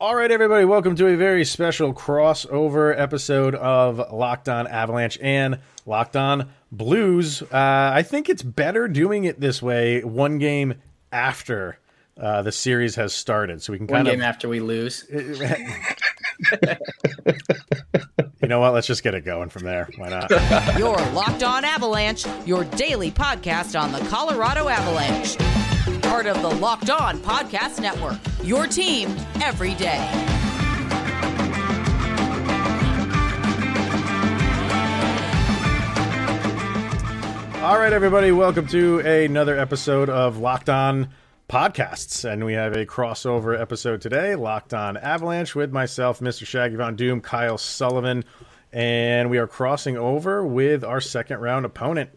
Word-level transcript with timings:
All 0.00 0.14
right, 0.14 0.30
everybody, 0.30 0.64
welcome 0.64 0.96
to 0.96 1.06
a 1.06 1.16
very 1.16 1.44
special 1.44 1.94
crossover 1.94 2.98
episode 2.98 3.54
of 3.54 4.12
Locked 4.12 4.48
On 4.48 4.66
Avalanche 4.66 5.18
and 5.22 5.60
Locked 5.86 6.16
On 6.16 6.50
Blues. 6.72 7.42
Uh, 7.42 7.48
I 7.94 8.02
think 8.02 8.28
it's 8.28 8.42
better 8.42 8.88
doing 8.88 9.24
it 9.24 9.40
this 9.40 9.62
way, 9.62 10.02
one 10.04 10.38
game 10.38 10.74
after 11.12 11.78
uh, 12.20 12.42
the 12.42 12.52
series 12.52 12.96
has 12.96 13.12
started, 13.14 13.62
so 13.62 13.72
we 13.72 13.78
can 13.78 13.86
One 13.86 13.98
kind 13.98 14.08
game 14.08 14.20
of. 14.20 14.26
after 14.26 14.48
we 14.48 14.60
lose. 14.60 15.06
you 15.10 15.28
know 18.48 18.58
what? 18.60 18.74
Let's 18.74 18.86
just 18.88 19.02
get 19.04 19.14
it 19.14 19.24
going 19.24 19.48
from 19.48 19.62
there. 19.62 19.88
Why 19.96 20.08
not? 20.10 20.28
Your 20.78 20.96
Locked 21.12 21.42
On 21.44 21.64
Avalanche, 21.64 22.26
your 22.44 22.64
daily 22.64 23.10
podcast 23.10 23.80
on 23.80 23.92
the 23.92 24.00
Colorado 24.10 24.68
Avalanche. 24.68 25.36
Part 26.14 26.26
of 26.26 26.42
the 26.42 26.48
Locked 26.48 26.90
On 26.90 27.18
Podcast 27.18 27.80
Network. 27.80 28.20
Your 28.44 28.68
team 28.68 29.16
every 29.42 29.74
day. 29.74 29.98
All 37.60 37.80
right, 37.80 37.92
everybody, 37.92 38.30
welcome 38.30 38.68
to 38.68 39.00
another 39.00 39.58
episode 39.58 40.08
of 40.08 40.38
Locked 40.38 40.70
On 40.70 41.08
Podcasts. 41.48 42.24
And 42.24 42.44
we 42.44 42.52
have 42.52 42.74
a 42.74 42.86
crossover 42.86 43.60
episode 43.60 44.00
today, 44.00 44.36
Locked 44.36 44.72
On 44.72 44.96
Avalanche, 44.96 45.56
with 45.56 45.72
myself, 45.72 46.20
Mr. 46.20 46.46
Shaggy 46.46 46.76
Von 46.76 46.94
Doom, 46.94 47.22
Kyle 47.22 47.58
Sullivan. 47.58 48.22
And 48.72 49.30
we 49.30 49.38
are 49.38 49.48
crossing 49.48 49.96
over 49.96 50.46
with 50.46 50.84
our 50.84 51.00
second 51.00 51.40
round 51.40 51.66
opponent, 51.66 52.10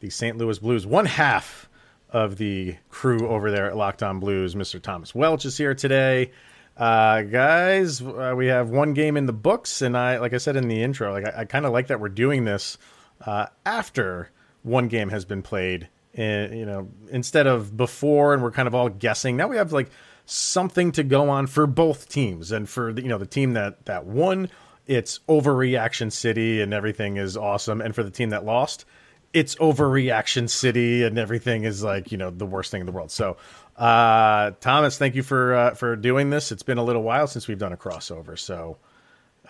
the 0.00 0.10
St. 0.10 0.36
Louis 0.36 0.58
Blues. 0.58 0.86
One 0.86 1.06
half 1.06 1.69
of 2.12 2.36
the 2.36 2.76
crew 2.88 3.28
over 3.28 3.50
there 3.50 3.66
at 3.66 3.76
Locked 3.76 4.02
On 4.02 4.20
Blues, 4.20 4.54
Mr. 4.54 4.80
Thomas 4.80 5.14
Welch 5.14 5.44
is 5.44 5.56
here 5.56 5.74
today. 5.74 6.32
Uh, 6.76 7.22
guys, 7.22 8.00
uh, 8.00 8.32
we 8.36 8.46
have 8.46 8.70
one 8.70 8.94
game 8.94 9.16
in 9.16 9.26
the 9.26 9.32
books, 9.32 9.82
and 9.82 9.96
I, 9.96 10.18
like 10.18 10.32
I 10.32 10.38
said 10.38 10.56
in 10.56 10.68
the 10.68 10.82
intro, 10.82 11.12
like 11.12 11.26
I, 11.26 11.40
I 11.40 11.44
kind 11.44 11.66
of 11.66 11.72
like 11.72 11.88
that 11.88 12.00
we're 12.00 12.08
doing 12.08 12.44
this 12.44 12.78
uh, 13.26 13.46
after 13.66 14.30
one 14.62 14.88
game 14.88 15.10
has 15.10 15.24
been 15.24 15.42
played. 15.42 15.88
and 16.14 16.58
you 16.58 16.66
know, 16.66 16.88
instead 17.10 17.46
of 17.46 17.76
before, 17.76 18.34
and 18.34 18.42
we're 18.42 18.50
kind 18.50 18.66
of 18.68 18.74
all 18.74 18.88
guessing. 18.88 19.36
Now 19.36 19.48
we 19.48 19.56
have 19.56 19.72
like 19.72 19.90
something 20.26 20.92
to 20.92 21.02
go 21.02 21.28
on 21.28 21.46
for 21.46 21.66
both 21.66 22.08
teams, 22.08 22.52
and 22.52 22.68
for 22.68 22.92
the, 22.92 23.02
you 23.02 23.08
know 23.08 23.18
the 23.18 23.26
team 23.26 23.52
that 23.54 23.84
that 23.86 24.06
won, 24.06 24.48
it's 24.86 25.20
overreaction 25.28 26.10
city, 26.10 26.60
and 26.60 26.72
everything 26.72 27.16
is 27.16 27.36
awesome, 27.36 27.80
and 27.80 27.94
for 27.94 28.02
the 28.02 28.10
team 28.10 28.30
that 28.30 28.44
lost, 28.44 28.84
it's 29.32 29.54
overreaction 29.56 30.48
city 30.48 31.04
and 31.04 31.18
everything 31.18 31.64
is 31.64 31.82
like 31.82 32.10
you 32.10 32.18
know 32.18 32.30
the 32.30 32.46
worst 32.46 32.70
thing 32.70 32.80
in 32.80 32.86
the 32.86 32.92
world. 32.92 33.10
So 33.10 33.36
uh 33.76 34.52
thomas 34.60 34.98
thank 34.98 35.14
you 35.14 35.22
for 35.22 35.54
uh, 35.54 35.74
for 35.74 35.96
doing 35.96 36.30
this. 36.30 36.52
It's 36.52 36.62
been 36.62 36.78
a 36.78 36.84
little 36.84 37.02
while 37.02 37.26
since 37.26 37.48
we've 37.48 37.58
done 37.58 37.72
a 37.72 37.76
crossover. 37.76 38.38
So 38.38 38.78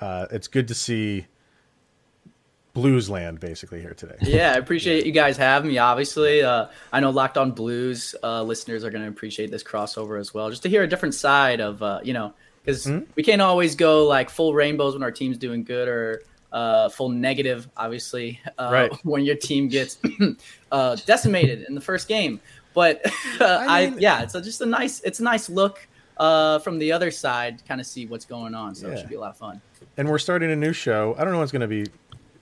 uh 0.01 0.27
it's 0.31 0.49
good 0.49 0.69
to 0.69 0.75
see 0.75 1.27
blues 2.73 3.11
land 3.11 3.41
basically 3.41 3.81
here 3.81 3.95
today. 3.95 4.17
Yeah, 4.23 4.53
I 4.53 4.57
appreciate 4.57 5.07
you 5.07 5.13
guys 5.13 5.37
having 5.37 5.71
me. 5.71 5.79
Obviously, 5.79 6.43
uh, 6.43 6.67
I 6.93 7.01
know 7.01 7.11
Locked 7.11 7.37
On 7.37 7.51
Blues 7.51 8.15
uh, 8.23 8.43
listeners 8.45 8.85
are 8.85 8.91
going 8.91 9.03
to 9.03 9.09
appreciate 9.09 9.51
this 9.51 9.65
crossover 9.65 10.21
as 10.21 10.33
well, 10.33 10.51
just 10.51 10.63
to 10.63 10.69
hear 10.69 10.83
a 10.83 10.87
different 10.87 11.15
side 11.15 11.61
of 11.61 11.83
uh, 11.83 12.01
you 12.05 12.13
know 12.13 12.33
because 12.65 12.87
we 13.17 13.23
can't 13.23 13.43
always 13.43 13.75
go 13.75 14.07
like 14.07 14.31
full 14.31 14.55
rainbows 14.55 14.95
when 14.95 15.03
our 15.03 15.11
team's 15.11 15.39
doing 15.39 15.65
good 15.65 15.89
or 15.89 16.23
uh, 16.53 16.89
full 16.89 17.09
negative, 17.09 17.69
obviously, 17.77 18.41
uh, 18.59 18.71
Right. 18.73 18.93
when 19.05 19.25
your 19.25 19.37
team 19.37 19.69
gets 19.69 19.99
uh, 20.73 20.97
decimated 21.07 21.65
in 21.69 21.75
the 21.75 21.81
first 21.81 22.09
game. 22.09 22.41
But 22.75 23.01
uh, 23.41 23.65
I, 23.69 23.91
mean- 23.91 24.01
yeah, 24.01 24.23
it's 24.23 24.35
a, 24.35 24.41
just 24.43 24.61
a 24.61 24.67
nice 24.67 25.01
it's 25.01 25.21
a 25.21 25.25
nice 25.25 25.49
look 25.51 25.87
uh, 26.19 26.59
from 26.61 26.79
the 26.79 26.93
other 26.93 27.11
side, 27.11 27.63
kind 27.67 27.81
of 27.81 27.87
see 27.87 28.07
what's 28.07 28.25
going 28.25 28.55
on. 28.55 28.75
So 28.75 28.89
it 28.91 28.99
should 28.99 29.09
be 29.09 29.15
a 29.17 29.21
lot 29.21 29.31
of 29.31 29.37
fun. 29.39 29.61
and 29.97 30.09
we're 30.09 30.19
starting 30.19 30.51
a 30.51 30.57
new 30.57 30.73
show 30.75 31.15
i 31.19 31.25
don't 31.25 31.33
know 31.33 31.39
when 31.39 31.43
it's 31.45 31.53
going 31.53 31.61
to 31.63 31.67
be 31.67 31.87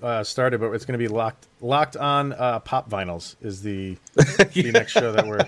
uh 0.02 0.22
started 0.24 0.60
but 0.60 0.70
it's 0.72 0.84
going 0.84 0.98
to 0.98 0.98
be 0.98 1.08
locked 1.08 1.46
locked 1.60 1.96
on 1.96 2.32
uh 2.32 2.58
pop 2.60 2.90
vinyls 2.90 3.36
is 3.40 3.62
the 3.62 3.96
the 4.14 4.70
next 4.72 4.92
show 4.92 5.12
that 5.12 5.26
we're 5.26 5.38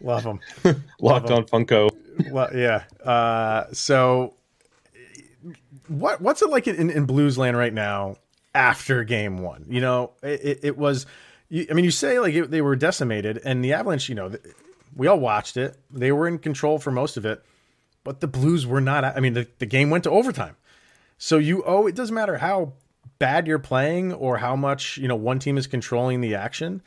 love 0.00 0.22
them 0.24 0.40
Locked 1.00 1.30
on 1.30 1.44
Funko. 1.44 1.90
Well, 2.30 2.48
yeah. 2.54 2.84
Uh, 3.04 3.66
so, 3.72 4.34
what 5.88 6.20
what's 6.20 6.42
it 6.42 6.50
like 6.50 6.66
in, 6.66 6.90
in 6.90 7.04
Blues 7.04 7.38
Land 7.38 7.56
right 7.56 7.72
now 7.72 8.16
after 8.54 9.04
Game 9.04 9.38
One? 9.38 9.66
You 9.68 9.80
know, 9.80 10.12
it, 10.22 10.60
it, 10.62 10.78
was. 10.78 11.06
I 11.50 11.72
mean, 11.72 11.84
you 11.84 11.90
say 11.90 12.18
like 12.20 12.34
it, 12.34 12.50
they 12.50 12.60
were 12.60 12.76
decimated, 12.76 13.40
and 13.44 13.64
the 13.64 13.72
Avalanche. 13.72 14.08
You 14.08 14.14
know, 14.14 14.32
we 14.94 15.06
all 15.06 15.18
watched 15.18 15.56
it. 15.56 15.78
They 15.90 16.12
were 16.12 16.28
in 16.28 16.38
control 16.38 16.78
for 16.78 16.90
most 16.90 17.16
of 17.16 17.24
it, 17.24 17.42
but 18.04 18.20
the 18.20 18.28
Blues 18.28 18.66
were 18.66 18.80
not. 18.80 19.04
I 19.04 19.20
mean, 19.20 19.34
the, 19.34 19.48
the 19.58 19.66
game 19.66 19.90
went 19.90 20.04
to 20.04 20.10
overtime. 20.10 20.56
So 21.16 21.38
you 21.38 21.62
owe. 21.64 21.86
It 21.86 21.94
doesn't 21.94 22.14
matter 22.14 22.38
how 22.38 22.74
bad 23.18 23.46
you're 23.46 23.58
playing 23.58 24.12
or 24.12 24.38
how 24.38 24.54
much 24.54 24.98
you 24.98 25.08
know 25.08 25.16
one 25.16 25.38
team 25.38 25.58
is 25.58 25.66
controlling 25.66 26.20
the 26.20 26.34
action 26.34 26.82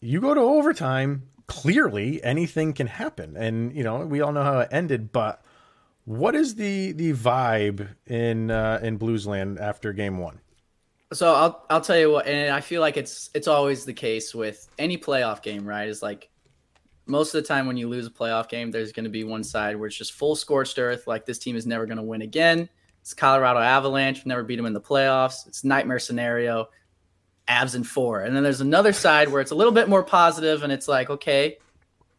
you 0.00 0.20
go 0.20 0.34
to 0.34 0.40
overtime, 0.40 1.28
clearly 1.46 2.22
anything 2.24 2.72
can 2.72 2.86
happen. 2.86 3.36
And 3.36 3.74
you 3.74 3.84
know, 3.84 3.98
we 3.98 4.20
all 4.20 4.32
know 4.32 4.42
how 4.42 4.60
it 4.60 4.68
ended, 4.72 5.12
but 5.12 5.42
what 6.10 6.34
is 6.34 6.56
the 6.56 6.90
the 6.92 7.12
vibe 7.12 7.86
in 8.08 8.50
uh 8.50 8.80
in 8.82 8.98
Bluesland 8.98 9.60
after 9.60 9.92
game 9.92 10.18
1? 10.18 10.40
So 11.12 11.32
I'll 11.32 11.64
I'll 11.70 11.80
tell 11.80 11.98
you 11.98 12.10
what, 12.10 12.26
and 12.26 12.52
I 12.52 12.60
feel 12.60 12.80
like 12.80 12.96
it's 12.96 13.30
it's 13.32 13.46
always 13.46 13.84
the 13.84 13.92
case 13.92 14.34
with 14.34 14.68
any 14.76 14.98
playoff 14.98 15.40
game, 15.40 15.64
right? 15.64 15.88
Is 15.88 16.02
like 16.02 16.28
most 17.06 17.32
of 17.32 17.40
the 17.40 17.46
time 17.46 17.68
when 17.68 17.76
you 17.76 17.88
lose 17.88 18.08
a 18.08 18.10
playoff 18.10 18.48
game, 18.48 18.72
there's 18.72 18.90
going 18.90 19.04
to 19.04 19.10
be 19.10 19.22
one 19.22 19.44
side 19.44 19.76
where 19.76 19.86
it's 19.86 19.96
just 19.96 20.12
full 20.12 20.34
scorched 20.34 20.80
earth, 20.80 21.06
like 21.06 21.26
this 21.26 21.38
team 21.38 21.54
is 21.54 21.64
never 21.64 21.86
going 21.86 21.96
to 21.96 22.02
win 22.02 22.22
again. 22.22 22.68
It's 23.02 23.14
Colorado 23.14 23.60
Avalanche, 23.60 24.18
we've 24.18 24.26
never 24.26 24.42
beat 24.42 24.56
them 24.56 24.66
in 24.66 24.72
the 24.72 24.80
playoffs. 24.80 25.46
It's 25.46 25.62
nightmare 25.62 26.00
scenario, 26.00 26.70
Avs 27.48 27.76
and 27.76 27.86
four, 27.86 28.20
and 28.20 28.34
then 28.34 28.42
there's 28.42 28.60
another 28.60 28.92
side 28.92 29.28
where 29.28 29.40
it's 29.40 29.52
a 29.52 29.56
little 29.56 29.72
bit 29.72 29.88
more 29.88 30.02
positive, 30.02 30.64
and 30.64 30.72
it's 30.72 30.88
like, 30.88 31.08
okay, 31.08 31.58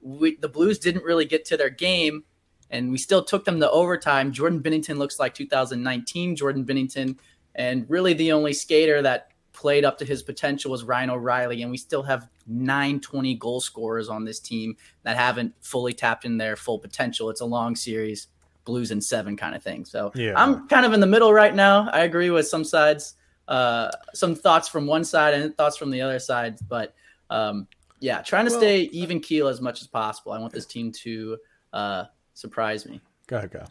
we, 0.01 0.37
the 0.37 0.49
Blues 0.49 0.79
didn't 0.79 1.03
really 1.03 1.25
get 1.25 1.43
to 1.45 1.57
their 1.57 1.69
game, 1.69 2.23
and 2.71 2.91
we 2.91 2.97
still 2.97 3.23
took 3.23 3.45
them 3.45 3.59
to 3.59 3.69
overtime. 3.69 4.31
Jordan 4.31 4.61
Binnington 4.61 4.97
looks 4.97 5.19
like 5.19 5.35
2019 5.35 6.35
Jordan 6.35 6.65
Binnington, 6.65 7.17
and 7.53 7.85
really 7.89 8.13
the 8.13 8.31
only 8.31 8.53
skater 8.53 9.01
that 9.03 9.27
played 9.53 9.85
up 9.85 9.97
to 9.99 10.05
his 10.05 10.23
potential 10.23 10.71
was 10.71 10.83
Ryan 10.83 11.11
O'Reilly, 11.11 11.61
and 11.61 11.69
we 11.69 11.77
still 11.77 12.01
have 12.03 12.27
920 12.47 13.35
goal 13.35 13.61
scorers 13.61 14.09
on 14.09 14.25
this 14.25 14.39
team 14.39 14.75
that 15.03 15.17
haven't 15.17 15.53
fully 15.61 15.93
tapped 15.93 16.25
in 16.25 16.37
their 16.37 16.55
full 16.55 16.79
potential. 16.79 17.29
It's 17.29 17.41
a 17.41 17.45
long 17.45 17.75
series, 17.75 18.27
Blues 18.63 18.91
and 18.91 19.03
seven 19.03 19.35
kind 19.35 19.55
of 19.55 19.61
thing. 19.61 19.85
So 19.85 20.11
Yeah. 20.15 20.33
I'm 20.35 20.67
kind 20.67 20.85
of 20.85 20.93
in 20.93 20.99
the 20.99 21.07
middle 21.07 21.33
right 21.33 21.53
now. 21.53 21.89
I 21.91 22.01
agree 22.01 22.29
with 22.29 22.47
some 22.47 22.63
sides, 22.63 23.15
uh, 23.47 23.91
some 24.13 24.35
thoughts 24.35 24.67
from 24.67 24.87
one 24.87 25.03
side 25.03 25.33
and 25.33 25.55
thoughts 25.57 25.77
from 25.77 25.91
the 25.91 26.01
other 26.01 26.19
side, 26.19 26.57
but 26.69 26.93
um, 27.29 27.67
yeah, 27.99 28.21
trying 28.21 28.45
to 28.45 28.51
Well, 28.51 28.59
stay 28.59 28.81
even 28.91 29.19
keel 29.19 29.47
as 29.47 29.61
much 29.61 29.81
as 29.81 29.87
possible. 29.87 30.31
I 30.31 30.39
want 30.39 30.53
this 30.53 30.65
team 30.65 30.91
to 31.03 31.37
uh, 31.73 32.05
surprise 32.41 32.85
me. 32.85 32.99
Go 33.27 33.37
ahead, 33.37 33.51
go. 33.51 33.63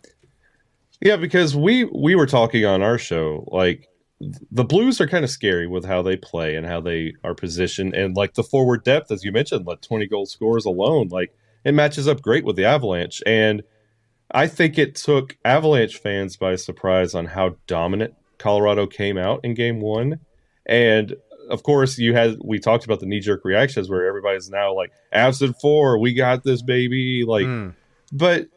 Yeah, 1.02 1.16
because 1.16 1.56
we 1.56 1.84
we 1.84 2.14
were 2.14 2.26
talking 2.26 2.64
on 2.64 2.82
our 2.82 2.98
show 2.98 3.46
like 3.50 3.88
the 4.50 4.64
Blues 4.64 5.00
are 5.00 5.08
kind 5.08 5.24
of 5.24 5.30
scary 5.30 5.66
with 5.66 5.84
how 5.84 6.02
they 6.02 6.16
play 6.16 6.54
and 6.54 6.66
how 6.66 6.80
they 6.80 7.14
are 7.24 7.34
positioned 7.34 7.94
and 7.94 8.14
like 8.14 8.34
the 8.34 8.42
forward 8.42 8.84
depth 8.84 9.10
as 9.10 9.24
you 9.24 9.32
mentioned, 9.32 9.66
like 9.66 9.80
20 9.80 10.06
goal 10.08 10.26
scorers 10.26 10.66
alone, 10.66 11.08
like 11.08 11.34
it 11.64 11.72
matches 11.72 12.06
up 12.06 12.20
great 12.20 12.44
with 12.44 12.56
the 12.56 12.64
Avalanche 12.64 13.22
and 13.26 13.62
I 14.30 14.46
think 14.46 14.78
it 14.78 14.94
took 14.94 15.36
Avalanche 15.44 15.96
fans 15.96 16.36
by 16.36 16.56
surprise 16.56 17.14
on 17.14 17.26
how 17.26 17.56
dominant 17.66 18.14
Colorado 18.38 18.86
came 18.86 19.16
out 19.18 19.40
in 19.42 19.54
game 19.54 19.80
1 19.80 20.20
and 20.66 21.16
of 21.48 21.62
course 21.62 21.98
you 21.98 22.12
had 22.14 22.36
we 22.44 22.58
talked 22.58 22.84
about 22.84 23.00
the 23.00 23.06
knee 23.06 23.20
jerk 23.20 23.42
reactions 23.44 23.88
where 23.88 24.06
everybody's 24.06 24.50
now 24.50 24.74
like 24.74 24.92
Avs 25.14 25.40
in 25.40 25.54
4, 25.54 25.98
we 25.98 26.12
got 26.12 26.44
this 26.44 26.60
baby 26.60 27.24
like 27.26 27.46
Mm. 27.46 27.74
but 28.12 28.48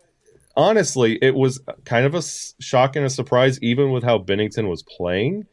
honestly, 0.56 1.18
it 1.22 1.36
was 1.36 1.62
kind 1.86 2.06
of 2.06 2.16
a 2.16 2.22
shock 2.62 2.96
and 2.96 3.06
a 3.06 3.10
surprise, 3.10 3.62
even 3.62 3.92
with 3.92 4.04
how 4.04 4.20
Binnington 4.20 4.70
was 4.70 4.84
playing. 4.84 5.46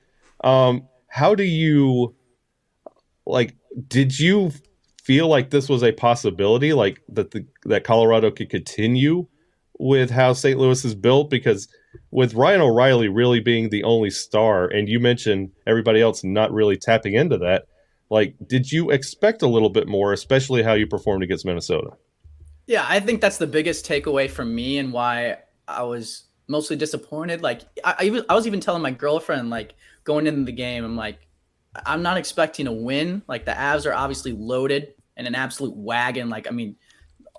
Um, 0.43 0.89
how 1.09 1.35
do 1.35 1.45
you 1.45 2.15
like? 3.27 3.57
Did 3.89 4.19
you 4.19 4.53
feel 5.03 5.29
like 5.29 5.51
this 5.51 5.69
was 5.69 5.83
a 5.83 5.93
possibility, 5.93 6.73
like 6.73 7.01
that 7.09 7.31
the 7.31 7.47
that 7.65 7.85
Colorado 7.85 8.31
could 8.31 8.51
continue 8.51 9.27
with 9.79 10.11
how 10.11 10.33
St. 10.33 10.59
Louis 10.59 10.85
is 10.85 10.95
built? 10.95 11.31
Because 11.31 11.69
with 12.11 12.35
Ryan 12.35 12.61
O'Reilly 12.61 13.09
really 13.09 13.41
being 13.41 13.71
the 13.71 13.85
only 13.85 14.11
star, 14.11 14.67
and 14.67 14.89
you 14.89 15.01
mentioned 15.01 15.51
everybody 15.67 16.01
else 16.01 16.23
not 16.23 16.53
really 16.53 16.77
tapping 16.77 17.15
into 17.15 17.39
that. 17.39 17.65
Like, 18.11 18.35
did 18.45 18.73
you 18.73 18.91
expect 18.91 19.43
a 19.43 19.49
little 19.49 19.71
bit 19.71 19.87
more, 19.87 20.13
especially 20.13 20.63
how 20.63 20.73
you 20.75 20.87
performed 20.87 21.23
against 21.23 21.47
Minnesota? 21.47 21.91
Yeah, 22.71 22.87
I 22.89 23.01
think 23.01 23.21
that's 23.21 23.37
the 23.37 23.49
biggest 23.49 23.85
takeaway 23.85 24.31
from 24.31 24.55
me 24.55 24.79
and 24.79 24.93
why 24.93 25.39
I 25.67 25.83
was 25.83 26.27
mostly 26.47 26.77
disappointed. 26.77 27.43
Like 27.43 27.63
I, 27.83 27.95
I, 27.99 28.23
I 28.29 28.35
was 28.37 28.47
even 28.47 28.61
telling 28.61 28.81
my 28.81 28.93
girlfriend, 28.93 29.51
like 29.51 29.75
going 30.05 30.29
into 30.29 30.45
the 30.45 30.53
game, 30.53 30.85
I'm 30.85 30.95
like, 30.95 31.19
I'm 31.85 32.01
not 32.01 32.17
expecting 32.17 32.69
a 32.69 32.73
win. 32.73 33.23
Like 33.27 33.45
the 33.45 33.51
Avs 33.51 33.91
are 33.91 33.93
obviously 33.93 34.31
loaded 34.31 34.95
and 35.17 35.27
an 35.27 35.35
absolute 35.35 35.75
wagon. 35.75 36.29
Like 36.29 36.47
I 36.47 36.53
mean, 36.53 36.77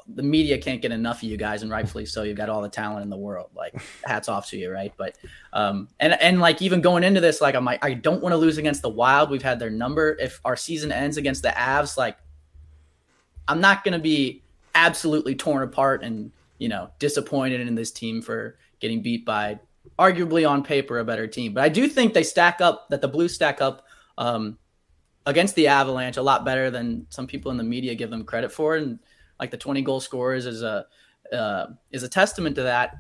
the 0.06 0.22
media 0.22 0.58
can't 0.58 0.82
get 0.82 0.92
enough 0.92 1.24
of 1.24 1.30
you 1.30 1.38
guys, 1.38 1.62
and 1.62 1.72
rightfully 1.72 2.06
so. 2.06 2.24
You've 2.24 2.36
got 2.36 2.50
all 2.50 2.62
the 2.62 2.68
talent 2.68 3.04
in 3.04 3.10
the 3.10 3.16
world. 3.16 3.52
Like, 3.56 3.82
hats 4.04 4.28
off 4.28 4.50
to 4.50 4.58
you, 4.58 4.70
right? 4.70 4.92
But, 4.98 5.18
um, 5.54 5.88
and 6.02 6.12
and 6.22 6.42
like 6.42 6.62
even 6.62 6.82
going 6.82 7.06
into 7.06 7.22
this, 7.22 7.40
like 7.40 7.56
I'm 7.56 7.64
like 7.64 7.86
I 7.86 7.94
don't 7.94 8.22
want 8.22 8.34
to 8.34 8.38
lose 8.38 8.58
against 8.58 8.82
the 8.82 8.90
Wild. 8.90 9.30
We've 9.30 9.42
had 9.42 9.60
their 9.60 9.70
number. 9.70 10.18
If 10.20 10.42
our 10.44 10.58
season 10.58 10.92
ends 10.92 11.16
against 11.16 11.42
the 11.42 11.52
Avs, 11.52 11.96
like 11.96 12.18
I'm 13.48 13.62
not 13.62 13.86
to 13.86 13.98
be 13.98 14.41
absolutely 14.76 15.36
torn 15.36 15.64
apart 15.64 16.04
and 16.04 16.32
you 16.58 16.70
know 16.70 16.90
disappointed 17.00 17.62
in 17.62 17.76
this 17.76 17.92
team 17.92 18.22
for 18.22 18.58
getting 18.80 19.02
beat 19.02 19.26
by 19.26 19.60
arguably 19.98 20.48
on 20.50 20.64
paper 20.64 21.00
a 21.00 21.06
better 21.06 21.28
team. 21.28 21.54
But 21.54 21.64
I 21.64 21.70
do 21.70 21.88
think 21.88 22.14
they 22.14 22.24
stack 22.24 22.62
up 22.62 22.90
that 22.90 23.02
the 23.02 23.08
Blues 23.08 23.34
stack 23.34 23.62
up 23.62 23.86
um, 24.18 24.58
against 25.26 25.56
the 25.56 25.68
Avalanche 25.68 26.18
a 26.18 26.22
lot 26.22 26.46
better 26.46 26.70
than 26.70 27.06
some 27.10 27.28
people 27.28 27.52
in 27.52 27.58
the 27.58 27.64
media 27.64 27.96
give 27.96 28.10
them 28.10 28.24
credit 28.24 28.52
for, 28.52 28.76
and 28.76 29.00
like 29.40 29.52
the 29.52 29.58
20 29.58 29.82
goal 29.82 30.00
scorers 30.00 30.46
is 30.46 30.62
a 30.62 30.86
uh, 31.32 31.68
is 31.92 32.04
a 32.04 32.10
testament 32.10 32.56
to 32.56 32.64
that. 32.64 32.98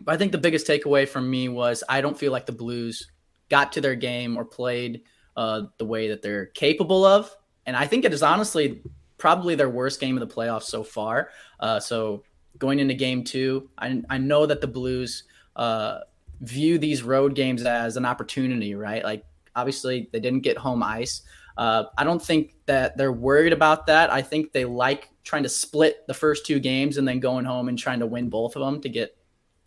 But 0.00 0.14
I 0.14 0.18
think 0.18 0.32
the 0.32 0.38
biggest 0.38 0.66
takeaway 0.66 1.08
from 1.08 1.28
me 1.28 1.48
was 1.48 1.82
I 1.88 2.00
don't 2.00 2.18
feel 2.18 2.32
like 2.32 2.46
the 2.46 2.52
Blues 2.52 3.10
got 3.48 3.72
to 3.72 3.80
their 3.80 3.94
game 3.94 4.36
or 4.36 4.44
played 4.44 5.02
uh, 5.36 5.62
the 5.78 5.86
way 5.86 6.08
that 6.08 6.22
they're 6.22 6.46
capable 6.46 7.04
of, 7.04 7.34
and 7.66 7.76
I 7.76 7.86
think 7.86 8.04
it 8.04 8.12
is 8.12 8.22
honestly 8.22 8.82
probably 9.18 9.54
their 9.54 9.68
worst 9.68 10.00
game 10.00 10.16
of 10.16 10.26
the 10.26 10.34
playoffs 10.34 10.64
so 10.64 10.82
far. 10.82 11.30
Uh, 11.60 11.78
so 11.78 12.22
going 12.58 12.78
into 12.78 12.94
game 12.94 13.22
two, 13.24 13.68
I, 13.76 14.02
I 14.08 14.18
know 14.18 14.46
that 14.46 14.60
the 14.60 14.66
Blues 14.66 15.24
uh, 15.56 16.00
view 16.40 16.78
these 16.78 17.02
road 17.02 17.34
games 17.34 17.64
as 17.64 17.96
an 17.96 18.06
opportunity, 18.06 18.74
right? 18.74 19.04
Like 19.04 19.24
obviously 19.54 20.08
they 20.12 20.20
didn't 20.20 20.40
get 20.40 20.56
home 20.56 20.82
ice. 20.82 21.22
Uh, 21.56 21.84
I 21.98 22.04
don't 22.04 22.22
think 22.22 22.54
that 22.66 22.96
they're 22.96 23.12
worried 23.12 23.52
about 23.52 23.86
that. 23.86 24.12
I 24.12 24.22
think 24.22 24.52
they 24.52 24.64
like 24.64 25.10
trying 25.24 25.42
to 25.42 25.48
split 25.48 26.06
the 26.06 26.14
first 26.14 26.46
two 26.46 26.60
games 26.60 26.96
and 26.96 27.06
then 27.06 27.18
going 27.18 27.44
home 27.44 27.68
and 27.68 27.76
trying 27.76 27.98
to 27.98 28.06
win 28.06 28.30
both 28.30 28.54
of 28.54 28.62
them 28.62 28.80
to 28.80 28.88
get, 28.88 29.16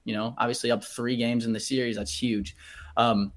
you 0.06 0.16
know, 0.16 0.34
obviously 0.38 0.72
up 0.72 0.84
three 0.84 1.18
games 1.18 1.46
in 1.46 1.52
the 1.52 1.60
series. 1.60 1.98
That's 1.98 2.18
huge. 2.18 2.56
Um, 2.96 3.34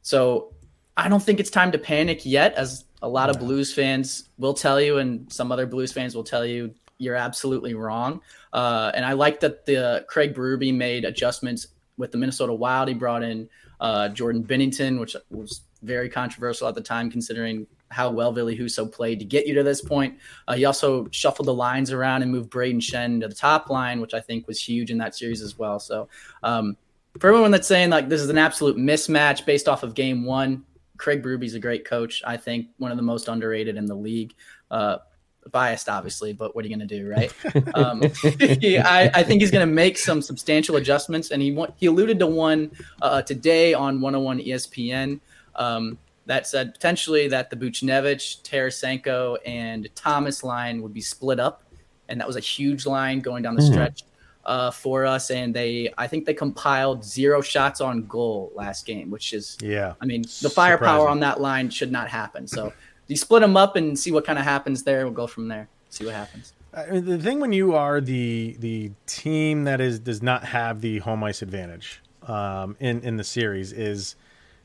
so 0.00 0.54
I 0.96 1.08
don't 1.08 1.22
think 1.22 1.38
it's 1.38 1.50
time 1.50 1.70
to 1.72 1.78
panic 1.78 2.24
yet, 2.24 2.54
as 2.54 2.84
a 3.02 3.08
lot 3.08 3.30
of 3.30 3.38
Blues 3.38 3.72
fans 3.72 4.28
will 4.38 4.54
tell 4.54 4.80
you, 4.80 4.98
and 4.98 5.30
some 5.32 5.52
other 5.52 5.66
Blues 5.66 5.92
fans 5.92 6.14
will 6.14 6.24
tell 6.24 6.44
you 6.44 6.74
you're 6.98 7.14
absolutely 7.14 7.74
wrong. 7.74 8.20
Uh, 8.52 8.90
and 8.94 9.04
I 9.04 9.12
like 9.12 9.40
that 9.40 9.64
the 9.66 10.04
Craig 10.08 10.34
Berube 10.34 10.74
made 10.74 11.04
adjustments 11.04 11.68
with 11.96 12.12
the 12.12 12.18
Minnesota 12.18 12.52
Wild. 12.52 12.88
He 12.88 12.94
brought 12.94 13.22
in 13.22 13.48
uh, 13.80 14.08
Jordan 14.08 14.42
Binnington, 14.42 14.98
which 14.98 15.16
was 15.30 15.62
very 15.82 16.08
controversial 16.08 16.66
at 16.66 16.74
the 16.74 16.80
time, 16.80 17.10
considering 17.10 17.66
how 17.90 18.10
well 18.10 18.32
Ville 18.32 18.48
Husso 18.48 18.90
played 18.90 19.18
to 19.18 19.24
get 19.24 19.46
you 19.46 19.54
to 19.54 19.62
this 19.62 19.80
point. 19.80 20.18
Uh, 20.46 20.54
he 20.54 20.64
also 20.64 21.06
shuffled 21.10 21.46
the 21.46 21.54
lines 21.54 21.92
around 21.92 22.22
and 22.22 22.30
moved 22.30 22.50
Brayden 22.50 22.80
Schenn 22.80 23.20
to 23.20 23.28
the 23.28 23.34
top 23.34 23.70
line, 23.70 24.00
which 24.00 24.14
I 24.14 24.20
think 24.20 24.46
was 24.46 24.60
huge 24.60 24.90
in 24.90 24.98
that 24.98 25.14
series 25.14 25.40
as 25.40 25.58
well. 25.58 25.78
So, 25.78 26.08
um, 26.42 26.76
for 27.18 27.28
everyone 27.28 27.50
that's 27.50 27.66
saying 27.66 27.90
like 27.90 28.08
this 28.08 28.20
is 28.20 28.28
an 28.28 28.38
absolute 28.38 28.76
mismatch 28.76 29.44
based 29.46 29.68
off 29.68 29.82
of 29.82 29.94
game 29.94 30.24
one, 30.24 30.64
Craig 30.98 31.22
Berube's 31.22 31.54
a 31.54 31.60
great 31.60 31.84
coach. 31.84 32.22
I 32.26 32.36
think 32.36 32.68
one 32.76 32.90
of 32.90 32.96
the 32.96 33.02
most 33.02 33.28
underrated 33.28 33.76
in 33.76 33.86
the 33.86 33.94
league. 33.94 34.34
Uh, 34.70 34.98
biased, 35.50 35.88
obviously, 35.88 36.32
but 36.32 36.54
what 36.54 36.64
are 36.64 36.68
you 36.68 36.76
going 36.76 36.86
to 36.86 36.98
do, 36.98 37.08
right? 37.08 37.32
um, 37.74 38.02
he, 38.60 38.78
I, 38.78 39.04
I, 39.14 39.22
think 39.22 39.40
he's 39.40 39.50
going 39.50 39.66
to 39.66 39.72
make 39.72 39.96
some 39.96 40.20
substantial 40.20 40.76
adjustments, 40.76 41.30
and 41.30 41.40
he 41.40 41.56
he 41.76 41.86
alluded 41.86 42.18
to 42.18 42.26
one 42.26 42.70
uh, 43.00 43.22
today 43.22 43.72
on 43.72 44.00
101 44.00 44.40
ESPN 44.40 45.20
um, 45.54 45.96
that 46.26 46.46
said 46.46 46.74
potentially 46.74 47.28
that 47.28 47.48
the 47.48 47.56
Buchnevich, 47.56 48.42
Tarasenko, 48.42 49.38
and 49.46 49.88
Thomas 49.94 50.44
line 50.44 50.82
would 50.82 50.92
be 50.92 51.00
split 51.00 51.40
up, 51.40 51.64
and 52.08 52.20
that 52.20 52.26
was 52.26 52.36
a 52.36 52.40
huge 52.40 52.84
line 52.84 53.20
going 53.20 53.42
down 53.42 53.54
the 53.54 53.62
mm-hmm. 53.62 53.72
stretch 53.72 54.02
uh, 54.48 54.70
for 54.70 55.04
us, 55.04 55.30
and 55.30 55.54
they 55.54 55.92
I 55.98 56.06
think 56.06 56.24
they 56.24 56.34
compiled 56.34 57.04
zero 57.04 57.42
shots 57.42 57.80
on 57.80 58.06
goal 58.06 58.50
last 58.54 58.86
game, 58.86 59.10
which 59.10 59.34
is 59.34 59.58
yeah. 59.60 59.94
I 60.00 60.06
mean 60.06 60.22
the 60.42 60.50
firepower 60.50 61.00
Surprising. 61.00 61.10
on 61.10 61.20
that 61.20 61.40
line 61.40 61.68
should 61.70 61.92
not 61.92 62.08
happen. 62.08 62.48
So 62.48 62.72
you 63.06 63.16
split 63.16 63.42
them 63.42 63.56
up 63.56 63.76
and 63.76 63.96
see 63.98 64.10
what 64.10 64.24
kind 64.24 64.38
of 64.38 64.44
happens 64.44 64.82
there. 64.82 65.04
We'll 65.04 65.14
go 65.14 65.26
from 65.26 65.48
there. 65.48 65.68
See 65.90 66.06
what 66.06 66.14
happens. 66.14 66.54
I 66.72 66.86
mean, 66.90 67.04
the 67.04 67.18
thing 67.18 67.40
when 67.40 67.52
you 67.52 67.74
are 67.74 68.00
the 68.00 68.56
the 68.58 68.90
team 69.06 69.64
that 69.64 69.82
is 69.82 69.98
does 69.98 70.22
not 70.22 70.44
have 70.44 70.80
the 70.80 70.98
home 71.00 71.22
ice 71.22 71.42
advantage 71.42 72.00
um, 72.26 72.74
in 72.80 73.02
in 73.02 73.16
the 73.16 73.24
series 73.24 73.72
is 73.72 74.16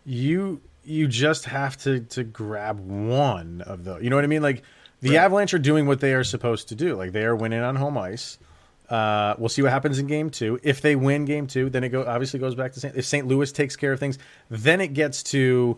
you 0.06 0.62
you 0.86 1.10
just 1.10 1.44
have 1.46 1.76
to 1.80 2.00
to 2.00 2.24
grab 2.24 2.80
one 2.80 3.62
of 3.62 3.84
those. 3.84 4.02
You 4.02 4.10
know 4.10 4.16
what 4.16 4.24
I 4.24 4.28
mean? 4.28 4.42
Like 4.42 4.64
the 5.02 5.10
right. 5.10 5.26
Avalanche 5.26 5.54
are 5.54 5.60
doing 5.60 5.88
what 5.88 6.00
they 6.00 6.14
are 6.14 6.24
supposed 6.24 6.70
to 6.70 6.76
do. 6.76 6.96
Like 6.96 7.12
they 7.12 7.26
are 7.26 7.36
winning 7.36 7.62
on 7.62 7.76
home 7.76 7.98
ice. 7.98 8.38
Uh, 8.90 9.36
we'll 9.38 9.50
see 9.50 9.62
what 9.62 9.72
happens 9.72 9.98
in 9.98 10.08
game 10.08 10.30
two. 10.30 10.60
If 10.62 10.82
they 10.82 10.96
win 10.96 11.26
game 11.26 11.48
two, 11.48 11.70
then 11.70 11.84
it 11.84 11.90
go 11.90 12.06
obviously 12.06 12.40
goes 12.40 12.56
back 12.56 12.74
to 12.74 12.80
St. 12.80 12.96
If 12.96 13.06
St. 13.06 13.28
Louis 13.28 13.52
takes 13.52 13.76
care 13.76 13.94
of 13.94 14.00
things, 14.00 14.18
then 14.50 14.82
it 14.82 14.94
gets 14.94 15.24
to 15.24 15.78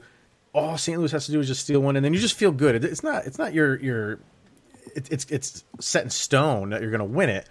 all 0.54 0.78
St. 0.78 0.98
Louis 0.98 1.12
has 1.12 1.26
to 1.28 1.32
do 1.32 1.40
is 1.40 1.48
just 1.48 1.62
steal 1.62 1.82
one, 1.82 1.96
and 1.96 2.04
then 2.04 2.14
you 2.14 2.20
just 2.20 2.36
feel 2.36 2.52
good. 2.52 2.84
It's 2.84 3.04
not 3.04 3.26
it's 3.26 3.38
not 3.38 3.54
your 3.54 3.80
your 3.80 4.20
it, 4.96 5.12
it's 5.12 5.26
it's 5.30 5.64
set 5.80 6.04
in 6.04 6.10
stone 6.10 6.70
that 6.70 6.82
you're 6.82 6.92
going 6.92 7.00
to 7.00 7.06
win 7.06 7.30
it. 7.30 7.48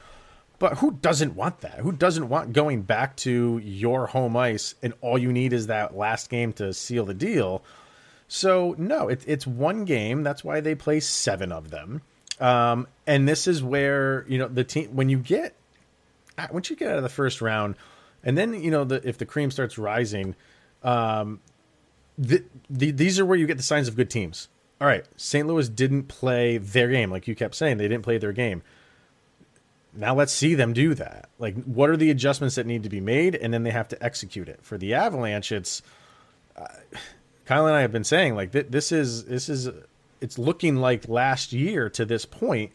But 0.58 0.78
who 0.78 0.92
doesn't 0.92 1.34
want 1.34 1.60
that? 1.60 1.80
Who 1.80 1.92
doesn't 1.92 2.28
want 2.28 2.52
going 2.52 2.82
back 2.82 3.16
to 3.18 3.58
your 3.58 4.06
home 4.06 4.36
ice 4.36 4.74
and 4.82 4.94
all 5.00 5.18
you 5.18 5.32
need 5.32 5.52
is 5.52 5.66
that 5.66 5.96
last 5.96 6.30
game 6.30 6.52
to 6.54 6.72
seal 6.72 7.04
the 7.04 7.14
deal? 7.14 7.64
So 8.28 8.74
no, 8.78 9.08
it, 9.08 9.22
it's 9.26 9.46
one 9.46 9.84
game. 9.84 10.22
That's 10.22 10.44
why 10.44 10.60
they 10.60 10.74
play 10.74 11.00
seven 11.00 11.52
of 11.52 11.70
them. 11.70 12.02
Um, 12.40 12.88
and 13.06 13.28
this 13.28 13.46
is 13.46 13.62
where 13.62 14.24
you 14.28 14.38
know 14.38 14.48
the 14.48 14.64
team 14.64 14.94
when 14.94 15.08
you 15.08 15.18
get 15.18 15.54
uh, 16.36 16.48
once 16.52 16.70
you 16.70 16.76
get 16.76 16.90
out 16.90 16.96
of 16.96 17.02
the 17.02 17.08
first 17.08 17.40
round, 17.40 17.76
and 18.22 18.36
then 18.36 18.54
you 18.62 18.70
know 18.70 18.84
the 18.84 19.06
if 19.06 19.18
the 19.18 19.26
cream 19.26 19.50
starts 19.50 19.78
rising, 19.78 20.34
um, 20.82 21.40
the, 22.18 22.44
the, 22.68 22.90
these 22.90 23.18
are 23.18 23.26
where 23.26 23.38
you 23.38 23.46
get 23.46 23.56
the 23.56 23.62
signs 23.62 23.88
of 23.88 23.96
good 23.96 24.10
teams. 24.10 24.48
All 24.80 24.86
right, 24.86 25.04
St. 25.16 25.46
Louis 25.46 25.68
didn't 25.68 26.04
play 26.04 26.58
their 26.58 26.88
game 26.88 27.10
like 27.10 27.28
you 27.28 27.34
kept 27.34 27.54
saying 27.54 27.78
they 27.78 27.88
didn't 27.88 28.04
play 28.04 28.18
their 28.18 28.32
game. 28.32 28.62
Now 29.96 30.14
let's 30.14 30.32
see 30.32 30.54
them 30.54 30.72
do 30.72 30.94
that. 30.94 31.28
Like, 31.38 31.54
what 31.64 31.88
are 31.88 31.96
the 31.96 32.10
adjustments 32.10 32.56
that 32.56 32.66
need 32.66 32.82
to 32.82 32.88
be 32.88 33.00
made, 33.00 33.36
and 33.36 33.54
then 33.54 33.62
they 33.62 33.70
have 33.70 33.86
to 33.88 34.04
execute 34.04 34.48
it. 34.48 34.58
For 34.62 34.76
the 34.76 34.94
Avalanche, 34.94 35.52
it's 35.52 35.82
uh, 36.56 36.66
Kyle 37.44 37.66
and 37.66 37.76
I 37.76 37.82
have 37.82 37.92
been 37.92 38.04
saying 38.04 38.34
like 38.34 38.52
th- 38.52 38.66
this 38.70 38.90
is 38.90 39.24
this 39.24 39.48
is 39.48 39.68
it's 40.24 40.38
looking 40.38 40.76
like 40.76 41.06
last 41.06 41.52
year 41.52 41.90
to 41.90 42.06
this 42.06 42.24
point. 42.24 42.72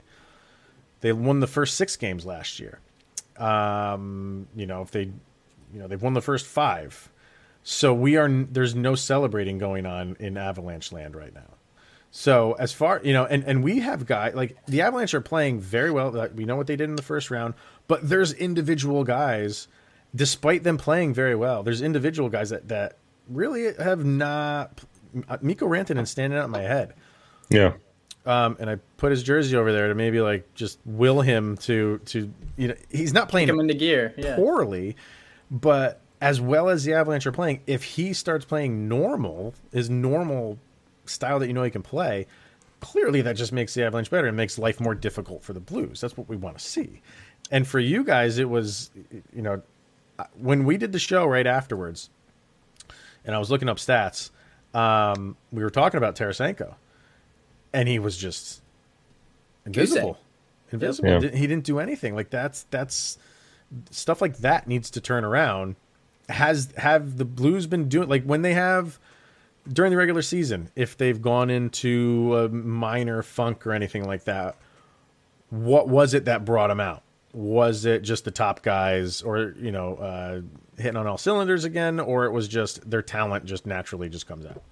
They 1.02 1.12
won 1.12 1.40
the 1.40 1.48
first 1.48 1.76
six 1.76 1.96
games 1.96 2.24
last 2.24 2.60
year. 2.60 2.80
Um, 3.38 4.48
you 4.56 4.68
know, 4.68 4.84
if 4.84 4.92
they, 4.92 5.06
you 5.74 5.80
know, 5.80 5.88
they've 5.88 6.02
won 6.02 6.14
the 6.14 6.22
first 6.22 6.46
five. 6.46 7.10
So 7.64 7.92
we 7.92 8.18
are 8.18 8.30
there's 8.30 8.76
no 8.76 8.94
celebrating 8.94 9.58
going 9.58 9.88
on 9.88 10.16
in 10.20 10.38
Avalanche 10.38 10.92
land 10.92 11.16
right 11.16 11.34
now. 11.34 11.56
So 12.12 12.54
as 12.54 12.72
far 12.72 13.02
you 13.04 13.14
know, 13.14 13.26
and 13.26 13.44
and 13.44 13.64
we 13.64 13.80
have 13.80 14.06
guys 14.06 14.36
like 14.36 14.56
the 14.68 14.82
Avalanche 14.82 15.16
are 15.16 15.22
playing 15.22 15.60
very 15.60 15.90
well. 15.90 16.12
We 16.36 16.46
know 16.46 16.56
what 16.56 16.68
they 16.68 16.76
did 16.76 16.90
in 16.90 16.96
the 16.96 17.02
first 17.02 17.32
round, 17.32 17.56
but 17.88 18.08
there's 18.08 18.34
individual 18.34 19.04
guys, 19.04 19.68
despite 20.14 20.64
them 20.64 20.78
playing 20.78 21.16
very 21.16 21.36
well. 21.36 21.64
There's 21.64 21.82
individual 21.82 22.30
guys 22.30 22.52
that 22.52 22.68
that 22.68 22.98
really 23.28 23.74
have 23.74 24.06
not. 24.06 24.82
Mikko 25.42 25.68
Rantanen 25.68 26.08
standing 26.08 26.38
out 26.38 26.46
in 26.46 26.52
my 26.52 26.62
head. 26.62 26.94
Yeah. 27.50 27.74
Um, 28.26 28.58
and 28.60 28.70
I 28.70 28.76
put 28.98 29.12
his 29.12 29.24
jersey 29.24 29.56
over 29.56 29.72
there 29.72 29.88
to 29.88 29.96
maybe 29.96 30.22
like 30.22 30.54
just 30.54 30.80
will 30.86 31.22
him 31.22 31.58
to 31.58 32.00
to 32.06 32.32
you 32.58 32.68
know 32.68 32.76
he's 32.90 33.14
not 33.14 33.30
playing 33.30 33.50
him 33.50 33.60
into 33.60 33.74
gear 33.74 34.14
yeah. 34.18 34.36
poorly, 34.36 34.96
but 35.50 36.02
as 36.22 36.42
well 36.42 36.70
as 36.70 36.84
the 36.84 36.94
Avalanche 36.94 37.26
are 37.26 37.32
playing, 37.32 37.62
if 37.66 37.84
he 37.84 38.14
starts 38.14 38.46
playing 38.46 38.88
normal, 38.88 39.54
his 39.72 39.90
normal 39.90 40.60
style 41.06 41.40
that 41.40 41.48
you 41.48 41.54
know 41.54 41.64
he 41.64 41.72
can 41.72 41.82
play, 41.82 42.28
clearly 42.82 43.22
that 43.22 43.36
just 43.36 43.52
makes 43.52 43.74
the 43.74 43.84
Avalanche 43.84 44.10
better 44.10 44.28
and 44.28 44.36
makes 44.36 44.58
life 44.58 44.80
more 44.80 44.96
difficult 44.96 45.44
for 45.44 45.54
the 45.54 45.60
Blues. 45.60 46.02
That's 46.02 46.18
what 46.18 46.28
we 46.28 46.36
want 46.36 46.58
to 46.58 46.64
see. 46.64 47.02
And 47.52 47.68
for 47.68 47.80
you 47.80 48.04
guys, 48.04 48.38
it 48.38 48.50
was, 48.50 48.92
you 49.34 49.42
know, 49.42 49.62
when 50.38 50.66
we 50.66 50.78
did 50.78 50.92
the 50.92 51.00
show 51.00 51.26
right 51.26 51.48
afterwards, 51.48 52.10
and 53.26 53.36
I 53.36 53.40
was 53.40 53.50
looking 53.50 53.70
up 53.70 53.78
stats, 53.78 54.30
um, 54.74 55.36
we 55.52 55.64
were 55.64 55.70
talking 55.70 55.98
about 55.98 56.16
Tarasenko, 56.16 56.76
and 57.74 57.88
he 57.88 58.00
was 58.00 58.18
just 58.18 58.62
invisible. 59.66 60.18
Invisible. 60.72 61.22
He 61.22 61.48
didn't 61.48 61.64
do 61.64 61.80
anything. 61.80 62.16
Like 62.16 62.30
that's 62.30 62.64
that's 62.70 63.18
stuff 63.92 64.22
like 64.22 64.38
that 64.38 64.68
needs 64.68 64.90
to 64.92 65.02
turn 65.02 65.24
around 65.24 65.76
has 66.30 66.72
have 66.78 67.18
the 67.18 67.26
Blues 67.26 67.68
been 67.68 67.90
doing 67.90 68.08
like 68.08 68.24
when 68.24 68.42
they 68.42 68.54
have 68.54 69.00
during 69.72 69.92
the 69.92 69.98
regular 69.98 70.22
season 70.22 70.70
if 70.76 70.98
they've 70.98 71.22
gone 71.22 71.50
into 71.50 72.36
a 72.38 72.50
minor 72.50 73.22
funk 73.22 73.66
or 73.66 73.74
anything 73.74 74.06
like 74.06 74.24
that 74.24 74.56
what 75.50 75.88
was 75.88 76.14
it 76.14 76.26
that 76.26 76.46
brought 76.46 76.68
them 76.68 76.80
out 76.80 77.04
was 77.34 77.86
it 77.86 78.02
just 78.02 78.26
the 78.26 78.32
top 78.32 78.62
guys 78.62 79.22
or 79.22 79.56
you 79.60 79.72
know 79.72 79.96
uh, 79.96 80.42
hitting 80.78 80.98
on 80.98 81.06
all 81.08 81.18
cylinders 81.18 81.64
again 81.64 82.00
or 82.00 82.26
it 82.26 82.32
was 82.32 82.48
just 82.48 82.90
their 82.90 83.02
talent 83.02 83.46
just 83.46 83.66
naturally 83.66 84.10
just 84.10 84.28
comes 84.28 84.46
out 84.46 84.64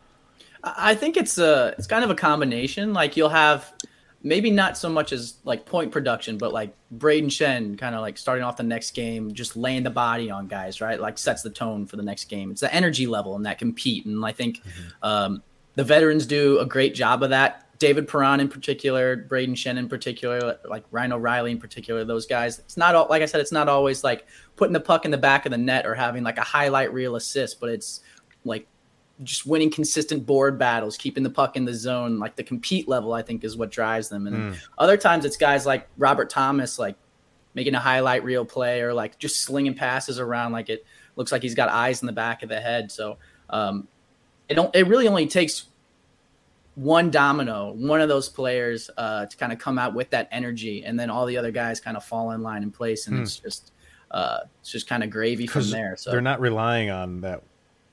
i 0.77 0.95
think 0.95 1.17
it's 1.17 1.37
a 1.37 1.73
it's 1.77 1.87
kind 1.87 2.03
of 2.03 2.09
a 2.09 2.15
combination 2.15 2.93
like 2.93 3.15
you'll 3.15 3.29
have 3.29 3.73
maybe 4.23 4.51
not 4.51 4.77
so 4.77 4.89
much 4.89 5.11
as 5.11 5.35
like 5.43 5.65
point 5.65 5.91
production, 5.91 6.37
but 6.37 6.51
like 6.51 6.73
Brayden 6.95 7.27
Schenn 7.27 7.77
kind 7.77 7.95
of 7.95 8.01
like 8.01 8.17
starting 8.17 8.43
off 8.43 8.57
the 8.57 8.63
next 8.63 8.91
game, 8.91 9.33
just 9.33 9.55
laying 9.55 9.83
the 9.83 9.89
body 9.89 10.29
on 10.29 10.47
guys, 10.47 10.81
right? 10.81 10.99
Like 10.99 11.17
sets 11.17 11.43
the 11.43 11.49
tone 11.49 11.85
for 11.85 11.95
the 11.95 12.03
next 12.03 12.25
game. 12.25 12.51
It's 12.51 12.61
the 12.61 12.73
energy 12.73 13.07
level 13.07 13.35
and 13.35 13.45
that 13.45 13.57
compete. 13.57 14.05
And 14.05 14.23
I 14.25 14.31
think 14.31 14.57
mm-hmm. 14.57 14.87
um, 15.03 15.43
the 15.75 15.83
veterans 15.83 16.25
do 16.25 16.59
a 16.59 16.65
great 16.65 16.95
job 16.95 17.23
of 17.23 17.29
that. 17.29 17.63
David 17.79 18.07
Perron 18.07 18.39
in 18.39 18.49
particular, 18.49 19.15
Brayden 19.15 19.51
Schenn 19.51 19.77
in 19.77 19.87
particular, 19.87 20.57
like 20.67 20.83
Ryan 20.89 21.13
O'Reilly 21.13 21.51
in 21.51 21.59
particular, 21.59 22.03
those 22.03 22.25
guys. 22.25 22.57
It's 22.57 22.75
not 22.75 22.95
all, 22.95 23.05
like 23.07 23.21
I 23.21 23.27
said, 23.27 23.39
it's 23.39 23.51
not 23.51 23.69
always 23.69 24.03
like 24.03 24.25
putting 24.55 24.73
the 24.73 24.79
puck 24.79 25.05
in 25.05 25.11
the 25.11 25.17
back 25.17 25.45
of 25.45 25.51
the 25.51 25.59
net 25.59 25.85
or 25.85 25.93
having 25.93 26.23
like 26.23 26.39
a 26.39 26.43
highlight 26.43 26.91
reel 26.91 27.15
assist, 27.15 27.59
but 27.59 27.69
it's 27.69 28.01
like 28.43 28.67
just 29.23 29.45
winning 29.45 29.71
consistent 29.71 30.25
board 30.25 30.59
battles, 30.59 30.97
keeping 30.97 31.23
the 31.23 31.29
puck 31.29 31.55
in 31.55 31.65
the 31.65 31.73
zone, 31.73 32.19
like 32.19 32.35
the 32.35 32.43
compete 32.43 32.87
level, 32.87 33.13
I 33.13 33.21
think 33.21 33.43
is 33.43 33.57
what 33.57 33.71
drives 33.71 34.09
them. 34.09 34.27
And 34.27 34.53
mm. 34.53 34.57
other 34.77 34.97
times 34.97 35.25
it's 35.25 35.37
guys 35.37 35.65
like 35.65 35.87
Robert 35.97 36.29
Thomas, 36.29 36.77
like 36.77 36.95
making 37.53 37.73
a 37.73 37.79
highlight 37.79 38.23
reel 38.23 38.45
play 38.45 38.81
or 38.81 38.93
like 38.93 39.17
just 39.17 39.41
slinging 39.41 39.73
passes 39.73 40.19
around, 40.19 40.51
like 40.51 40.69
it 40.69 40.85
looks 41.15 41.31
like 41.31 41.41
he's 41.41 41.55
got 41.55 41.69
eyes 41.69 42.01
in 42.01 42.05
the 42.05 42.13
back 42.13 42.43
of 42.43 42.49
the 42.49 42.59
head. 42.59 42.91
So 42.91 43.17
um, 43.49 43.87
it 44.47 44.53
don't, 44.53 44.73
it 44.75 44.87
really 44.87 45.07
only 45.07 45.27
takes 45.27 45.65
one 46.75 47.09
domino, 47.09 47.73
one 47.73 48.01
of 48.01 48.07
those 48.07 48.29
players 48.29 48.91
uh, 48.97 49.25
to 49.25 49.35
kind 49.37 49.51
of 49.51 49.57
come 49.57 49.79
out 49.79 49.95
with 49.95 50.11
that 50.11 50.27
energy, 50.31 50.85
and 50.85 50.99
then 50.99 51.09
all 51.09 51.25
the 51.25 51.35
other 51.35 51.49
guys 51.49 51.79
kind 51.79 51.97
of 51.97 52.03
fall 52.03 52.31
in 52.31 52.43
line 52.43 52.61
in 52.61 52.69
place, 52.69 53.07
and 53.07 53.17
mm. 53.17 53.23
it's 53.23 53.37
just 53.37 53.71
uh, 54.11 54.41
it's 54.61 54.71
just 54.71 54.87
kind 54.87 55.03
of 55.03 55.09
gravy 55.09 55.47
from 55.47 55.67
there. 55.71 55.95
So 55.97 56.11
they're 56.11 56.21
not 56.21 56.39
relying 56.39 56.91
on 56.91 57.21
that 57.21 57.41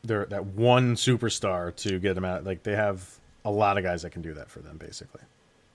they're 0.05 0.27
that 0.27 0.45
one 0.47 0.95
superstar 0.95 1.75
to 1.77 1.99
get 1.99 2.15
them 2.15 2.25
out. 2.25 2.45
Like 2.45 2.63
they 2.63 2.77
have 2.77 3.19
a 3.45 3.51
lot 3.51 3.79
of 3.79 3.85
guys 3.85 4.03
that 4.03 4.11
can 4.11 4.23
do 4.23 4.35
that 4.35 4.49
for 4.51 4.61
them, 4.61 4.77
basically. 4.77 5.23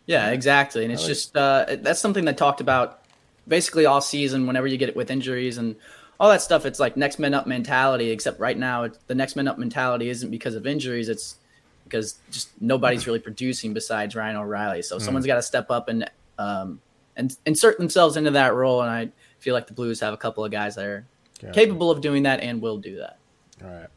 Yeah, 0.05 0.29
exactly. 0.31 0.83
And 0.83 0.91
it's 0.93 1.03
like, 1.03 1.09
just 1.09 1.38
uh, 1.38 1.65
that's 1.81 2.00
something 2.00 2.25
that 2.25 2.38
talked 2.38 2.62
about 2.62 3.01
basically 3.48 3.86
all 3.86 4.01
season. 4.01 4.48
Whenever 4.48 4.67
you 4.67 4.77
get 4.77 4.89
it 4.89 4.95
with 4.95 5.12
injuries 5.12 5.57
and 5.57 5.75
all 6.19 6.29
that 6.29 6.41
stuff, 6.41 6.65
it's 6.65 6.79
like 6.79 6.98
next 6.98 7.19
man 7.19 7.33
up 7.33 7.45
mentality. 7.45 8.09
Except 8.12 8.39
right 8.39 8.57
now, 8.57 8.89
the 9.07 9.15
next 9.15 9.36
man 9.36 9.48
up 9.48 9.57
mentality 9.57 10.09
isn't 10.09 10.31
because 10.31 10.55
of 10.55 10.65
injuries. 10.65 11.09
It's 11.09 11.38
because 11.83 12.19
just 12.31 12.50
nobody's 12.62 13.07
really 13.07 13.19
producing 13.19 13.74
besides 13.74 14.15
Ryan 14.15 14.38
O'Reilly. 14.38 14.81
So 14.81 14.98
mm. 14.98 15.01
someone's 15.01 15.25
got 15.25 15.36
to 15.36 15.41
step 15.41 15.69
up 15.69 15.89
and 15.89 16.09
um, 16.38 16.81
and 17.15 17.36
insert 17.45 17.77
themselves 17.77 18.17
into 18.17 18.31
that 18.31 18.53
role. 18.53 18.81
And 18.81 18.89
I 18.89 19.09
feel 19.39 19.53
like 19.53 19.67
the 19.67 19.74
Blues 19.74 20.00
have 20.00 20.13
a 20.13 20.17
couple 20.17 20.43
of 20.45 20.51
guys 20.51 20.75
that 20.75 20.86
are 20.86 21.05
gotcha. 21.39 21.53
capable 21.53 21.91
of 21.91 22.01
doing 22.01 22.24
that 22.24 22.41
and 22.41 22.62
will 22.62 22.77
do 22.77 22.98
that. 22.98 23.17
All 23.63 23.69
right. 23.69 23.88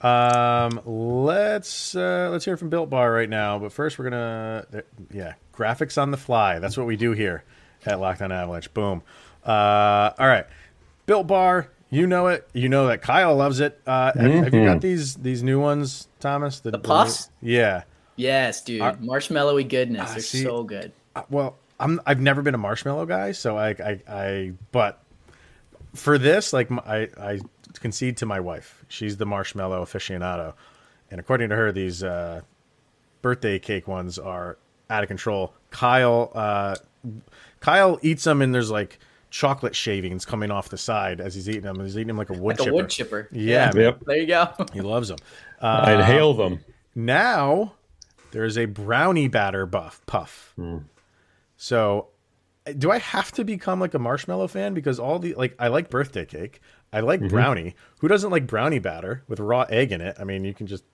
Um, 0.00 0.80
let's 0.84 1.96
uh, 1.96 2.28
let's 2.30 2.44
hear 2.44 2.56
from 2.56 2.68
Built 2.68 2.88
Bar 2.88 3.12
right 3.12 3.28
now. 3.28 3.58
But 3.58 3.72
first, 3.72 3.98
we're 3.98 4.10
gonna 4.10 4.66
yeah, 5.12 5.34
graphics 5.52 6.00
on 6.00 6.10
the 6.10 6.16
fly. 6.16 6.58
That's 6.60 6.76
what 6.76 6.86
we 6.86 6.96
do 6.96 7.12
here 7.12 7.44
at 7.84 7.98
Locked 7.98 8.22
On 8.22 8.30
Avalanche. 8.30 8.72
Boom. 8.74 9.02
Uh, 9.44 10.12
all 10.18 10.26
right, 10.26 10.46
Built 11.06 11.26
Bar. 11.26 11.70
You 11.90 12.06
know 12.06 12.28
it. 12.28 12.48
You 12.52 12.68
know 12.68 12.86
that 12.88 13.02
Kyle 13.02 13.34
loves 13.34 13.60
it. 13.60 13.80
Uh, 13.86 14.12
mm-hmm. 14.12 14.20
have, 14.20 14.44
have, 14.44 14.54
you 14.54 14.64
got 14.64 14.70
mm-hmm. 14.72 14.78
these 14.80 15.14
these 15.16 15.42
new 15.42 15.60
ones, 15.60 16.06
Thomas? 16.20 16.60
The, 16.60 16.70
the 16.70 16.78
puffs. 16.78 17.30
yeah. 17.40 17.82
Yes, 18.14 18.62
dude. 18.62 18.80
Are, 18.80 18.94
Marshmallowy 18.94 19.68
goodness. 19.68 20.10
They're 20.10 20.20
see, 20.20 20.42
so 20.42 20.64
good. 20.64 20.92
Uh, 21.14 21.22
well, 21.30 21.56
I'm 21.80 22.00
I've 22.04 22.20
never 22.20 22.42
been 22.42 22.54
a 22.54 22.58
marshmallow 22.58 23.06
guy, 23.06 23.32
so 23.32 23.56
I 23.56 23.70
I, 23.70 24.00
I 24.08 24.52
but 24.72 25.02
for 25.94 26.18
this, 26.18 26.52
like 26.52 26.70
I 26.70 27.08
I 27.18 27.40
concede 27.78 28.16
to 28.18 28.26
my 28.26 28.40
wife. 28.40 28.84
She's 28.88 29.16
the 29.16 29.26
marshmallow 29.26 29.84
aficionado, 29.84 30.54
and 31.10 31.20
according 31.20 31.50
to 31.50 31.56
her, 31.56 31.72
these 31.72 32.02
uh, 32.02 32.42
birthday 33.22 33.58
cake 33.58 33.88
ones 33.88 34.18
are 34.18 34.58
out 34.90 35.02
of 35.02 35.08
control. 35.08 35.54
Kyle, 35.70 36.32
uh, 36.34 36.76
Kyle 37.60 37.98
eats 38.02 38.24
them, 38.24 38.42
and 38.42 38.54
there's 38.54 38.70
like 38.70 38.98
chocolate 39.30 39.76
shavings 39.76 40.24
coming 40.24 40.50
off 40.50 40.68
the 40.68 40.78
side 40.78 41.20
as 41.20 41.34
he's 41.34 41.48
eating 41.48 41.62
them. 41.62 41.80
He's 41.80 41.96
eating 41.96 42.08
them 42.08 42.16
like 42.16 42.30
a 42.30 42.34
wood 42.34 42.58
like 42.58 42.58
chipper. 42.58 42.70
A 42.70 42.74
wood 42.74 42.88
chipper. 42.90 43.28
Yeah. 43.32 43.70
yeah. 43.74 43.80
Yep. 43.80 44.00
There 44.06 44.16
you 44.16 44.26
go. 44.26 44.48
he 44.72 44.80
loves 44.80 45.08
them. 45.08 45.18
Uh, 45.60 45.82
I 45.84 45.94
inhale 45.94 46.34
them. 46.34 46.60
Now 46.94 47.74
there 48.30 48.44
is 48.44 48.58
a 48.58 48.66
brownie 48.66 49.28
batter 49.28 49.66
buff 49.66 50.00
puff. 50.06 50.54
Mm. 50.58 50.84
So 51.56 52.08
do 52.76 52.90
I 52.90 52.98
have 52.98 53.32
to 53.32 53.44
become 53.44 53.80
like 53.80 53.94
a 53.94 53.98
marshmallow 53.98 54.48
fan 54.48 54.74
because 54.74 54.98
all 54.98 55.18
the 55.18 55.34
like 55.34 55.54
I 55.58 55.68
like 55.68 55.90
birthday 55.90 56.24
cake, 56.24 56.60
I 56.92 57.00
like 57.00 57.20
mm-hmm. 57.20 57.28
brownie. 57.28 57.74
Who 58.00 58.08
doesn't 58.08 58.30
like 58.30 58.46
brownie 58.46 58.78
batter 58.78 59.22
with 59.28 59.40
raw 59.40 59.62
egg 59.62 59.92
in 59.92 60.00
it? 60.00 60.16
I 60.18 60.24
mean, 60.24 60.44
you 60.44 60.54
can 60.54 60.66
just 60.66 60.84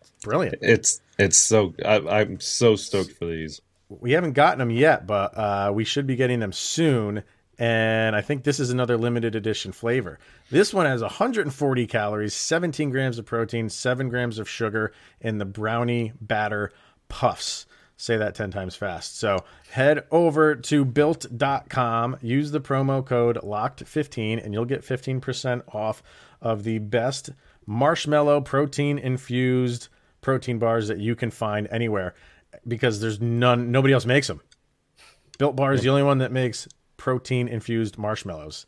it's 0.00 0.10
brilliant. 0.22 0.58
It's 0.62 1.00
it's 1.18 1.38
so 1.38 1.74
I, 1.84 2.22
am 2.22 2.40
so 2.40 2.76
stoked 2.76 3.12
for 3.12 3.26
these. 3.26 3.60
We 3.88 4.12
haven't 4.12 4.32
gotten 4.32 4.58
them 4.58 4.70
yet, 4.70 5.06
but 5.06 5.36
uh, 5.36 5.70
we 5.74 5.84
should 5.84 6.06
be 6.06 6.16
getting 6.16 6.40
them 6.40 6.52
soon. 6.52 7.22
And 7.58 8.14
I 8.14 8.20
think 8.20 8.44
this 8.44 8.60
is 8.60 8.70
another 8.70 8.98
limited 8.98 9.34
edition 9.34 9.72
flavor. 9.72 10.18
This 10.50 10.74
one 10.74 10.84
has 10.84 11.00
140 11.00 11.86
calories, 11.86 12.34
17 12.34 12.90
grams 12.90 13.18
of 13.18 13.24
protein, 13.24 13.70
7 13.70 14.10
grams 14.10 14.38
of 14.38 14.48
sugar, 14.48 14.92
in 15.20 15.38
the 15.38 15.46
brownie 15.46 16.12
batter 16.20 16.72
puffs. 17.08 17.66
Say 17.98 18.18
that 18.18 18.34
10 18.34 18.50
times 18.50 18.76
fast. 18.76 19.18
So 19.18 19.44
head 19.70 20.04
over 20.10 20.54
to 20.54 20.84
built.com, 20.84 22.18
use 22.20 22.50
the 22.50 22.60
promo 22.60 23.04
code 23.04 23.38
LOCKED15, 23.42 24.44
and 24.44 24.52
you'll 24.52 24.66
get 24.66 24.82
15% 24.82 25.62
off 25.74 26.02
of 26.42 26.62
the 26.64 26.78
best 26.78 27.30
marshmallow 27.66 28.42
protein 28.42 28.98
infused 28.98 29.88
protein 30.20 30.58
bars 30.58 30.88
that 30.88 30.98
you 30.98 31.14
can 31.14 31.30
find 31.30 31.68
anywhere 31.70 32.14
because 32.68 33.00
there's 33.00 33.20
none, 33.20 33.70
nobody 33.72 33.94
else 33.94 34.04
makes 34.04 34.26
them. 34.26 34.42
Built 35.38 35.56
Bar 35.56 35.72
is 35.72 35.82
the 35.82 35.88
only 35.88 36.02
one 36.02 36.18
that 36.18 36.32
makes 36.32 36.68
protein 36.96 37.48
infused 37.48 37.96
marshmallows. 37.96 38.66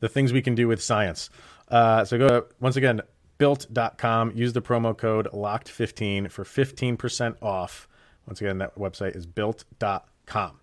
The 0.00 0.08
things 0.08 0.32
we 0.32 0.42
can 0.42 0.54
do 0.54 0.68
with 0.68 0.82
science. 0.82 1.28
Uh, 1.68 2.04
so 2.04 2.18
go 2.18 2.46
once 2.60 2.76
again, 2.76 3.02
built.com, 3.38 4.32
use 4.34 4.52
the 4.52 4.62
promo 4.62 4.96
code 4.96 5.28
LOCKED15 5.32 6.30
for 6.30 6.44
15% 6.44 7.36
off 7.42 7.88
once 8.26 8.40
again, 8.40 8.58
that 8.58 8.76
website 8.76 9.16
is 9.16 9.26
built.com. 9.26 10.60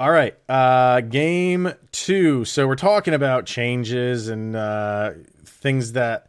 All 0.00 0.10
right, 0.10 0.36
uh, 0.48 1.00
game 1.00 1.72
two. 1.90 2.44
So 2.44 2.68
we're 2.68 2.76
talking 2.76 3.14
about 3.14 3.46
changes 3.46 4.28
and 4.28 4.54
uh, 4.54 5.12
things 5.44 5.92
that 5.92 6.28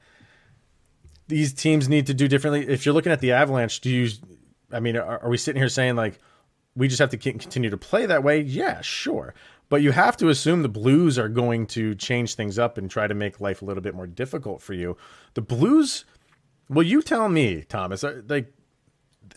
these 1.27 1.53
teams 1.53 1.87
need 1.87 2.07
to 2.07 2.15
do 2.15 2.27
differently. 2.27 2.67
If 2.67 2.85
you're 2.85 2.95
looking 2.95 3.11
at 3.11 3.19
the 3.19 3.33
Avalanche, 3.33 3.79
do 3.81 3.91
you? 3.91 4.09
I 4.71 4.79
mean, 4.79 4.97
are, 4.97 5.19
are 5.19 5.29
we 5.29 5.37
sitting 5.37 5.61
here 5.61 5.69
saying 5.69 5.95
like 5.95 6.19
we 6.75 6.87
just 6.87 6.99
have 6.99 7.11
to 7.11 7.17
continue 7.17 7.69
to 7.69 7.77
play 7.77 8.07
that 8.07 8.23
way? 8.23 8.41
Yeah, 8.41 8.81
sure. 8.81 9.35
But 9.69 9.83
you 9.83 9.91
have 9.91 10.17
to 10.17 10.29
assume 10.29 10.63
the 10.63 10.69
Blues 10.69 11.19
are 11.19 11.29
going 11.29 11.67
to 11.67 11.93
change 11.93 12.33
things 12.33 12.57
up 12.57 12.79
and 12.79 12.89
try 12.89 13.05
to 13.05 13.13
make 13.13 13.39
life 13.39 13.61
a 13.61 13.65
little 13.65 13.83
bit 13.83 13.93
more 13.93 14.07
difficult 14.07 14.63
for 14.63 14.73
you. 14.73 14.97
The 15.35 15.41
Blues, 15.41 16.05
well, 16.69 16.85
you 16.85 17.03
tell 17.03 17.29
me, 17.29 17.65
Thomas. 17.69 18.03
Like 18.03 18.51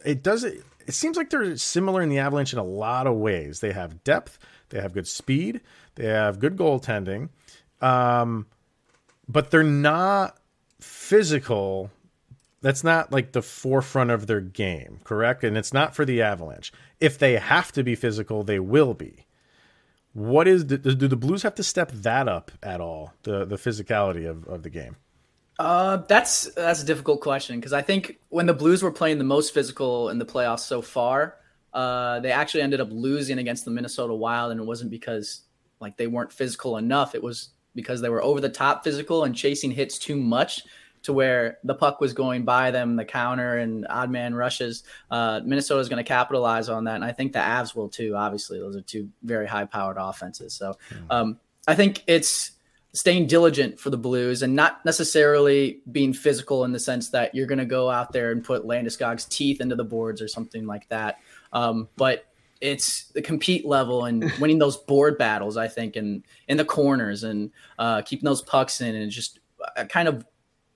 it 0.04 0.22
does 0.22 0.44
it. 0.44 0.64
Seems 0.88 1.16
like 1.16 1.30
they're 1.30 1.56
similar 1.56 2.02
in 2.02 2.08
the 2.08 2.18
Avalanche 2.18 2.52
in 2.52 2.58
a 2.58 2.64
lot 2.64 3.06
of 3.06 3.16
ways. 3.16 3.60
They 3.60 3.72
have 3.72 4.02
depth, 4.02 4.38
they 4.70 4.80
have 4.80 4.92
good 4.92 5.06
speed, 5.06 5.60
they 5.94 6.06
have 6.06 6.40
good 6.40 6.56
goaltending, 6.56 7.28
um, 7.80 8.46
but 9.28 9.50
they're 9.50 9.62
not 9.62 10.38
physical. 10.80 11.90
That's 12.62 12.82
not 12.84 13.12
like 13.12 13.32
the 13.32 13.42
forefront 13.42 14.10
of 14.10 14.26
their 14.26 14.40
game, 14.40 15.00
correct? 15.04 15.44
And 15.44 15.56
it's 15.56 15.72
not 15.72 15.94
for 15.94 16.04
the 16.04 16.22
Avalanche. 16.22 16.72
If 17.00 17.18
they 17.18 17.34
have 17.34 17.72
to 17.72 17.82
be 17.82 17.94
physical, 17.94 18.42
they 18.42 18.58
will 18.58 18.94
be. 18.94 19.26
What 20.14 20.46
is 20.46 20.64
do 20.64 20.76
the 20.76 21.16
Blues 21.16 21.42
have 21.42 21.54
to 21.54 21.62
step 21.62 21.90
that 21.92 22.28
up 22.28 22.50
at 22.62 22.80
all? 22.80 23.14
The 23.22 23.44
the 23.44 23.56
physicality 23.56 24.28
of, 24.28 24.46
of 24.46 24.62
the 24.62 24.70
game. 24.70 24.96
Uh, 25.62 25.98
that's 26.08 26.52
that's 26.54 26.82
a 26.82 26.84
difficult 26.84 27.20
question 27.20 27.54
because 27.54 27.72
I 27.72 27.82
think 27.82 28.18
when 28.30 28.46
the 28.46 28.52
Blues 28.52 28.82
were 28.82 28.90
playing 28.90 29.18
the 29.18 29.24
most 29.24 29.54
physical 29.54 30.08
in 30.08 30.18
the 30.18 30.26
playoffs 30.26 30.66
so 30.66 30.82
far, 30.82 31.36
uh, 31.72 32.18
they 32.18 32.32
actually 32.32 32.62
ended 32.62 32.80
up 32.80 32.88
losing 32.90 33.38
against 33.38 33.64
the 33.64 33.70
Minnesota 33.70 34.12
Wild, 34.12 34.50
and 34.50 34.60
it 34.60 34.64
wasn't 34.64 34.90
because 34.90 35.42
like 35.78 35.96
they 35.96 36.08
weren't 36.08 36.32
physical 36.32 36.78
enough. 36.78 37.14
It 37.14 37.22
was 37.22 37.50
because 37.76 38.00
they 38.00 38.08
were 38.08 38.20
over 38.20 38.40
the 38.40 38.48
top 38.48 38.82
physical 38.82 39.22
and 39.22 39.36
chasing 39.36 39.70
hits 39.70 39.98
too 39.98 40.16
much 40.16 40.64
to 41.04 41.12
where 41.12 41.58
the 41.62 41.74
puck 41.76 42.00
was 42.00 42.12
going 42.12 42.44
by 42.44 42.72
them, 42.72 42.96
the 42.96 43.04
counter 43.04 43.58
and 43.58 43.86
odd 43.88 44.10
man 44.10 44.34
rushes. 44.34 44.82
Uh, 45.12 45.42
Minnesota 45.44 45.80
is 45.80 45.88
going 45.88 46.04
to 46.04 46.08
capitalize 46.08 46.68
on 46.68 46.82
that, 46.84 46.96
and 46.96 47.04
I 47.04 47.12
think 47.12 47.34
the 47.34 47.38
Avs 47.38 47.76
will 47.76 47.88
too. 47.88 48.16
Obviously, 48.16 48.58
those 48.58 48.74
are 48.74 48.82
two 48.82 49.08
very 49.22 49.46
high 49.46 49.66
powered 49.66 49.96
offenses. 49.96 50.54
So 50.54 50.76
hmm. 50.88 51.04
um, 51.08 51.40
I 51.68 51.76
think 51.76 52.02
it's 52.08 52.50
staying 52.92 53.26
diligent 53.26 53.80
for 53.80 53.90
the 53.90 53.96
Blues 53.96 54.42
and 54.42 54.54
not 54.54 54.84
necessarily 54.84 55.80
being 55.90 56.12
physical 56.12 56.64
in 56.64 56.72
the 56.72 56.78
sense 56.78 57.08
that 57.10 57.34
you're 57.34 57.46
going 57.46 57.58
to 57.58 57.64
go 57.64 57.90
out 57.90 58.12
there 58.12 58.30
and 58.30 58.44
put 58.44 58.64
Landeskog's 58.64 59.24
teeth 59.24 59.60
into 59.60 59.74
the 59.74 59.84
boards 59.84 60.20
or 60.20 60.28
something 60.28 60.66
like 60.66 60.88
that. 60.88 61.18
Um, 61.52 61.88
but 61.96 62.26
it's 62.60 63.04
the 63.08 63.22
compete 63.22 63.64
level 63.64 64.04
and 64.04 64.30
winning 64.40 64.58
those 64.58 64.76
board 64.76 65.16
battles, 65.16 65.56
I 65.56 65.68
think, 65.68 65.96
and 65.96 66.22
in 66.48 66.58
the 66.58 66.64
corners 66.64 67.24
and 67.24 67.50
uh, 67.78 68.02
keeping 68.02 68.24
those 68.24 68.42
pucks 68.42 68.80
in 68.80 68.94
and 68.94 69.10
just 69.10 69.40
uh, 69.76 69.84
kind 69.84 70.08
of 70.08 70.26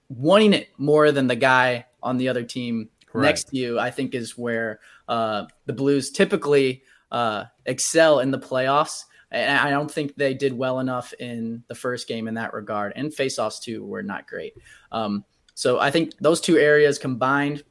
wanting 0.08 0.52
it 0.54 0.68
more 0.78 1.12
than 1.12 1.26
the 1.26 1.36
guy 1.36 1.86
on 2.02 2.16
the 2.16 2.28
other 2.28 2.44
team 2.44 2.88
Right. 3.16 3.28
next 3.28 3.44
to 3.48 3.56
you, 3.56 3.78
I 3.78 3.90
think 3.90 4.14
is 4.14 4.36
where 4.36 4.80
uh, 5.08 5.46
the 5.64 5.72
Blues 5.72 6.10
typically 6.10 6.82
uh, 7.10 7.44
excel 7.64 8.20
in 8.20 8.30
the 8.30 8.38
playoffs. 8.38 9.04
And 9.36 9.58
I 9.58 9.70
don't 9.70 9.90
think 9.90 10.16
they 10.16 10.34
did 10.34 10.56
well 10.56 10.80
enough 10.80 11.12
in 11.14 11.62
the 11.68 11.74
first 11.74 12.08
game 12.08 12.26
in 12.26 12.34
that 12.34 12.54
regard. 12.54 12.92
And 12.96 13.12
faceoffs 13.12 13.60
too 13.60 13.84
were 13.84 14.02
not 14.02 14.26
great. 14.26 14.54
Um, 14.90 15.24
so 15.54 15.78
I 15.78 15.90
think 15.90 16.12
those 16.18 16.40
two 16.40 16.58
areas 16.58 16.98
combined 16.98 17.62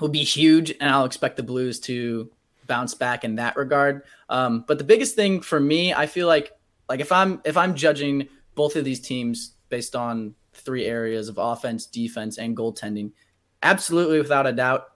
will 0.00 0.08
be 0.08 0.24
huge, 0.24 0.70
and 0.70 0.90
I'll 0.90 1.04
expect 1.04 1.36
the 1.36 1.42
Blues 1.42 1.80
to 1.80 2.30
bounce 2.66 2.94
back 2.94 3.24
in 3.24 3.36
that 3.36 3.56
regard. 3.56 4.02
Um, 4.28 4.64
but 4.66 4.78
the 4.78 4.84
biggest 4.84 5.14
thing 5.14 5.40
for 5.40 5.60
me, 5.60 5.92
I 5.92 6.06
feel 6.06 6.26
like 6.26 6.52
like 6.88 7.00
if 7.00 7.12
I'm 7.12 7.40
if 7.44 7.56
I'm 7.56 7.74
judging 7.74 8.28
both 8.54 8.76
of 8.76 8.84
these 8.84 9.00
teams 9.00 9.54
based 9.68 9.96
on 9.96 10.34
three 10.52 10.84
areas 10.84 11.28
of 11.28 11.38
offense, 11.38 11.86
defense, 11.86 12.38
and 12.38 12.56
goaltending, 12.56 13.12
absolutely 13.62 14.18
without 14.18 14.46
a 14.46 14.52
doubt, 14.52 14.88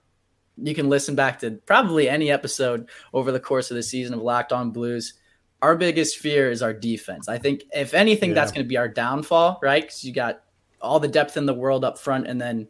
you 0.57 0.75
can 0.75 0.89
listen 0.89 1.15
back 1.15 1.39
to 1.39 1.51
probably 1.65 2.09
any 2.09 2.31
episode 2.31 2.89
over 3.13 3.31
the 3.31 3.39
course 3.39 3.71
of 3.71 3.75
the 3.75 3.83
season 3.83 4.13
of 4.13 4.21
Locked 4.21 4.51
On 4.51 4.71
Blues. 4.71 5.13
Our 5.61 5.75
biggest 5.75 6.17
fear 6.17 6.49
is 6.49 6.61
our 6.61 6.73
defense. 6.73 7.27
I 7.27 7.37
think 7.37 7.63
if 7.73 7.93
anything, 7.93 8.29
Yeah. 8.29 8.35
that's 8.35 8.51
going 8.51 8.63
to 8.65 8.67
be 8.69 8.77
our 8.77 8.87
downfall, 8.87 9.59
right? 9.61 9.83
Because 9.83 10.03
you 10.03 10.13
got 10.13 10.43
all 10.81 10.99
the 10.99 11.07
depth 11.07 11.35
in 11.35 11.45
the 11.45 11.53
world 11.53 11.83
up 11.83 11.97
front, 11.99 12.27
and 12.27 12.39
then 12.39 12.67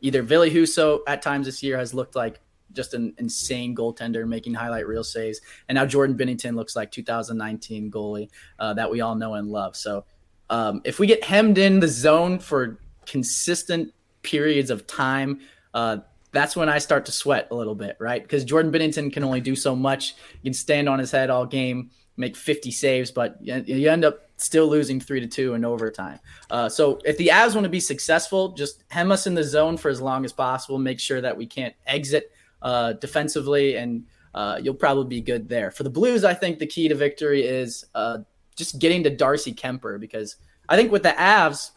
either 0.00 0.22
Ville 0.22 0.48
Husso 0.48 1.00
at 1.06 1.20
times 1.20 1.46
this 1.46 1.62
year 1.62 1.76
has 1.76 1.92
looked 1.92 2.16
like 2.16 2.40
just 2.72 2.94
an 2.94 3.12
insane 3.18 3.74
goaltender 3.76 4.26
making 4.26 4.54
highlight 4.54 4.86
reel 4.86 5.04
saves, 5.04 5.40
and 5.68 5.76
now 5.76 5.84
Jordan 5.84 6.16
Binnington 6.16 6.54
looks 6.54 6.74
like 6.76 6.90
2019 6.90 7.90
goalie 7.90 8.30
uh, 8.58 8.72
that 8.74 8.90
we 8.90 9.00
all 9.02 9.14
know 9.14 9.34
and 9.34 9.48
love. 9.48 9.76
So 9.76 10.04
um, 10.48 10.80
if 10.84 10.98
we 10.98 11.06
get 11.06 11.22
hemmed 11.22 11.58
in 11.58 11.80
the 11.80 11.88
zone 11.88 12.38
for 12.38 12.78
consistent 13.06 13.92
periods 14.22 14.70
of 14.70 14.86
time, 14.86 15.40
uh, 15.74 15.98
that's 16.32 16.56
when 16.56 16.68
I 16.68 16.78
start 16.78 17.04
to 17.06 17.12
sweat 17.12 17.48
a 17.50 17.54
little 17.54 17.74
bit, 17.74 17.96
right? 17.98 18.22
Because 18.22 18.44
Jordan 18.44 18.70
Binnington 18.72 19.12
can 19.12 19.24
only 19.24 19.40
do 19.40 19.54
so 19.56 19.74
much. 19.76 20.14
He 20.40 20.48
can 20.48 20.54
stand 20.54 20.88
on 20.88 20.98
his 20.98 21.10
head 21.10 21.28
all 21.28 21.44
game, 21.44 21.90
make 22.20 22.36
50 22.36 22.70
saves, 22.70 23.10
but 23.10 23.38
you 23.40 23.64
you 23.66 23.90
end 23.90 24.04
up 24.04 24.20
still 24.36 24.68
losing 24.68 25.00
three 25.00 25.20
to 25.20 25.26
two 25.26 25.54
in 25.54 25.64
overtime. 25.64 26.20
Uh, 26.50 26.68
so 26.68 27.00
if 27.04 27.16
the 27.16 27.28
Avs 27.28 27.54
want 27.54 27.64
to 27.64 27.70
be 27.70 27.80
successful, 27.80 28.52
just 28.52 28.84
hem 28.88 29.10
us 29.10 29.26
in 29.26 29.34
the 29.34 29.42
zone 29.42 29.76
for 29.76 29.88
as 29.88 30.00
long 30.00 30.24
as 30.24 30.32
possible. 30.32 30.78
Make 30.78 31.00
sure 31.00 31.20
that 31.20 31.36
we 31.36 31.46
can't 31.46 31.74
exit 31.86 32.30
uh, 32.62 32.92
defensively, 32.94 33.76
and 33.76 34.04
uh, 34.34 34.60
you'll 34.62 34.74
probably 34.74 35.06
be 35.06 35.20
good 35.20 35.48
there. 35.48 35.70
For 35.70 35.82
the 35.82 35.90
Blues, 35.90 36.22
I 36.24 36.34
think 36.34 36.58
the 36.58 36.66
key 36.66 36.88
to 36.88 36.94
victory 36.94 37.42
is 37.42 37.84
uh, 37.94 38.18
just 38.54 38.78
getting 38.78 39.02
to 39.04 39.10
Darcy 39.10 39.52
Kuemper 39.52 39.98
because 39.98 40.36
I 40.68 40.76
think 40.76 40.92
with 40.92 41.02
the 41.02 41.10
Avs, 41.10 41.70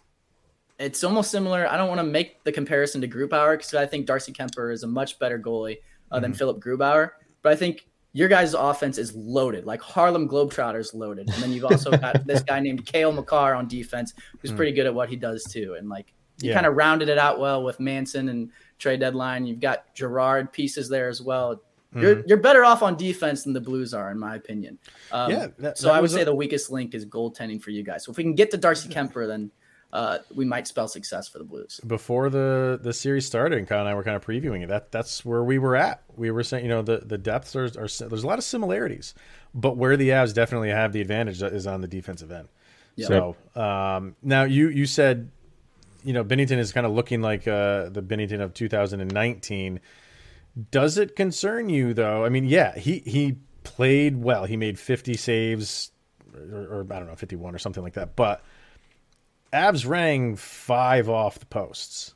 it's 0.78 1.04
almost 1.04 1.32
similar. 1.32 1.68
I 1.70 1.78
don't 1.78 1.88
want 1.88 2.00
to 2.00 2.06
make 2.06 2.44
the 2.44 2.52
comparison 2.52 3.00
to 3.02 3.08
Grubauer 3.08 3.54
because 3.54 3.74
I 3.74 3.86
think 3.86 4.06
Darcy 4.06 4.34
Kuemper 4.34 4.74
is 4.74 4.84
a 4.84 4.88
much 4.88 5.20
better 5.20 5.40
goalie 5.40 5.78
uh, 6.12 6.20
than 6.20 6.34
Philip 6.34 6.60
Grubauer. 6.60 7.12
But 7.42 7.54
I 7.54 7.56
think 7.56 7.88
your 8.14 8.28
guys' 8.28 8.54
offense 8.54 8.98
is 8.98 9.16
loaded, 9.16 9.66
like 9.66 9.82
Harlem 9.82 10.30
Globetrotters 10.30 10.94
loaded. 10.94 11.30
And 11.34 11.42
then 11.44 11.52
you've 11.52 11.66
also 11.66 11.92
got 11.98 12.26
this 12.28 12.44
guy 12.44 12.60
named 12.60 12.86
Cale 12.86 13.12
Makar 13.12 13.56
on 13.56 13.68
defense 13.68 14.14
who's 14.40 14.52
pretty 14.52 14.72
good 14.72 14.86
at 14.86 14.94
what 14.94 15.10
he 15.10 15.16
does 15.16 15.44
too. 15.44 15.76
And 15.78 15.90
like 15.90 16.14
you 16.42 16.50
Yeah. 16.50 16.56
kind 16.56 16.66
of 16.68 16.76
rounded 16.76 17.10
it 17.10 17.18
out 17.18 17.40
well 17.40 17.64
with 17.64 17.80
Manson 17.80 18.30
and 18.30 18.52
trade 18.80 19.00
deadline. 19.00 19.46
You've 19.46 19.60
got 19.60 19.94
Girard 19.96 20.52
pieces 20.54 20.90
there 20.90 21.10
as 21.10 21.22
well. 21.22 21.62
You're 21.96 22.24
you're 22.26 22.40
better 22.40 22.66
off 22.66 22.82
on 22.82 22.98
defense 22.98 23.44
than 23.44 23.54
the 23.54 23.62
Blues 23.62 23.94
are, 23.94 24.10
in 24.10 24.18
my 24.18 24.36
opinion. 24.36 24.80
Um, 25.12 25.30
Yeah, 25.32 25.48
that- 25.60 25.78
so 25.78 25.88
that 25.88 25.94
I 25.94 25.98
would 25.98 26.04
was 26.04 26.14
a- 26.16 26.18
say 26.18 26.24
the 26.24 26.34
weakest 26.34 26.72
link 26.72 26.96
is 26.96 27.06
goaltending 27.06 27.62
for 27.62 27.70
you 27.70 27.84
guys. 27.84 28.04
So 28.04 28.12
if 28.12 28.18
we 28.18 28.24
can 28.24 28.34
get 28.34 28.50
to 28.50 28.58
Darcy 28.58 28.90
Kuemper, 28.94 29.28
then 29.28 29.52
uh, 29.94 30.18
we 30.34 30.44
might 30.44 30.68
spell 30.68 30.88
success 30.88 31.28
for 31.28 31.38
the 31.38 31.44
Blues. 31.44 31.80
before 31.86 32.32
the 32.32 32.80
the 32.82 32.92
series 32.92 33.28
started, 33.28 33.60
and 33.60 33.68
Kyle 33.68 33.82
and 33.82 33.88
I 33.88 33.94
were 33.94 34.04
kind 34.04 34.16
of 34.16 34.26
previewing 34.26 34.64
it. 34.64 34.70
That 34.70 34.92
that's 34.92 35.24
where 35.24 35.44
we 35.44 35.60
were 35.60 35.76
at. 35.76 36.02
We 36.16 36.32
were 36.32 36.44
saying, 36.44 36.66
you 36.66 36.70
know, 36.70 36.82
the 36.82 36.98
the 37.06 37.20
depths 37.20 37.56
are, 37.56 37.66
are 37.66 37.88
there's 37.88 38.24
a 38.24 38.28
lot 38.28 38.40
of 38.40 38.44
similarities, 38.44 39.14
but 39.54 39.78
where 39.78 39.96
the 39.96 40.10
Avs 40.10 40.34
definitely 40.34 40.72
have 40.72 40.94
the 40.94 41.02
advantage 41.02 41.44
is 41.44 41.68
on 41.68 41.82
the 41.82 41.88
defensive 41.88 42.32
end. 42.32 42.48
Yeah. 42.96 43.08
So 43.08 43.36
um, 43.56 44.16
now 44.24 44.46
you 44.46 44.70
you 44.70 44.88
said, 44.88 45.30
you 46.04 46.14
know, 46.14 46.24
Binnington 46.24 46.58
is 46.58 46.72
kind 46.72 46.88
of 46.88 46.92
looking 46.92 47.22
like 47.22 47.48
uh, 47.48 47.90
the 47.90 48.02
Binnington 48.02 48.42
of 48.42 48.56
2019. 48.56 49.80
Does 50.72 50.98
it 50.98 51.16
concern 51.16 51.70
you 51.70 51.94
though? 51.94 52.26
I 52.26 52.30
mean, 52.30 52.46
yeah, 52.46 52.76
he 52.76 53.04
he 53.06 53.38
played 53.64 54.24
well. 54.24 54.46
He 54.46 54.58
made 54.58 54.80
50 54.80 55.16
saves, 55.18 55.92
or, 56.36 56.80
or 56.80 56.88
I 56.90 56.98
don't 56.98 57.08
know, 57.08 57.16
51 57.16 57.54
or 57.54 57.60
something 57.60 57.84
like 57.84 57.94
that, 57.94 58.16
but. 58.16 58.44
Avs 59.54 59.88
rang 59.88 60.36
five 60.36 61.08
off 61.08 61.40
the 61.40 61.46
posts. 61.46 62.16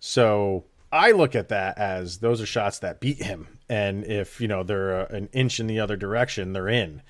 So 0.00 0.64
I 0.92 1.10
look 1.10 1.34
at 1.34 1.48
that 1.48 1.76
as 1.76 2.18
those 2.18 2.40
are 2.40 2.46
shots 2.46 2.78
that 2.78 3.00
beat 3.00 3.22
him. 3.22 3.48
And 3.68 4.04
if, 4.04 4.40
you 4.40 4.48
know, 4.48 4.62
they're 4.62 5.00
uh, 5.00 5.06
an 5.10 5.28
inch 5.32 5.60
in 5.60 5.66
the 5.66 5.80
other 5.80 5.96
direction, 5.96 6.52
they're 6.52 6.68
in. 6.68 7.02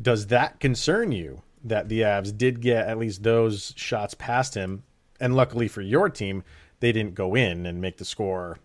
Does 0.00 0.28
that 0.28 0.60
concern 0.60 1.12
you 1.12 1.42
that 1.64 1.88
the 1.88 2.02
Avs 2.02 2.36
did 2.36 2.60
get 2.60 2.86
at 2.86 2.98
least 2.98 3.22
those 3.22 3.74
shots 3.76 4.14
past 4.14 4.54
him? 4.54 4.84
And 5.20 5.34
luckily 5.34 5.66
for 5.66 5.82
your 5.82 6.08
team, 6.08 6.44
they 6.80 6.92
didn't 6.92 7.14
go 7.14 7.34
in 7.34 7.66
and 7.66 7.80
make 7.80 7.98
the 7.98 8.04
score 8.04 8.58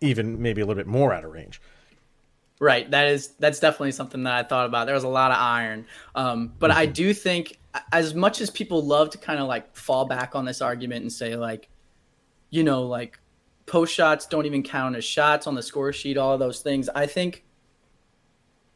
even 0.00 0.40
maybe 0.40 0.62
a 0.62 0.66
little 0.66 0.80
bit 0.80 0.86
more 0.86 1.12
out 1.12 1.24
of 1.24 1.32
range. 1.32 1.60
Right. 2.60 2.90
That 2.90 3.08
is 3.08 3.28
that's 3.38 3.60
definitely 3.60 3.92
something 3.92 4.22
that 4.22 4.32
I 4.32 4.42
thought 4.42 4.66
about. 4.66 4.86
There 4.86 4.94
was 4.94 5.04
a 5.04 5.08
lot 5.08 5.32
of 5.32 5.36
iron, 5.38 5.86
um, 6.14 6.52
but 6.58 6.70
I 6.70 6.86
do 6.86 7.12
think 7.12 7.58
as 7.92 8.14
much 8.14 8.40
as 8.40 8.50
people 8.50 8.82
love 8.82 9.10
to 9.10 9.18
kind 9.18 9.40
of 9.40 9.48
like 9.48 9.74
fall 9.76 10.04
back 10.06 10.34
on 10.34 10.44
this 10.44 10.62
argument 10.62 11.02
and 11.02 11.12
say 11.12 11.36
like, 11.36 11.68
you 12.50 12.62
know, 12.62 12.82
like 12.82 13.18
post 13.66 13.94
shots 13.94 14.26
don't 14.26 14.46
even 14.46 14.62
count 14.62 14.96
as 14.96 15.04
shots 15.04 15.46
on 15.46 15.54
the 15.54 15.62
score 15.62 15.92
sheet, 15.92 16.16
all 16.16 16.38
those 16.38 16.60
things. 16.60 16.88
I 16.94 17.06
think 17.06 17.44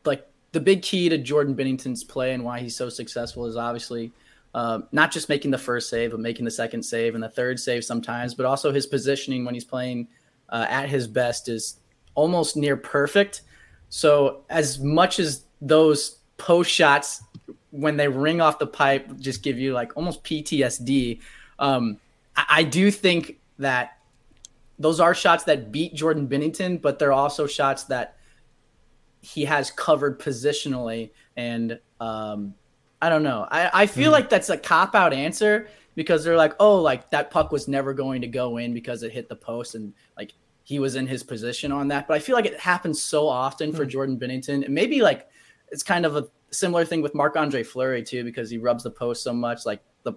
like 0.04 0.28
the 0.52 0.60
big 0.60 0.82
key 0.82 1.08
to 1.08 1.18
Jordan 1.18 1.54
Binnington's 1.54 2.04
play 2.04 2.32
and 2.32 2.44
why 2.44 2.60
he's 2.60 2.76
so 2.76 2.88
successful 2.88 3.46
is 3.46 3.56
obviously 3.56 4.12
uh, 4.54 4.80
not 4.92 5.12
just 5.12 5.28
making 5.28 5.50
the 5.50 5.58
first 5.58 5.90
save, 5.90 6.10
but 6.10 6.20
making 6.20 6.44
the 6.44 6.50
second 6.50 6.82
save 6.82 7.14
and 7.14 7.22
the 7.22 7.28
third 7.28 7.60
save 7.60 7.84
sometimes, 7.84 8.34
but 8.34 8.46
also 8.46 8.72
his 8.72 8.86
positioning 8.86 9.44
when 9.44 9.54
he's 9.54 9.64
playing 9.64 10.08
uh, 10.48 10.66
at 10.68 10.88
his 10.88 11.06
best 11.06 11.48
is 11.48 11.78
almost 12.14 12.56
near 12.56 12.76
perfect. 12.76 13.42
So 13.90 14.44
as 14.48 14.80
much 14.80 15.18
as 15.18 15.44
those 15.60 16.18
post 16.38 16.70
shots 16.70 17.22
when 17.70 17.96
they 17.96 18.08
ring 18.08 18.40
off 18.40 18.58
the 18.58 18.66
pipe 18.66 19.18
just 19.18 19.42
give 19.42 19.58
you 19.58 19.72
like 19.72 19.96
almost 19.96 20.24
PTSD, 20.24 21.20
um, 21.58 21.98
I, 22.36 22.44
I 22.48 22.62
do 22.62 22.90
think 22.90 23.38
that 23.58 23.98
those 24.78 25.00
are 25.00 25.14
shots 25.14 25.44
that 25.44 25.72
beat 25.72 25.94
Jordan 25.94 26.28
Binnington, 26.28 26.80
but 26.80 26.98
they're 26.98 27.12
also 27.12 27.46
shots 27.46 27.84
that 27.84 28.16
he 29.20 29.44
has 29.44 29.70
covered 29.70 30.20
positionally. 30.20 31.10
And 31.36 31.78
um, 32.00 32.54
I 33.02 33.08
don't 33.08 33.22
know. 33.22 33.46
I, 33.50 33.70
I 33.72 33.86
feel 33.86 34.12
like 34.12 34.28
that's 34.28 34.50
a 34.50 34.56
cop 34.56 34.94
out 34.94 35.12
answer 35.12 35.68
because 35.94 36.22
they're 36.22 36.36
like, 36.36 36.54
oh, 36.60 36.80
like 36.80 37.10
that 37.10 37.30
puck 37.30 37.50
was 37.50 37.66
never 37.66 37.92
going 37.92 38.20
to 38.20 38.28
go 38.28 38.58
in 38.58 38.72
because 38.72 39.02
it 39.02 39.12
hit 39.12 39.28
the 39.28 39.36
post 39.36 39.74
and 39.74 39.92
like 40.16 40.32
he 40.62 40.78
was 40.78 40.94
in 40.94 41.06
his 41.06 41.22
position 41.24 41.72
on 41.72 41.88
that. 41.88 42.06
But 42.06 42.14
I 42.14 42.20
feel 42.20 42.36
like 42.36 42.46
it 42.46 42.58
happens 42.60 43.02
so 43.02 43.26
often 43.26 43.72
for 43.72 43.84
Jordan 43.84 44.18
Binnington. 44.18 44.64
And 44.64 44.74
maybe 44.74 45.00
like 45.02 45.28
it's 45.70 45.82
kind 45.82 46.06
of 46.06 46.16
a 46.16 46.28
similar 46.50 46.84
thing 46.84 47.02
with 47.02 47.14
Marc 47.14 47.36
Andre 47.36 47.62
Fleury 47.62 48.02
too, 48.02 48.24
because 48.24 48.50
he 48.50 48.58
rubs 48.58 48.84
the 48.84 48.90
post 48.90 49.22
so 49.22 49.32
much. 49.32 49.66
Like 49.66 49.80
the 50.04 50.14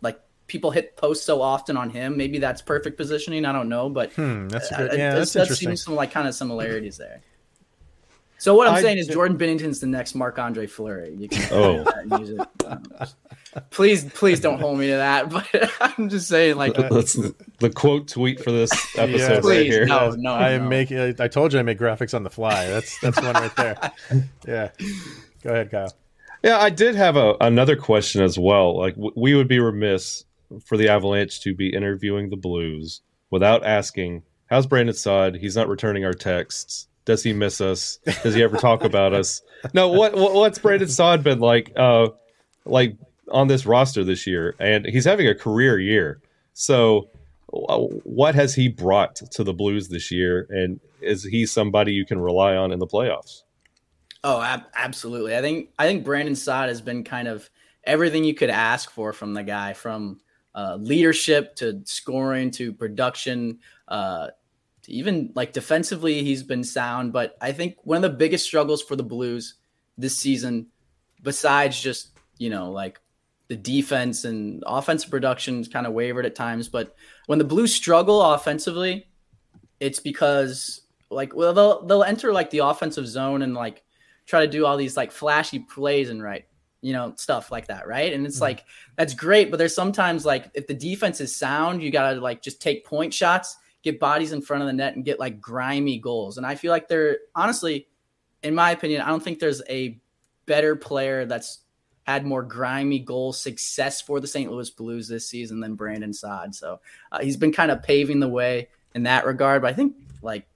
like 0.00 0.20
people 0.46 0.70
hit 0.70 0.96
posts 0.96 1.24
so 1.24 1.40
often 1.42 1.76
on 1.76 1.90
him. 1.90 2.16
Maybe 2.16 2.38
that's 2.38 2.62
perfect 2.62 2.96
positioning. 2.96 3.44
I 3.44 3.52
don't 3.52 3.68
know, 3.68 3.88
but 3.88 4.12
Hmm, 4.14 4.48
that's 4.48 4.70
uh, 4.72 4.76
good, 4.78 4.92
it 4.94 4.98
yeah, 4.98 5.14
does- 5.14 5.32
that's 5.32 5.48
does 5.50 5.58
seem 5.58 5.68
interesting. 5.68 5.90
some 5.92 5.94
like 5.96 6.10
kind 6.10 6.26
of 6.28 6.34
similarities 6.34 6.96
there. 6.96 7.22
So 8.38 8.54
what 8.54 8.66
I'm 8.68 8.76
I- 8.76 8.80
saying 8.80 8.96
is 8.96 9.06
Jordan 9.06 9.36
Binnington's 9.36 9.80
the 9.80 9.86
next 9.86 10.14
Marc 10.14 10.38
Andre 10.38 10.66
Fleury. 10.66 11.14
You 11.14 11.28
can 11.28 11.46
Oh. 11.52 11.84
and 11.94 12.10
use 12.20 12.30
it. 12.30 12.40
Um, 12.66 12.82
please, 13.70 14.04
please 14.14 14.40
don't 14.40 14.58
hold 14.58 14.78
me 14.78 14.86
to 14.86 14.94
that. 14.96 15.28
But 15.28 15.46
I'm 15.82 16.08
just 16.08 16.26
saying, 16.26 16.56
like, 16.56 16.72
That's 16.74 17.12
the, 17.12 17.34
the 17.58 17.68
quote 17.68 18.08
tweet 18.08 18.42
for 18.42 18.50
this 18.50 18.70
episode 18.96 19.10
Yes. 19.18 19.30
right 19.30 19.42
Please, 19.42 19.66
here. 19.74 19.84
no. 19.84 20.06
Yes, 20.06 20.24
I 20.26 20.50
am 20.52 20.62
no. 20.64 20.68
making. 20.70 20.98
I, 20.98 21.14
I 21.18 21.28
told 21.28 21.52
you 21.52 21.58
I 21.58 21.62
make 21.62 21.78
graphics 21.78 22.14
on 22.14 22.22
the 22.22 22.30
fly. 22.30 22.66
That's 22.66 22.98
that's 23.00 23.20
one 23.20 23.34
right 23.34 23.54
there. 23.56 23.92
Yeah. 24.48 24.70
Go 25.42 25.50
ahead, 25.50 25.70
Kyle. 25.70 25.92
Yeah, 26.42 26.58
I 26.58 26.70
did 26.70 26.94
have 26.94 27.16
a, 27.16 27.34
another 27.40 27.76
question 27.76 28.22
as 28.22 28.38
well. 28.38 28.78
Like, 28.78 28.94
w- 28.94 29.12
we 29.16 29.34
would 29.34 29.48
be 29.48 29.58
remiss 29.60 30.24
for 30.64 30.76
the 30.76 30.88
Avalanche 30.88 31.40
to 31.42 31.54
be 31.54 31.68
interviewing 31.74 32.30
the 32.30 32.36
Blues 32.36 33.02
without 33.30 33.64
asking, 33.64 34.22
"How's 34.46 34.66
Brandon 34.66 34.94
Saad? 34.94 35.36
He's 35.36 35.56
not 35.56 35.68
returning 35.68 36.04
our 36.04 36.14
texts. 36.14 36.88
Does 37.04 37.22
he 37.22 37.32
miss 37.32 37.60
us? 37.60 37.98
Does 38.22 38.34
he 38.34 38.42
ever 38.42 38.56
talk 38.56 38.84
about 38.84 39.12
us? 39.12 39.42
No. 39.74 39.88
What, 39.88 40.14
what 40.14 40.32
what's 40.32 40.58
Brandon 40.58 40.88
Saad 40.88 41.22
been 41.22 41.38
like? 41.38 41.70
Uh, 41.76 42.08
like 42.64 42.96
on 43.30 43.48
this 43.48 43.66
roster 43.66 44.04
this 44.04 44.26
year, 44.26 44.54
and 44.58 44.86
he's 44.86 45.04
having 45.04 45.26
a 45.28 45.34
career 45.34 45.78
year. 45.78 46.22
So, 46.54 47.10
uh, 47.52 47.78
what 47.78 48.34
has 48.34 48.54
he 48.54 48.68
brought 48.68 49.16
to 49.16 49.44
the 49.44 49.52
Blues 49.52 49.88
this 49.88 50.10
year? 50.10 50.46
And 50.48 50.80
is 51.02 51.24
he 51.24 51.44
somebody 51.44 51.92
you 51.92 52.06
can 52.06 52.18
rely 52.20 52.56
on 52.56 52.72
in 52.72 52.78
the 52.78 52.86
playoffs? 52.86 53.42
Oh, 54.22 54.40
ab- 54.40 54.66
absolutely. 54.74 55.36
I 55.36 55.40
think 55.40 55.70
I 55.78 55.86
think 55.86 56.04
Brandon 56.04 56.34
Saad 56.34 56.68
has 56.68 56.80
been 56.80 57.04
kind 57.04 57.28
of 57.28 57.48
everything 57.84 58.24
you 58.24 58.34
could 58.34 58.50
ask 58.50 58.90
for 58.90 59.12
from 59.12 59.34
the 59.34 59.42
guy, 59.42 59.72
from 59.72 60.20
uh, 60.54 60.76
leadership 60.80 61.56
to 61.56 61.80
scoring 61.84 62.50
to 62.52 62.72
production. 62.72 63.60
Uh, 63.88 64.28
even 64.88 65.32
like 65.34 65.52
defensively, 65.52 66.22
he's 66.22 66.42
been 66.42 66.64
sound. 66.64 67.12
But 67.12 67.36
I 67.40 67.52
think 67.52 67.76
one 67.84 67.96
of 67.96 68.02
the 68.02 68.16
biggest 68.16 68.44
struggles 68.44 68.82
for 68.82 68.96
the 68.96 69.02
Blues 69.02 69.54
this 69.96 70.18
season, 70.18 70.66
besides 71.22 71.80
just 71.80 72.10
you 72.38 72.50
know 72.50 72.70
like 72.70 73.00
the 73.48 73.56
defense 73.56 74.24
and 74.24 74.62
offensive 74.66 75.10
production 75.10 75.64
kind 75.64 75.86
of 75.86 75.92
wavered 75.92 76.26
at 76.26 76.34
times, 76.34 76.68
but 76.68 76.94
when 77.26 77.38
the 77.38 77.44
Blues 77.44 77.74
struggle 77.74 78.22
offensively, 78.22 79.08
it's 79.80 79.98
because 79.98 80.82
like 81.10 81.34
well 81.34 81.54
they'll 81.54 81.86
they'll 81.86 82.04
enter 82.04 82.32
like 82.32 82.50
the 82.50 82.58
offensive 82.58 83.08
zone 83.08 83.42
and 83.42 83.54
like 83.54 83.82
try 84.30 84.40
to 84.40 84.50
do 84.50 84.64
all 84.64 84.76
these 84.76 84.96
like 84.96 85.10
flashy 85.10 85.58
plays 85.58 86.08
and 86.08 86.22
right 86.22 86.46
you 86.80 86.92
know 86.92 87.12
stuff 87.16 87.50
like 87.50 87.66
that 87.66 87.86
right? 87.86 88.12
And 88.12 88.24
it's 88.24 88.36
mm-hmm. 88.36 88.44
like 88.44 88.64
that's 88.96 89.12
great 89.12 89.50
but 89.50 89.58
there's 89.58 89.74
sometimes 89.74 90.24
like 90.24 90.50
if 90.54 90.66
the 90.66 90.74
defense 90.74 91.20
is 91.20 91.34
sound 91.36 91.82
you 91.82 91.90
gotta 91.90 92.20
like 92.20 92.40
just 92.40 92.62
take 92.62 92.86
point 92.86 93.12
shots 93.12 93.56
get 93.82 93.98
bodies 93.98 94.32
in 94.32 94.42
front 94.42 94.62
of 94.62 94.66
the 94.66 94.72
net 94.72 94.94
and 94.94 95.04
get 95.04 95.18
like 95.18 95.40
grimy 95.40 95.98
goals. 95.98 96.36
And 96.36 96.46
i 96.46 96.54
feel 96.54 96.70
like 96.70 96.88
they're 96.88 97.18
honestly 97.34 97.88
in 98.42 98.54
my 98.54 98.70
opinion 98.70 99.02
i 99.02 99.08
don't 99.08 99.22
think 99.22 99.38
there's 99.38 99.62
a 99.68 99.98
better 100.46 100.76
player 100.76 101.26
that's 101.26 101.60
had 102.04 102.24
more 102.24 102.42
grimy 102.42 102.98
goal 102.98 103.32
success 103.32 104.00
for 104.00 104.18
the 104.18 104.26
st 104.26 104.50
louis 104.50 104.70
blues 104.70 105.06
this 105.06 105.26
season 105.28 105.60
than 105.60 105.74
brandon 105.74 106.12
saad 106.12 106.54
so 106.54 106.80
uh, 107.12 107.20
he's 107.20 107.36
been 107.36 107.52
kind 107.52 107.70
of 107.70 107.82
paving 107.82 108.18
the 108.18 108.28
way 108.28 108.68
in 108.94 109.02
that 109.04 109.26
regard 109.26 109.62
but 109.62 109.68
i 109.68 109.74
think 109.74 109.94
like 110.22 110.46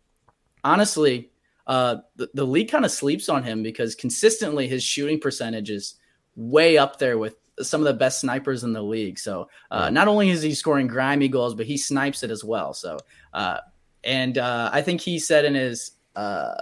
honestly 0.65 1.31
uh, 1.67 1.97
the, 2.17 2.29
the 2.35 2.45
league 2.45 2.71
kind 2.71 2.85
of 2.85 2.91
sleeps 2.91 3.29
on 3.29 3.43
him 3.43 3.63
because 3.63 3.95
consistently 3.95 4.69
his 4.69 4.83
shooting 4.83 5.19
percentage 5.19 5.71
is 5.71 5.95
way 6.37 6.77
up 6.77 6.99
there 6.99 7.19
with 7.19 7.37
some 7.61 7.81
of 7.81 7.85
the 7.85 7.95
best 7.95 8.21
snipers 8.21 8.65
in 8.65 8.73
the 8.73 8.83
league. 8.83 9.19
So 9.19 9.49
uh, 9.71 9.91
not 9.91 10.09
only 10.09 10.31
is 10.31 10.43
he 10.43 10.55
scoring 10.55 10.87
grimy 10.87 11.29
goals, 11.29 11.55
but 11.55 11.67
he 11.67 11.77
snipes 11.77 12.23
it 12.23 12.31
as 12.31 12.45
well. 12.45 12.75
So 12.75 12.99
uh, 13.33 13.59
and 14.03 14.37
uh, 14.39 14.71
I 14.73 14.83
think 14.83 15.01
he 15.01 15.19
said 15.19 15.45
in 15.45 15.55
his 15.55 15.93
uh, 16.17 16.57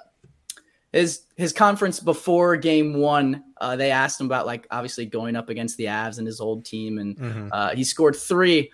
his 0.92 1.22
his 1.36 1.52
conference 1.52 1.98
before 1.98 2.56
game 2.56 2.94
one, 2.94 3.42
uh, 3.60 3.74
they 3.76 3.90
asked 3.90 4.20
him 4.20 4.26
about 4.26 4.46
like 4.46 4.66
obviously 4.70 5.06
going 5.06 5.34
up 5.34 5.48
against 5.48 5.76
the 5.78 5.86
Avs 5.86 6.18
and 6.18 6.26
his 6.26 6.40
old 6.40 6.64
team, 6.64 6.98
and 6.98 7.16
mm-hmm. 7.16 7.48
Uh, 7.50 7.74
he 7.74 7.84
scored 7.84 8.14
three 8.14 8.70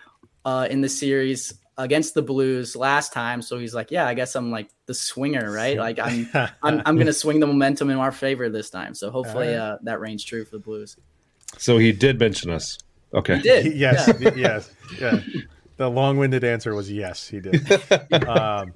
in 0.71 0.81
the 0.81 0.89
series 0.89 1.55
against 1.79 2.13
the 2.15 2.23
Blues 2.23 2.75
last 2.77 3.13
time. 3.13 3.41
So 3.41 3.59
he's 3.59 3.75
like, 3.75 3.91
yeah, 3.91 4.07
I 4.07 4.15
guess 4.15 4.35
I'm 4.35 4.51
like 4.51 4.69
the 4.87 4.95
swinger, 4.95 5.51
right? 5.51 5.79
Like 5.79 5.99
I'm, 5.99 6.29
I'm, 6.35 6.83
I'm 6.85 6.97
going 6.97 7.07
to 7.07 7.13
swing 7.13 7.41
the 7.41 7.47
momentum 7.47 7.89
in 7.89 7.99
our 7.99 8.13
favor 8.13 8.51
this 8.51 8.69
time. 8.69 8.95
So 8.95 9.11
hopefully 9.11 9.49
right. 9.49 9.57
uh, 9.57 9.79
that 9.83 10.01
reigns 10.01 10.25
true 10.25 10.45
for 10.45 10.57
the 10.57 10.59
Blues. 10.59 10.97
So 11.57 11.79
he 11.79 11.93
did 11.93 12.19
mention 12.19 12.51
us. 12.51 12.79
Okay. 13.15 13.37
He 13.37 13.43
did. 13.43 13.67
yes. 13.77 14.13
Yeah. 14.21 14.35
yes. 14.35 14.71
Yeah. 15.01 15.21
The 15.77 15.89
long-winded 15.89 16.43
answer 16.43 16.75
was 16.75 16.91
yes, 16.91 17.27
he 17.29 17.41
did. 17.41 17.65
um, 18.29 18.75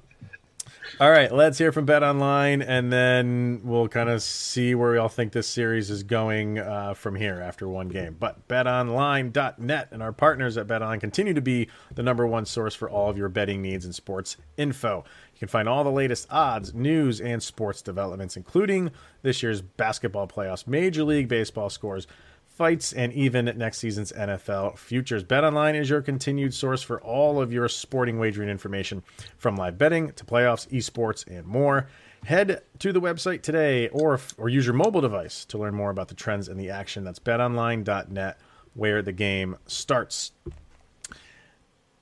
all 0.99 1.09
right, 1.09 1.31
let's 1.31 1.57
hear 1.57 1.71
from 1.71 1.85
Bet 1.85 2.03
Online, 2.03 2.61
and 2.61 2.93
then 2.93 3.61
we'll 3.63 3.87
kind 3.87 4.09
of 4.09 4.21
see 4.21 4.75
where 4.75 4.91
we 4.91 4.97
all 4.97 5.09
think 5.09 5.31
this 5.31 5.47
series 5.47 5.89
is 5.89 6.03
going 6.03 6.59
uh, 6.59 6.93
from 6.93 7.15
here 7.15 7.41
after 7.41 7.67
one 7.67 7.87
game. 7.87 8.15
But 8.19 8.47
BetOnline.net 8.47 9.87
and 9.91 10.03
our 10.03 10.11
partners 10.11 10.55
at 10.55 10.67
BetOnline 10.67 10.99
continue 10.99 11.33
to 11.33 11.41
be 11.41 11.67
the 11.95 12.03
number 12.03 12.27
one 12.27 12.45
source 12.45 12.75
for 12.75 12.89
all 12.89 13.09
of 13.09 13.17
your 13.17 13.29
betting 13.29 13.61
needs 13.61 13.85
and 13.85 13.95
sports 13.95 14.37
info. 14.55 15.03
You 15.33 15.39
can 15.39 15.47
find 15.47 15.67
all 15.67 15.83
the 15.83 15.91
latest 15.91 16.27
odds, 16.29 16.75
news, 16.75 17.19
and 17.19 17.41
sports 17.41 17.81
developments, 17.81 18.37
including 18.37 18.91
this 19.23 19.41
year's 19.41 19.61
basketball 19.61 20.27
playoffs, 20.27 20.67
Major 20.67 21.03
League 21.03 21.27
Baseball 21.27 21.71
scores 21.71 22.05
fights, 22.53 22.93
and 22.93 23.11
even 23.13 23.45
next 23.57 23.79
season's 23.79 24.11
NFL 24.11 24.77
futures. 24.77 25.23
BetOnline 25.23 25.75
is 25.75 25.89
your 25.89 26.01
continued 26.01 26.53
source 26.53 26.83
for 26.83 27.01
all 27.01 27.41
of 27.41 27.51
your 27.51 27.67
sporting 27.67 28.19
wagering 28.19 28.49
information, 28.49 29.03
from 29.37 29.55
live 29.55 29.77
betting 29.77 30.11
to 30.13 30.23
playoffs, 30.23 30.67
esports, 30.69 31.25
and 31.27 31.45
more. 31.47 31.87
Head 32.25 32.61
to 32.79 32.93
the 32.93 33.01
website 33.01 33.41
today 33.41 33.89
or, 33.89 34.19
or 34.37 34.47
use 34.47 34.65
your 34.65 34.75
mobile 34.75 35.01
device 35.01 35.43
to 35.45 35.57
learn 35.57 35.75
more 35.75 35.89
about 35.89 36.07
the 36.07 36.15
trends 36.15 36.47
and 36.47 36.59
the 36.59 36.69
action. 36.69 37.03
That's 37.03 37.19
betonline.net, 37.19 38.39
where 38.75 39.01
the 39.01 39.11
game 39.11 39.57
starts. 39.65 40.31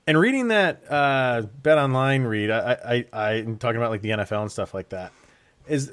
And 0.06 0.18
reading 0.18 0.48
that 0.48 0.82
uh, 0.90 1.42
Bet 1.62 1.78
Online 1.78 2.24
read, 2.24 2.50
I, 2.50 2.72
I, 2.84 3.06
I, 3.12 3.30
I'm 3.34 3.56
talking 3.56 3.78
about 3.78 3.90
like 3.90 4.02
the 4.02 4.10
NFL 4.10 4.42
and 4.42 4.52
stuff 4.52 4.74
like 4.74 4.90
that. 4.90 5.12
Is 5.66 5.92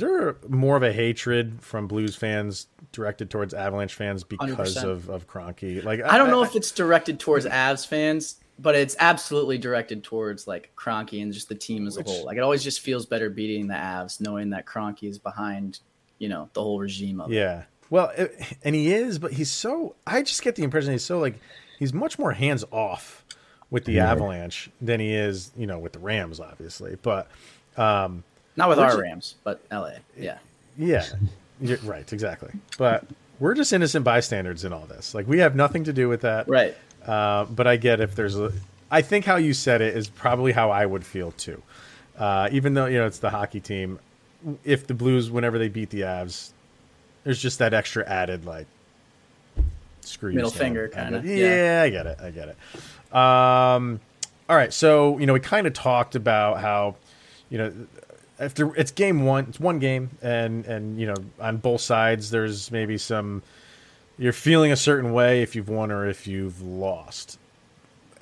is 0.00 0.08
there 0.08 0.36
more 0.48 0.76
of 0.76 0.82
a 0.82 0.92
hatred 0.92 1.62
from 1.62 1.86
Blues 1.86 2.16
fans 2.16 2.68
directed 2.92 3.28
towards 3.28 3.52
Avalanche 3.52 3.94
fans 3.94 4.24
because 4.24 4.76
100%. 4.76 4.84
of 4.84 5.10
of 5.10 5.28
Kroenke? 5.28 5.84
Like, 5.84 6.00
I, 6.00 6.14
I 6.14 6.18
don't 6.18 6.30
know 6.30 6.42
I, 6.42 6.46
if 6.46 6.56
it's 6.56 6.72
directed 6.72 7.20
towards 7.20 7.44
Avs 7.44 7.86
fans, 7.86 8.36
but 8.58 8.74
it's 8.74 8.96
absolutely 8.98 9.58
directed 9.58 10.02
towards 10.02 10.46
like 10.46 10.72
Kroenke 10.74 11.22
and 11.22 11.32
just 11.34 11.50
the 11.50 11.54
team 11.54 11.86
as 11.86 11.98
which, 11.98 12.06
a 12.06 12.10
whole. 12.10 12.24
Like, 12.24 12.38
it 12.38 12.40
always 12.40 12.64
just 12.64 12.80
feels 12.80 13.04
better 13.04 13.28
beating 13.28 13.66
the 13.66 13.74
Avs, 13.74 14.22
knowing 14.22 14.50
that 14.50 14.64
Kroenke 14.64 15.08
is 15.08 15.18
behind, 15.18 15.80
you 16.18 16.30
know, 16.30 16.48
the 16.54 16.62
whole 16.62 16.78
regime 16.78 17.20
of 17.20 17.30
yeah. 17.30 17.60
It. 17.60 17.66
Well, 17.90 18.10
it, 18.16 18.56
and 18.64 18.74
he 18.74 18.92
is, 18.94 19.18
but 19.18 19.32
he's 19.32 19.50
so. 19.50 19.96
I 20.06 20.22
just 20.22 20.42
get 20.42 20.54
the 20.54 20.62
impression 20.62 20.92
he's 20.92 21.04
so 21.04 21.18
like 21.18 21.34
he's 21.78 21.92
much 21.92 22.18
more 22.18 22.32
hands 22.32 22.64
off 22.70 23.22
with 23.68 23.84
the 23.84 23.92
yeah. 23.92 24.10
Avalanche 24.10 24.70
than 24.80 24.98
he 24.98 25.12
is, 25.12 25.50
you 25.56 25.66
know, 25.66 25.78
with 25.78 25.92
the 25.92 25.98
Rams, 25.98 26.40
obviously. 26.40 26.96
But 27.02 27.28
um, 27.76 28.24
not 28.60 28.68
with 28.68 28.78
our 28.78 29.00
Rams, 29.00 29.36
but 29.44 29.60
LA. 29.70 29.92
Yeah. 30.16 30.38
Yeah. 30.76 31.04
You're, 31.60 31.78
right. 31.78 32.10
Exactly. 32.12 32.50
But 32.78 33.04
we're 33.38 33.54
just 33.54 33.72
innocent 33.72 34.04
bystanders 34.04 34.64
in 34.64 34.72
all 34.72 34.86
this. 34.86 35.14
Like 35.14 35.26
we 35.26 35.38
have 35.38 35.54
nothing 35.56 35.84
to 35.84 35.92
do 35.92 36.08
with 36.08 36.22
that. 36.22 36.48
Right. 36.48 36.76
Uh, 37.04 37.44
but 37.44 37.66
I 37.66 37.76
get 37.76 38.00
if 38.00 38.14
there's 38.14 38.38
a. 38.38 38.52
I 38.90 39.02
think 39.02 39.24
how 39.24 39.36
you 39.36 39.54
said 39.54 39.80
it 39.80 39.96
is 39.96 40.08
probably 40.08 40.52
how 40.52 40.70
I 40.70 40.84
would 40.84 41.04
feel 41.04 41.32
too. 41.32 41.62
Uh, 42.18 42.48
even 42.52 42.74
though 42.74 42.86
you 42.86 42.98
know 42.98 43.06
it's 43.06 43.18
the 43.18 43.30
hockey 43.30 43.60
team, 43.60 43.98
if 44.64 44.86
the 44.86 44.94
Blues, 44.94 45.30
whenever 45.30 45.58
they 45.58 45.68
beat 45.68 45.90
the 45.90 46.02
Avs, 46.02 46.50
there's 47.24 47.40
just 47.40 47.58
that 47.60 47.72
extra 47.72 48.06
added 48.06 48.44
like 48.44 48.66
screw 50.02 50.32
middle 50.32 50.50
finger 50.50 50.88
kind 50.88 51.14
of. 51.14 51.24
Yeah, 51.24 51.36
yeah, 51.36 51.82
I 51.82 51.90
get 51.90 52.06
it. 52.06 52.18
I 52.20 52.30
get 52.30 52.48
it. 52.48 53.14
Um, 53.14 54.00
all 54.48 54.56
right, 54.56 54.72
so 54.72 55.18
you 55.18 55.26
know 55.26 55.32
we 55.32 55.40
kind 55.40 55.66
of 55.66 55.72
talked 55.72 56.14
about 56.14 56.60
how 56.60 56.96
you 57.48 57.58
know 57.58 57.72
after 58.40 58.74
it's 58.74 58.90
game 58.90 59.24
one, 59.24 59.46
it's 59.50 59.60
one 59.60 59.78
game, 59.78 60.10
and 60.22 60.64
and 60.64 60.98
you 60.98 61.06
know 61.06 61.16
on 61.38 61.58
both 61.58 61.82
sides 61.82 62.30
there's 62.30 62.70
maybe 62.72 62.96
some 62.96 63.42
you're 64.18 64.32
feeling 64.32 64.72
a 64.72 64.76
certain 64.76 65.12
way 65.12 65.42
if 65.42 65.54
you've 65.54 65.68
won 65.68 65.92
or 65.92 66.08
if 66.08 66.26
you've 66.26 66.60
lost. 66.62 67.38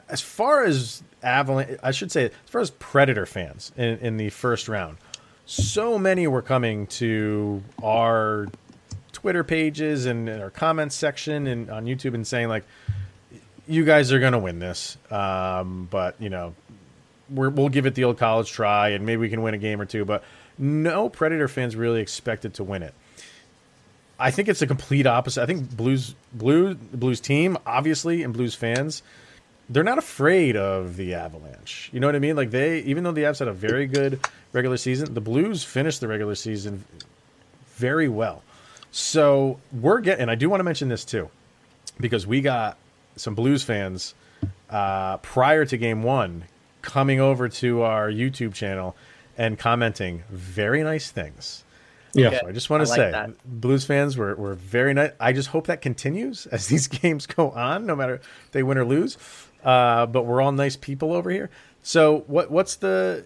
As 0.08 0.20
far 0.20 0.64
as 0.64 1.02
Avalanche, 1.22 1.78
I 1.82 1.92
should 1.92 2.10
say, 2.10 2.26
as 2.26 2.50
far 2.50 2.60
as 2.60 2.70
Predator 2.70 3.26
fans 3.26 3.72
in, 3.76 3.98
in 3.98 4.16
the 4.16 4.30
first 4.30 4.68
round, 4.68 4.96
so 5.46 5.98
many 5.98 6.26
were 6.26 6.42
coming 6.42 6.86
to 6.86 7.62
our 7.82 8.48
Twitter 9.12 9.44
pages 9.44 10.06
and, 10.06 10.28
and 10.28 10.42
our 10.42 10.50
comments 10.50 10.94
section 10.94 11.46
and 11.46 11.70
on 11.70 11.84
YouTube 11.84 12.14
and 12.14 12.26
saying 12.26 12.48
like, 12.48 12.64
"You 13.68 13.84
guys 13.84 14.12
are 14.12 14.18
going 14.18 14.32
to 14.32 14.38
win 14.38 14.58
this," 14.58 14.96
um, 15.10 15.86
but 15.90 16.16
you 16.18 16.30
know 16.30 16.54
we 17.32 17.48
will 17.48 17.68
give 17.68 17.86
it 17.86 17.94
the 17.94 18.04
old 18.04 18.18
college 18.18 18.50
try 18.50 18.90
and 18.90 19.04
maybe 19.04 19.20
we 19.20 19.28
can 19.28 19.42
win 19.42 19.54
a 19.54 19.58
game 19.58 19.80
or 19.80 19.84
two. 19.84 20.04
But 20.04 20.24
no 20.58 21.08
Predator 21.08 21.48
fans 21.48 21.76
really 21.76 22.00
expected 22.00 22.54
to 22.54 22.64
win 22.64 22.82
it. 22.82 22.94
I 24.18 24.30
think 24.30 24.48
it's 24.48 24.60
the 24.60 24.66
complete 24.66 25.06
opposite. 25.06 25.42
I 25.42 25.46
think 25.46 25.76
Blues, 25.76 26.14
Blue, 26.32 26.74
Blues 26.74 27.20
team, 27.20 27.56
obviously, 27.64 28.24
and 28.24 28.34
Blues 28.34 28.54
fans, 28.54 29.02
they're 29.70 29.84
not 29.84 29.98
afraid 29.98 30.56
of 30.56 30.96
the 30.96 31.14
Avalanche. 31.14 31.90
You 31.92 32.00
know 32.00 32.08
what 32.08 32.16
I 32.16 32.18
mean? 32.18 32.34
Like 32.34 32.50
they, 32.50 32.80
even 32.80 33.04
though 33.04 33.12
the 33.12 33.22
Avs 33.22 33.38
had 33.38 33.48
a 33.48 33.52
very 33.52 33.86
good 33.86 34.18
regular 34.52 34.76
season, 34.76 35.14
the 35.14 35.20
Blues 35.20 35.62
finished 35.62 36.00
the 36.00 36.08
regular 36.08 36.34
season 36.34 36.84
very 37.76 38.08
well. 38.08 38.42
So 38.90 39.60
we're 39.72 40.00
getting. 40.00 40.28
I 40.28 40.34
do 40.34 40.48
want 40.50 40.60
to 40.60 40.64
mention 40.64 40.88
this 40.88 41.04
too, 41.04 41.30
because 42.00 42.26
we 42.26 42.40
got 42.40 42.76
some 43.14 43.34
Blues 43.34 43.62
fans 43.62 44.14
uh, 44.70 45.18
prior 45.18 45.64
to 45.66 45.76
Game 45.76 46.02
One 46.02 46.44
coming 46.88 47.20
over 47.20 47.50
to 47.50 47.82
our 47.82 48.10
YouTube 48.10 48.54
channel 48.54 48.96
and 49.36 49.58
commenting 49.58 50.24
very 50.30 50.82
nice 50.82 51.10
things. 51.10 51.62
Yeah, 52.14 52.40
so 52.40 52.48
I 52.48 52.52
just 52.52 52.70
want 52.70 52.82
to 52.82 52.88
like 52.88 52.96
say, 52.96 53.10
that. 53.10 53.30
Blues 53.44 53.84
fans 53.84 54.16
were, 54.16 54.34
were 54.36 54.54
very 54.54 54.94
nice. 54.94 55.12
I 55.20 55.34
just 55.34 55.50
hope 55.50 55.66
that 55.66 55.82
continues 55.82 56.46
as 56.52 56.66
these 56.68 56.88
games 56.88 57.26
go 57.26 57.50
on, 57.50 57.84
no 57.84 57.94
matter 57.94 58.14
if 58.14 58.52
they 58.52 58.62
win 58.62 58.78
or 58.78 58.86
lose. 58.86 59.18
Uh, 59.62 60.06
but 60.06 60.24
we're 60.24 60.40
all 60.40 60.50
nice 60.50 60.76
people 60.76 61.12
over 61.12 61.30
here. 61.30 61.50
So 61.82 62.24
what 62.26 62.50
what's 62.50 62.76
the 62.76 63.24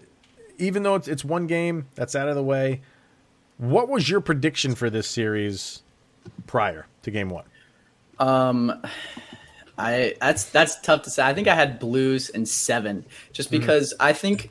even 0.59 0.83
though 0.83 0.97
it's, 0.97 1.07
it's 1.07 1.25
one 1.25 1.47
game 1.47 1.87
that's 1.95 2.17
out 2.17 2.29
of 2.29 2.35
the 2.35 2.43
way, 2.43 2.81
what 3.59 3.89
was 3.89 4.09
your 4.09 4.21
prediction 4.21 4.75
for 4.75 4.91
this 4.91 5.07
series 5.07 5.83
prior 6.47 6.87
to 7.03 7.11
game 7.11 7.31
one? 7.31 7.45
Um, 8.19 8.83
I 9.79 10.15
that's 10.21 10.45
that's 10.45 10.81
tough 10.81 11.03
to 11.03 11.11
say. 11.11 11.25
I 11.25 11.35
think 11.35 11.49
I 11.49 11.55
had 11.55 11.79
Blues 11.79 12.31
and 12.31 12.49
seven, 12.49 13.05
just 13.33 13.51
mm-hmm. 13.51 13.61
because 13.61 13.95
mm-hmm. 13.95 14.03
I 14.03 14.13
think 14.13 14.51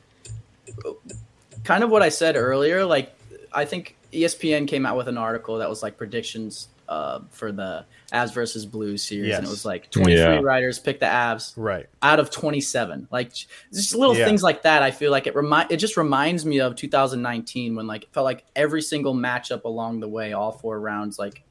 kind 1.64 1.84
of 1.84 1.90
what 1.90 2.02
I 2.02 2.08
said 2.08 2.36
earlier. 2.36 2.84
Like 2.84 3.14
I 3.52 3.64
think 3.64 3.96
ESPN 4.12 4.66
came 4.66 4.84
out 4.86 4.96
with 4.96 5.08
an 5.08 5.18
article 5.18 5.58
that 5.58 5.68
was 5.68 5.82
like 5.82 5.96
predictions 5.96 6.68
uh, 6.88 7.20
for 7.30 7.52
the 7.52 7.86
Avs 8.12 8.34
versus 8.34 8.66
Blues 8.66 9.02
series, 9.02 9.34
and 9.34 9.46
it 9.46 9.48
was 9.48 9.64
like 9.64 9.90
23 9.90 10.14
Yeah. 10.14 10.40
writers 10.40 10.78
picked 10.78 11.00
the 11.00 11.06
Avs 11.06 11.54
Right. 11.56 11.86
out 12.02 12.20
of 12.20 12.30
27. 12.30 13.08
Like 13.10 13.32
just 13.32 13.94
little 13.94 14.14
Yeah. 14.14 14.26
things 14.26 14.42
like 14.42 14.62
that. 14.62 14.82
I 14.82 14.90
feel 14.90 15.10
like 15.10 15.26
it 15.26 15.34
remind 15.34 15.70
it 15.70 15.78
just 15.78 15.96
reminds 15.96 16.44
me 16.44 16.60
of 16.60 16.76
2019 16.76 17.76
when 17.76 17.86
like 17.86 18.04
it 18.04 18.08
felt 18.12 18.24
like 18.24 18.44
every 18.54 18.82
single 18.82 19.14
matchup 19.14 19.64
along 19.64 20.00
the 20.00 20.08
way, 20.08 20.32
all 20.32 20.52
four 20.52 20.78
rounds, 20.80 21.18
like 21.18 21.44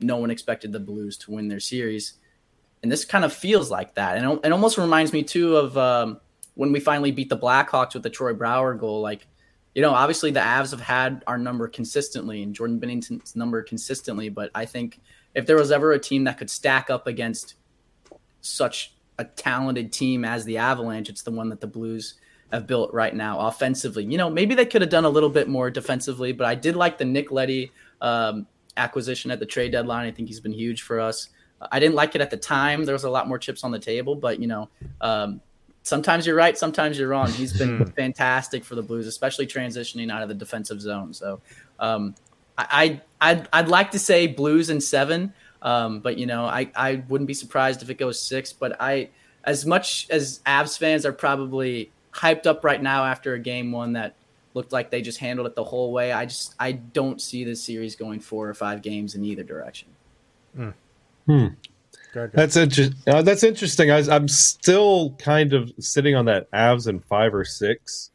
no 0.00 0.16
one 0.16 0.30
expected 0.30 0.72
the 0.72 0.80
Blues 0.80 1.16
to 1.18 1.30
win 1.30 1.48
their 1.48 1.60
series, 1.60 2.14
and 2.82 2.90
this 2.92 3.04
kind 3.04 3.24
of 3.24 3.32
feels 3.32 3.70
like 3.70 3.94
that. 3.94 4.16
And 4.16 4.40
it, 4.44 4.52
almost 4.52 4.78
reminds 4.78 5.12
me 5.12 5.22
too 5.22 5.56
of 5.56 5.76
um, 5.76 6.20
when 6.54 6.72
we 6.72 6.80
finally 6.80 7.10
beat 7.10 7.28
the 7.28 7.36
Blackhawks 7.36 7.94
with 7.94 8.02
the 8.02 8.10
Troy 8.10 8.32
Brouwer 8.34 8.74
goal. 8.74 9.00
Like 9.00 9.26
you 9.74 9.82
know, 9.82 9.94
obviously 9.94 10.32
the 10.32 10.40
Avs 10.40 10.72
have 10.72 10.80
had 10.80 11.22
our 11.26 11.38
number 11.38 11.68
consistently 11.68 12.42
and 12.42 12.52
Jordan 12.52 12.80
Binnington's 12.80 13.36
number 13.36 13.62
consistently, 13.62 14.28
but 14.28 14.50
I 14.52 14.64
think 14.64 15.00
if 15.34 15.46
there 15.46 15.56
was 15.56 15.70
ever 15.70 15.92
a 15.92 16.00
team 16.00 16.24
that 16.24 16.36
could 16.36 16.50
stack 16.50 16.90
up 16.90 17.06
against 17.06 17.54
such 18.40 18.94
a 19.18 19.24
talented 19.24 19.92
team 19.92 20.24
as 20.24 20.44
the 20.44 20.58
Avalanche, 20.58 21.08
it's 21.08 21.22
the 21.22 21.30
one 21.30 21.48
that 21.50 21.60
the 21.60 21.68
Blues 21.68 22.14
have 22.50 22.66
built 22.66 22.92
right 22.92 23.14
now 23.14 23.38
offensively. 23.38 24.04
You 24.04 24.18
know, 24.18 24.30
maybe 24.30 24.54
they 24.54 24.66
could 24.66 24.80
have 24.80 24.90
done 24.90 25.04
a 25.04 25.10
little 25.10 25.28
bit 25.28 25.48
more 25.48 25.70
defensively, 25.70 26.32
but 26.32 26.46
I 26.46 26.54
did 26.54 26.74
like 26.74 26.98
the 26.98 27.04
Nick 27.04 27.30
Leddy 27.30 27.70
um, 28.00 28.46
acquisition 28.76 29.30
at 29.30 29.38
the 29.38 29.46
trade 29.46 29.70
deadline. 29.72 30.06
I 30.06 30.10
think 30.10 30.28
he's 30.28 30.40
been 30.40 30.52
huge 30.52 30.82
for 30.82 30.98
us. 30.98 31.28
I 31.60 31.80
didn't 31.80 31.94
like 31.94 32.14
it 32.14 32.20
at 32.20 32.30
the 32.30 32.36
time. 32.36 32.84
There 32.84 32.92
was 32.92 33.04
a 33.04 33.10
lot 33.10 33.28
more 33.28 33.38
chips 33.38 33.64
on 33.64 33.70
the 33.70 33.78
table, 33.78 34.14
but 34.14 34.38
you 34.38 34.46
know, 34.46 34.68
um, 35.00 35.40
sometimes 35.82 36.26
you're 36.26 36.36
right, 36.36 36.56
sometimes 36.56 36.98
you're 36.98 37.08
wrong. 37.08 37.30
He's 37.30 37.56
been 37.56 37.86
fantastic 37.96 38.64
for 38.64 38.74
the 38.74 38.82
Blues, 38.82 39.06
especially 39.06 39.46
transitioning 39.46 40.12
out 40.12 40.22
of 40.22 40.28
the 40.28 40.34
defensive 40.34 40.80
zone. 40.80 41.12
So 41.12 41.40
um, 41.78 42.14
I, 42.56 43.00
I 43.20 43.30
I'd, 43.30 43.48
I'd 43.52 43.68
like 43.68 43.92
to 43.92 43.98
say 43.98 44.26
Blues 44.26 44.70
in 44.70 44.80
seven, 44.80 45.32
um, 45.62 46.00
but 46.00 46.18
you 46.18 46.26
know 46.26 46.44
I, 46.44 46.70
I 46.74 47.02
wouldn't 47.08 47.26
be 47.26 47.34
surprised 47.34 47.82
if 47.82 47.90
it 47.90 47.98
goes 47.98 48.20
six. 48.20 48.52
But 48.52 48.80
I 48.80 49.10
as 49.44 49.66
much 49.66 50.06
as 50.10 50.40
Avs 50.46 50.78
fans 50.78 51.04
are 51.06 51.12
probably 51.12 51.90
hyped 52.12 52.46
up 52.46 52.64
right 52.64 52.82
now 52.82 53.04
after 53.04 53.34
a 53.34 53.38
game 53.38 53.72
one 53.72 53.94
that 53.94 54.14
looked 54.54 54.72
like 54.72 54.90
they 54.90 55.02
just 55.02 55.18
handled 55.18 55.46
it 55.46 55.54
the 55.54 55.64
whole 55.64 55.92
way. 55.92 56.12
I 56.12 56.26
just 56.26 56.54
I 56.58 56.72
don't 56.72 57.20
see 57.20 57.44
this 57.44 57.62
series 57.62 57.96
going 57.96 58.20
four 58.20 58.48
or 58.48 58.54
five 58.54 58.82
games 58.82 59.14
in 59.14 59.24
either 59.24 59.42
direction. 59.42 59.88
Go 60.56 60.72
ahead, 61.28 61.56
go 62.12 62.30
That's 62.32 62.56
inter- 62.56 62.90
uh, 63.06 63.22
That's 63.22 63.42
interesting. 63.42 63.90
I, 63.90 63.98
I'm 64.10 64.28
still 64.28 65.16
kind 65.18 65.52
of 65.52 65.72
sitting 65.78 66.14
on 66.14 66.24
that 66.26 66.50
Avs 66.52 66.88
in 66.88 67.00
five 67.00 67.34
or 67.34 67.44
six 67.44 68.10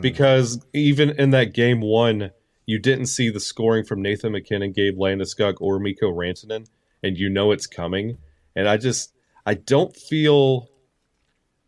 because 0.00 0.62
even 0.74 1.10
in 1.18 1.30
that 1.30 1.54
game 1.54 1.80
one, 1.80 2.30
you 2.66 2.78
didn't 2.78 3.06
see 3.06 3.30
the 3.30 3.40
scoring 3.40 3.84
from 3.84 4.02
Nathan 4.02 4.32
MacKinnon, 4.32 4.72
Gabe 4.72 4.98
Landeskog, 4.98 5.56
or 5.60 5.78
Mikko 5.78 6.12
Rantanen, 6.12 6.66
and 7.02 7.16
you 7.16 7.30
know 7.30 7.52
it's 7.52 7.66
coming. 7.66 8.18
And 8.54 8.68
I 8.68 8.76
just 8.76 9.14
I 9.46 9.54
don't 9.54 9.96
feel 9.96 10.68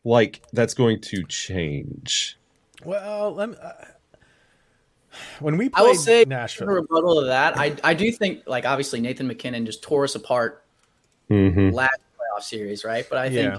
like 0.04 0.42
that's 0.52 0.74
going 0.74 1.00
to 1.00 1.24
change. 1.24 2.38
Well, 2.84 3.34
let 3.34 3.50
me, 3.50 3.56
uh, 3.62 3.72
when 5.40 5.56
we 5.56 5.70
I 5.72 5.80
will 5.80 5.88
played 5.90 6.00
say 6.00 6.22
in 6.22 6.28
Nashville, 6.28 6.66
rebuttal 6.66 7.20
to 7.22 7.26
that, 7.28 7.58
I 7.58 7.74
I 7.82 7.94
do 7.94 8.12
think 8.12 8.42
like 8.46 8.66
obviously 8.66 9.00
Nathan 9.00 9.26
MacKinnon 9.26 9.64
just 9.64 9.82
tore 9.82 10.04
us 10.04 10.14
apart 10.14 10.63
hmm 11.28 11.70
last 11.70 12.00
playoff 12.18 12.42
series, 12.42 12.84
right? 12.84 13.06
But 13.08 13.18
I 13.18 13.28
think 13.28 13.54
Yeah. 13.54 13.58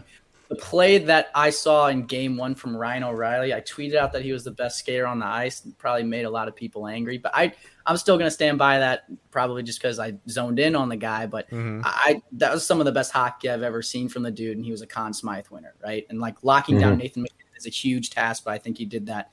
the 0.49 0.55
play 0.55 0.99
that 0.99 1.29
I 1.33 1.49
saw 1.49 1.87
in 1.87 2.05
game 2.05 2.37
one 2.37 2.53
from 2.53 2.77
Ryan 2.77 3.03
O'Reilly, 3.03 3.53
I 3.53 3.61
tweeted 3.61 3.95
out 3.95 4.13
that 4.13 4.21
he 4.21 4.31
was 4.31 4.43
the 4.43 4.51
best 4.51 4.77
skater 4.77 5.07
on 5.07 5.17
the 5.19 5.25
ice 5.25 5.65
and 5.65 5.75
probably 5.77 6.03
made 6.03 6.25
a 6.25 6.29
lot 6.29 6.47
of 6.47 6.55
people 6.55 6.87
angry. 6.87 7.17
But 7.17 7.31
I, 7.33 7.53
I'm 7.85 7.97
still 7.97 8.15
going 8.15 8.27
to 8.27 8.31
stand 8.31 8.59
by 8.59 8.77
that, 8.77 9.05
probably 9.31 9.63
just 9.63 9.79
because 9.79 9.97
I 9.97 10.13
zoned 10.29 10.59
in 10.59 10.75
on 10.75 10.87
the 10.87 10.97
guy. 10.97 11.25
But 11.25 11.49
Mhm. 11.49 11.81
I, 11.83 12.21
that 12.33 12.53
was 12.53 12.65
some 12.65 12.79
of 12.79 12.85
the 12.85 12.91
best 12.91 13.11
hockey 13.11 13.49
I've 13.49 13.63
ever 13.63 13.81
seen 13.81 14.07
from 14.07 14.21
the 14.21 14.31
dude, 14.31 14.55
and 14.55 14.63
he 14.63 14.71
was 14.71 14.81
a 14.81 14.87
Conn 14.87 15.13
Smythe 15.13 15.47
winner, 15.49 15.73
right? 15.83 16.05
And 16.09 16.19
like 16.19 16.43
locking 16.43 16.79
down 16.79 16.97
Nathan 16.97 17.23
MacKinnon 17.23 17.53
is 17.57 17.65
a 17.65 17.71
huge 17.71 18.11
task, 18.11 18.43
but 18.45 18.51
I 18.51 18.59
think 18.59 18.77
he 18.77 18.85
did 18.85 19.07
that 19.07 19.31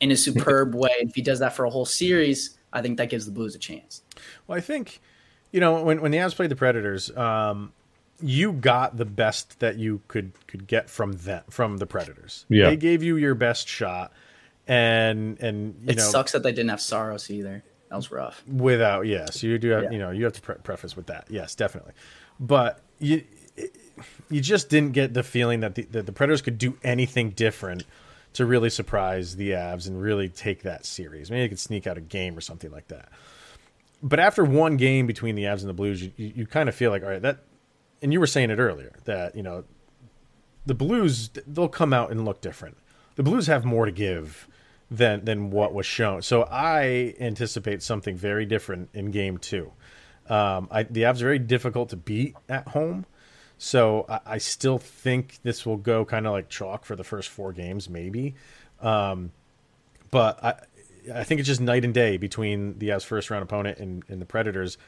in 0.00 0.10
a 0.10 0.16
superb 0.16 0.74
way. 0.74 0.90
If 0.98 1.14
he 1.14 1.22
does 1.22 1.38
that 1.38 1.54
for 1.54 1.64
a 1.64 1.70
whole 1.70 1.86
series, 1.86 2.58
I 2.74 2.82
think 2.82 2.98
that 2.98 3.08
gives 3.08 3.24
the 3.24 3.32
Blues 3.32 3.54
a 3.54 3.58
chance. 3.58 4.02
Well, 4.46 4.58
I 4.58 4.60
think, 4.60 5.00
you 5.56 5.60
know, 5.60 5.82
when 5.82 6.02
when 6.02 6.10
the 6.10 6.18
Avs 6.18 6.36
played 6.36 6.50
the 6.50 6.56
Predators, 6.56 7.10
um, 7.16 7.72
you 8.20 8.52
got 8.52 8.98
the 8.98 9.06
best 9.06 9.58
that 9.60 9.78
you 9.78 10.02
could 10.06 10.32
could 10.46 10.66
get 10.66 10.90
from 10.90 11.12
them 11.12 11.42
from 11.48 11.78
the 11.78 11.86
Predators. 11.86 12.44
Yeah. 12.50 12.66
they 12.66 12.76
gave 12.76 13.02
you 13.02 13.16
your 13.16 13.34
best 13.34 13.66
shot, 13.66 14.12
and 14.66 15.40
and 15.40 15.74
you 15.82 15.90
It 15.92 15.96
know 15.96 16.02
sucks 16.04 16.32
that 16.32 16.42
they 16.42 16.52
didn't 16.52 16.68
have 16.68 16.80
Saros 16.82 17.30
either. 17.30 17.62
That 17.88 17.96
was 17.96 18.10
rough. 18.10 18.42
without 18.46 19.06
yes, 19.06 19.42
you 19.42 19.56
do 19.58 19.70
have 19.70 19.84
Yeah. 19.84 19.90
you 19.92 19.98
know 19.98 20.10
you 20.10 20.24
have 20.24 20.34
to 20.34 20.42
pre- 20.42 20.56
preface 20.56 20.94
with 20.94 21.06
that. 21.06 21.24
Yes, 21.30 21.54
definitely, 21.54 21.92
but 22.38 22.80
you 22.98 23.24
you 24.30 24.42
just 24.42 24.68
didn't 24.68 24.92
get 24.92 25.14
the 25.14 25.22
feeling 25.22 25.60
that 25.60 25.74
the, 25.74 25.82
that 25.84 26.04
the 26.04 26.12
Predators 26.12 26.42
could 26.42 26.58
do 26.58 26.76
anything 26.84 27.30
different 27.30 27.84
to 28.34 28.44
really 28.44 28.68
surprise 28.68 29.36
the 29.36 29.52
Avs 29.52 29.86
and 29.88 30.02
really 30.02 30.28
take 30.28 30.64
that 30.64 30.84
series. 30.84 31.30
Maybe 31.30 31.42
they 31.44 31.48
could 31.48 31.58
sneak 31.58 31.86
out 31.86 31.96
a 31.96 32.02
game 32.02 32.36
or 32.36 32.42
something 32.42 32.70
like 32.70 32.88
that. 32.88 33.08
But 34.02 34.20
after 34.20 34.44
one 34.44 34.76
game 34.76 35.06
between 35.06 35.34
the 35.34 35.44
Avs 35.44 35.60
and 35.60 35.68
the 35.68 35.74
Blues, 35.74 36.02
you, 36.02 36.12
you, 36.16 36.32
you 36.36 36.46
kind 36.46 36.68
of 36.68 36.74
feel 36.74 36.90
like, 36.90 37.02
all 37.02 37.08
right, 37.08 37.22
that, 37.22 37.38
and 38.02 38.12
you 38.12 38.20
were 38.20 38.26
saying 38.26 38.50
it 38.50 38.58
earlier 38.58 38.92
that 39.04 39.34
you 39.34 39.42
know, 39.42 39.64
the 40.66 40.74
Blues 40.74 41.30
they'll 41.46 41.68
come 41.68 41.92
out 41.92 42.10
and 42.10 42.24
look 42.24 42.40
different. 42.40 42.76
The 43.14 43.22
Blues 43.22 43.46
have 43.46 43.64
more 43.64 43.86
to 43.86 43.92
give 43.92 44.48
than 44.90 45.24
than 45.24 45.50
what 45.50 45.72
was 45.72 45.86
shown. 45.86 46.22
So 46.22 46.46
I 46.50 47.14
anticipate 47.18 47.82
something 47.82 48.16
very 48.16 48.46
different 48.46 48.90
in 48.92 49.10
Game 49.10 49.38
Two. 49.38 49.72
Um, 50.28 50.68
I, 50.70 50.82
the 50.82 51.02
Avs 51.02 51.20
are 51.20 51.24
very 51.24 51.38
difficult 51.38 51.90
to 51.90 51.96
beat 51.96 52.36
at 52.48 52.68
home. 52.68 53.06
So 53.58 54.04
I, 54.08 54.20
I 54.26 54.38
still 54.38 54.78
think 54.78 55.38
this 55.42 55.64
will 55.64 55.76
go 55.76 56.04
kind 56.04 56.26
of 56.26 56.32
like 56.32 56.48
chalk 56.48 56.84
for 56.84 56.96
the 56.96 57.04
first 57.04 57.28
four 57.28 57.52
games, 57.52 57.88
maybe. 57.88 58.34
Um, 58.80 59.32
but 60.10 60.44
I, 60.44 60.54
I 61.14 61.24
think 61.24 61.40
it's 61.40 61.46
just 61.46 61.60
night 61.60 61.84
and 61.84 61.94
day 61.94 62.16
between 62.16 62.78
the 62.78 62.88
Avs' 62.90 63.04
first 63.04 63.30
round 63.30 63.42
opponent 63.42 63.78
and, 63.78 64.04
and 64.08 64.20
the 64.20 64.26
Predators, 64.26 64.78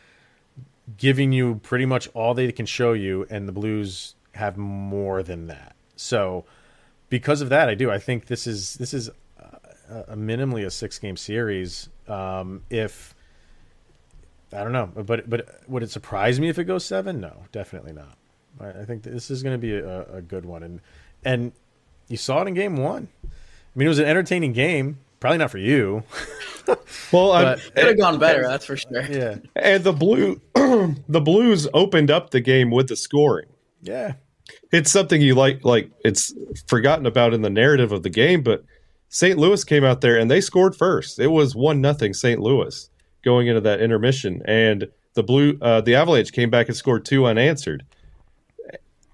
giving 0.97 1.33
you 1.33 1.57
pretty 1.63 1.87
much 1.87 2.09
all 2.15 2.35
they 2.35 2.51
can 2.53 2.67
show 2.67 2.93
you, 2.93 3.27
and 3.31 3.47
the 3.47 3.53
Blues 3.53 4.15
have 4.33 4.57
more 4.57 5.23
than 5.23 5.47
that. 5.49 5.75
So 5.97 6.45
because 7.09 7.41
of 7.41 7.49
that, 7.51 7.69
I 7.69 7.75
do. 7.75 7.91
I 7.91 7.99
think 7.99 8.27
this 8.27 8.47
is 8.47 8.75
this 8.75 8.95
is 8.95 9.11
a, 9.89 10.05
a 10.09 10.17
minimally 10.17 10.65
a 10.65 10.71
six 10.71 10.99
game 10.99 11.17
series. 11.17 11.89
Um, 12.07 12.63
if 12.71 13.15
I 14.53 14.63
don't 14.63 14.73
know, 14.73 14.87
but 14.87 15.29
but 15.29 15.61
would 15.69 15.83
it 15.83 15.91
surprise 15.91 16.41
me 16.41 16.49
if 16.49 16.59
it 16.59 16.65
goes 16.65 16.85
seven? 16.85 17.21
No, 17.21 17.45
definitely 17.53 17.93
not. 17.93 18.17
I, 18.61 18.69
I 18.81 18.85
think 18.85 19.03
this 19.03 19.31
is 19.31 19.43
going 19.43 19.55
to 19.55 19.59
be 19.59 19.75
a, 19.75 20.17
a 20.17 20.23
good 20.23 20.45
one, 20.45 20.63
and 20.63 20.81
and 21.25 21.53
you 22.09 22.17
saw 22.17 22.43
it 22.43 22.49
in 22.49 22.55
game 22.55 22.77
one. 22.77 23.09
I 23.25 23.29
mean, 23.75 23.87
it 23.87 23.91
was 23.91 23.99
an 23.99 24.07
entertaining 24.07 24.53
game. 24.53 24.99
Probably 25.21 25.39
not 25.39 25.51
for 25.51 25.59
you. 25.59 26.03
Well, 27.13 27.33
I'm, 27.33 27.59
Could 27.75 27.87
have 27.87 27.99
gone 27.99 28.19
better, 28.19 28.43
that's 28.47 28.67
for 28.67 28.77
sure. 28.77 29.03
yeah, 29.11 29.37
and 29.57 29.83
the 29.83 29.93
blue, 29.93 30.41
the 30.55 31.21
Blues 31.21 31.67
opened 31.73 32.11
up 32.11 32.31
the 32.31 32.41
game 32.41 32.71
with 32.71 32.89
the 32.89 32.97
scoring. 32.97 33.49
yeah, 33.83 34.15
it's 34.71 34.91
something 34.91 35.21
you 35.23 35.35
like 35.35 35.65
like 35.65 35.91
it's 36.05 36.35
forgotten 36.67 37.07
about 37.07 37.33
in 37.35 37.41
the 37.43 37.51
narrative 37.51 37.91
of 37.93 38.03
the 38.03 38.11
game 38.11 38.43
but 38.43 38.65
st 39.11 39.39
louis 39.39 39.63
came 39.65 39.85
out 39.85 40.01
there 40.03 40.19
and 40.19 40.31
they 40.31 40.41
scored 40.41 40.75
first 40.77 41.19
it 41.19 41.27
was 41.29 41.55
one 41.57 41.81
nothing 41.83 42.13
st 42.15 42.41
louis 42.41 42.89
going 43.25 43.47
into 43.47 43.61
that 43.61 43.81
intermission 43.81 44.43
and 44.47 44.89
the 45.15 45.23
blue 45.23 45.59
uh, 45.63 45.81
the 45.83 45.95
avalanche 45.95 46.33
came 46.33 46.49
back 46.51 46.67
and 46.69 46.77
scored 46.77 47.05
two 47.05 47.27
unanswered 47.27 47.85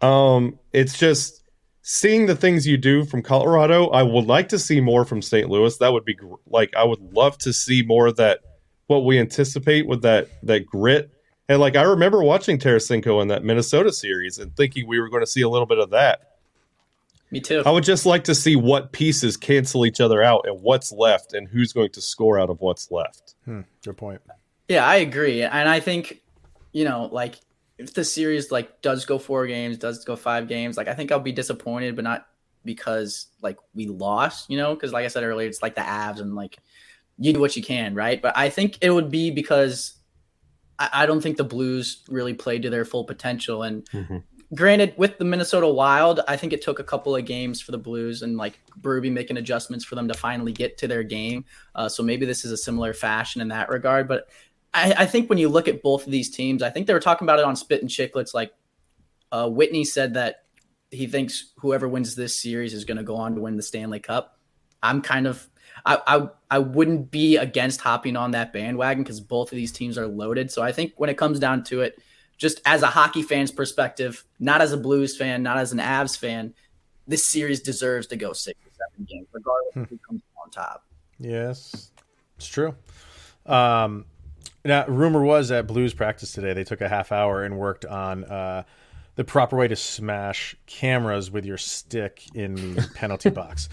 um 0.02 0.58
it's 0.72 0.98
just 0.98 1.43
seeing 1.86 2.24
the 2.24 2.34
things 2.34 2.66
you 2.66 2.76
do 2.76 3.04
from 3.04 3.22
colorado 3.22 3.88
i 3.88 4.02
would 4.02 4.26
like 4.26 4.48
to 4.48 4.58
see 4.58 4.80
more 4.80 5.04
from 5.04 5.20
st 5.20 5.48
louis 5.50 5.76
that 5.78 5.92
would 5.92 6.04
be 6.04 6.14
gr- 6.14 6.34
like 6.48 6.74
i 6.76 6.82
would 6.82 7.00
love 7.12 7.36
to 7.36 7.52
see 7.52 7.82
more 7.82 8.06
of 8.06 8.16
that 8.16 8.40
what 8.86 9.04
we 9.04 9.18
anticipate 9.18 9.86
with 9.86 10.02
that 10.02 10.28
that 10.42 10.64
grit 10.66 11.10
and 11.48 11.60
like 11.60 11.76
I 11.76 11.82
remember 11.82 12.22
watching 12.22 12.58
Tarasenko 12.58 13.20
in 13.20 13.28
that 13.28 13.44
Minnesota 13.44 13.92
series 13.92 14.38
and 14.38 14.56
thinking 14.56 14.86
we 14.86 14.98
were 14.98 15.08
going 15.08 15.22
to 15.22 15.30
see 15.30 15.42
a 15.42 15.48
little 15.48 15.66
bit 15.66 15.78
of 15.78 15.90
that. 15.90 16.36
Me 17.30 17.40
too. 17.40 17.62
I 17.66 17.70
would 17.70 17.84
just 17.84 18.06
like 18.06 18.24
to 18.24 18.34
see 18.34 18.56
what 18.56 18.92
pieces 18.92 19.36
cancel 19.36 19.84
each 19.84 20.00
other 20.00 20.22
out 20.22 20.46
and 20.46 20.62
what's 20.62 20.92
left 20.92 21.34
and 21.34 21.48
who's 21.48 21.72
going 21.72 21.90
to 21.90 22.00
score 22.00 22.38
out 22.38 22.48
of 22.48 22.60
what's 22.60 22.90
left. 22.90 23.34
hmm, 23.44 23.62
good 23.84 23.96
point. 23.96 24.22
Yeah, 24.68 24.86
I 24.86 24.96
agree, 24.96 25.42
and 25.42 25.68
I 25.68 25.80
think 25.80 26.22
you 26.72 26.84
know, 26.84 27.08
like 27.12 27.36
if 27.78 27.94
the 27.94 28.04
series 28.04 28.50
like 28.50 28.82
does 28.82 29.04
go 29.04 29.18
four 29.18 29.46
games, 29.46 29.78
does 29.78 30.04
go 30.04 30.16
five 30.16 30.48
games, 30.48 30.76
like 30.76 30.88
I 30.88 30.94
think 30.94 31.10
I'll 31.10 31.20
be 31.20 31.32
disappointed, 31.32 31.96
but 31.96 32.04
not 32.04 32.26
because 32.64 33.28
like 33.42 33.58
we 33.74 33.86
lost, 33.86 34.48
you 34.48 34.56
know, 34.56 34.74
because 34.74 34.92
like 34.92 35.04
I 35.04 35.08
said 35.08 35.24
earlier, 35.24 35.48
it's 35.48 35.62
like 35.62 35.74
the 35.74 35.82
Avs 35.82 36.20
and 36.20 36.34
like 36.34 36.58
you 37.18 37.32
do 37.32 37.40
what 37.40 37.56
you 37.56 37.62
can, 37.62 37.94
right? 37.94 38.20
But 38.20 38.36
I 38.36 38.48
think 38.48 38.78
it 38.80 38.90
would 38.90 39.10
be 39.10 39.30
because 39.30 39.94
I, 40.78 40.90
I 40.92 41.06
don't 41.06 41.20
think 41.20 41.36
the 41.36 41.44
Blues 41.44 42.02
really 42.08 42.34
played 42.34 42.62
to 42.62 42.70
their 42.70 42.84
full 42.84 43.04
potential, 43.04 43.62
and 43.62 43.86
granted, 44.54 44.94
with 44.96 45.18
the 45.18 45.24
Minnesota 45.24 45.68
Wild, 45.68 46.20
I 46.28 46.36
think 46.36 46.52
it 46.52 46.62
took 46.62 46.78
a 46.78 46.84
couple 46.84 47.16
of 47.16 47.24
games 47.24 47.60
for 47.60 47.72
the 47.72 47.78
Blues 47.78 48.22
and 48.22 48.36
like 48.36 48.60
Berube 48.80 49.12
making 49.12 49.36
adjustments 49.36 49.84
for 49.84 49.94
them 49.94 50.08
to 50.08 50.14
finally 50.14 50.52
get 50.52 50.78
to 50.78 50.88
their 50.88 51.02
game. 51.02 51.44
Uh, 51.74 51.88
so 51.88 52.02
maybe 52.02 52.26
this 52.26 52.44
is 52.44 52.52
a 52.52 52.56
similar 52.56 52.92
fashion 52.92 53.40
in 53.40 53.48
that 53.48 53.68
regard. 53.68 54.08
But 54.08 54.28
I, 54.74 54.94
I 54.98 55.06
think 55.06 55.28
when 55.30 55.38
you 55.38 55.48
look 55.48 55.68
at 55.68 55.82
both 55.82 56.04
of 56.04 56.12
these 56.12 56.30
teams, 56.30 56.62
I 56.62 56.70
think 56.70 56.86
they 56.86 56.92
were 56.92 57.00
talking 57.00 57.24
about 57.24 57.38
it 57.38 57.44
on 57.44 57.56
Spit 57.56 57.80
and 57.80 57.90
Chicklets. 57.90 58.34
Like 58.34 58.52
uh, 59.32 59.48
Whitney 59.48 59.84
said 59.84 60.14
that 60.14 60.44
he 60.90 61.06
thinks 61.06 61.52
whoever 61.58 61.88
wins 61.88 62.14
this 62.14 62.40
series 62.40 62.74
is 62.74 62.84
going 62.84 62.96
to 62.96 63.02
go 63.02 63.16
on 63.16 63.34
to 63.36 63.40
win 63.40 63.56
the 63.56 63.62
Stanley 63.62 64.00
Cup. 64.00 64.38
I'm 64.82 65.00
kind 65.00 65.26
of 65.26 65.48
I, 65.86 65.98
I 66.06 66.28
I 66.50 66.58
wouldn't 66.58 67.10
be 67.10 67.36
against 67.36 67.80
hopping 67.80 68.16
on 68.16 68.32
that 68.32 68.52
bandwagon 68.52 69.02
because 69.02 69.20
both 69.20 69.50
of 69.50 69.56
these 69.56 69.72
teams 69.72 69.96
are 69.96 70.06
loaded. 70.06 70.50
So 70.50 70.62
I 70.62 70.72
think 70.72 70.92
when 70.96 71.10
it 71.10 71.16
comes 71.16 71.38
down 71.38 71.64
to 71.64 71.80
it, 71.80 72.00
just 72.36 72.60
as 72.64 72.82
a 72.82 72.86
hockey 72.86 73.22
fan's 73.22 73.50
perspective, 73.50 74.24
not 74.38 74.60
as 74.60 74.72
a 74.72 74.76
Blues 74.76 75.16
fan, 75.16 75.42
not 75.42 75.56
as 75.56 75.72
an 75.72 75.78
Avs 75.78 76.18
fan, 76.18 76.52
this 77.06 77.26
series 77.26 77.60
deserves 77.60 78.06
to 78.08 78.16
go 78.16 78.32
six 78.32 78.58
or 78.64 78.70
seven 78.72 79.06
games, 79.08 79.26
regardless 79.32 79.76
of 79.76 79.88
who 79.88 79.98
comes 79.98 80.22
on 80.42 80.50
top. 80.50 80.84
Yes, 81.18 81.90
it's 82.36 82.46
true. 82.46 82.74
Um, 83.46 84.06
now, 84.64 84.86
rumor 84.86 85.22
was 85.22 85.50
at 85.50 85.66
Blues 85.66 85.94
practice 85.94 86.32
today, 86.32 86.52
they 86.52 86.64
took 86.64 86.80
a 86.80 86.88
half 86.88 87.12
hour 87.12 87.44
and 87.44 87.58
worked 87.58 87.84
on 87.84 88.24
uh, 88.24 88.62
the 89.16 89.24
proper 89.24 89.56
way 89.56 89.68
to 89.68 89.76
smash 89.76 90.56
cameras 90.66 91.30
with 91.30 91.44
your 91.44 91.58
stick 91.58 92.22
in 92.34 92.74
the 92.74 92.88
penalty 92.94 93.30
box. 93.30 93.68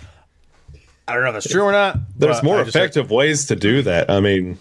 I 1.08 1.14
don't 1.14 1.24
know 1.24 1.30
if 1.30 1.34
that's 1.36 1.50
true 1.50 1.64
or 1.64 1.72
not. 1.72 1.98
There's 2.18 2.44
more 2.44 2.64
just 2.64 2.76
heard- 2.76 2.82
effective 2.84 3.12
ways 3.12 3.46
to 3.48 3.56
do 3.56 3.82
that. 3.84 4.10
I 4.10 4.20
mean, 4.20 4.58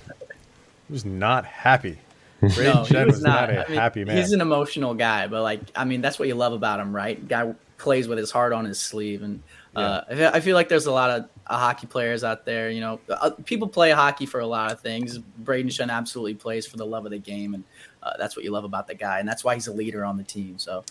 He 0.88 0.92
was 0.92 1.04
not 1.04 1.44
happy. 1.44 1.98
Brayden 2.42 2.74
No, 2.74 2.84
he 2.84 2.96
was 3.04 3.06
was 3.16 3.22
not. 3.22 3.50
not 3.50 3.50
a 3.50 3.66
I 3.66 3.68
mean, 3.68 3.78
happy 3.78 4.04
man. 4.04 4.16
He's 4.16 4.32
an 4.32 4.40
emotional 4.40 4.94
guy, 4.94 5.26
but 5.26 5.42
like, 5.42 5.60
I 5.76 5.84
mean, 5.84 6.00
that's 6.00 6.18
what 6.18 6.26
you 6.28 6.34
love 6.34 6.52
about 6.54 6.80
him, 6.80 6.94
right? 6.96 7.26
Guy 7.28 7.54
plays 7.76 8.08
with 8.08 8.18
his 8.18 8.30
heart 8.30 8.52
on 8.52 8.64
his 8.64 8.80
sleeve, 8.80 9.22
and 9.22 9.42
uh, 9.76 10.00
I 10.10 10.14
feel- 10.14 10.30
I 10.34 10.40
feel 10.40 10.54
like 10.56 10.68
there's 10.68 10.86
a 10.86 10.92
lot 10.92 11.10
of 11.10 11.39
hockey 11.56 11.86
players 11.86 12.24
out 12.24 12.44
there. 12.44 12.70
You 12.70 12.80
know, 12.80 13.00
uh, 13.08 13.30
people 13.44 13.68
play 13.68 13.90
hockey 13.90 14.26
for 14.26 14.40
a 14.40 14.46
lot 14.46 14.72
of 14.72 14.80
things. 14.80 15.18
Brayden 15.18 15.66
Schenn 15.66 15.90
absolutely 15.90 16.34
plays 16.34 16.66
for 16.66 16.76
the 16.76 16.86
love 16.86 17.04
of 17.04 17.10
the 17.10 17.18
game, 17.18 17.54
and 17.54 17.64
uh, 18.02 18.12
that's 18.18 18.36
what 18.36 18.44
you 18.44 18.50
love 18.50 18.64
about 18.64 18.86
the 18.86 18.94
guy, 18.94 19.18
and 19.18 19.28
that's 19.28 19.44
why 19.44 19.54
he's 19.54 19.66
a 19.66 19.72
leader 19.72 20.04
on 20.04 20.16
the 20.16 20.24
team. 20.24 20.58
So, 20.58 20.84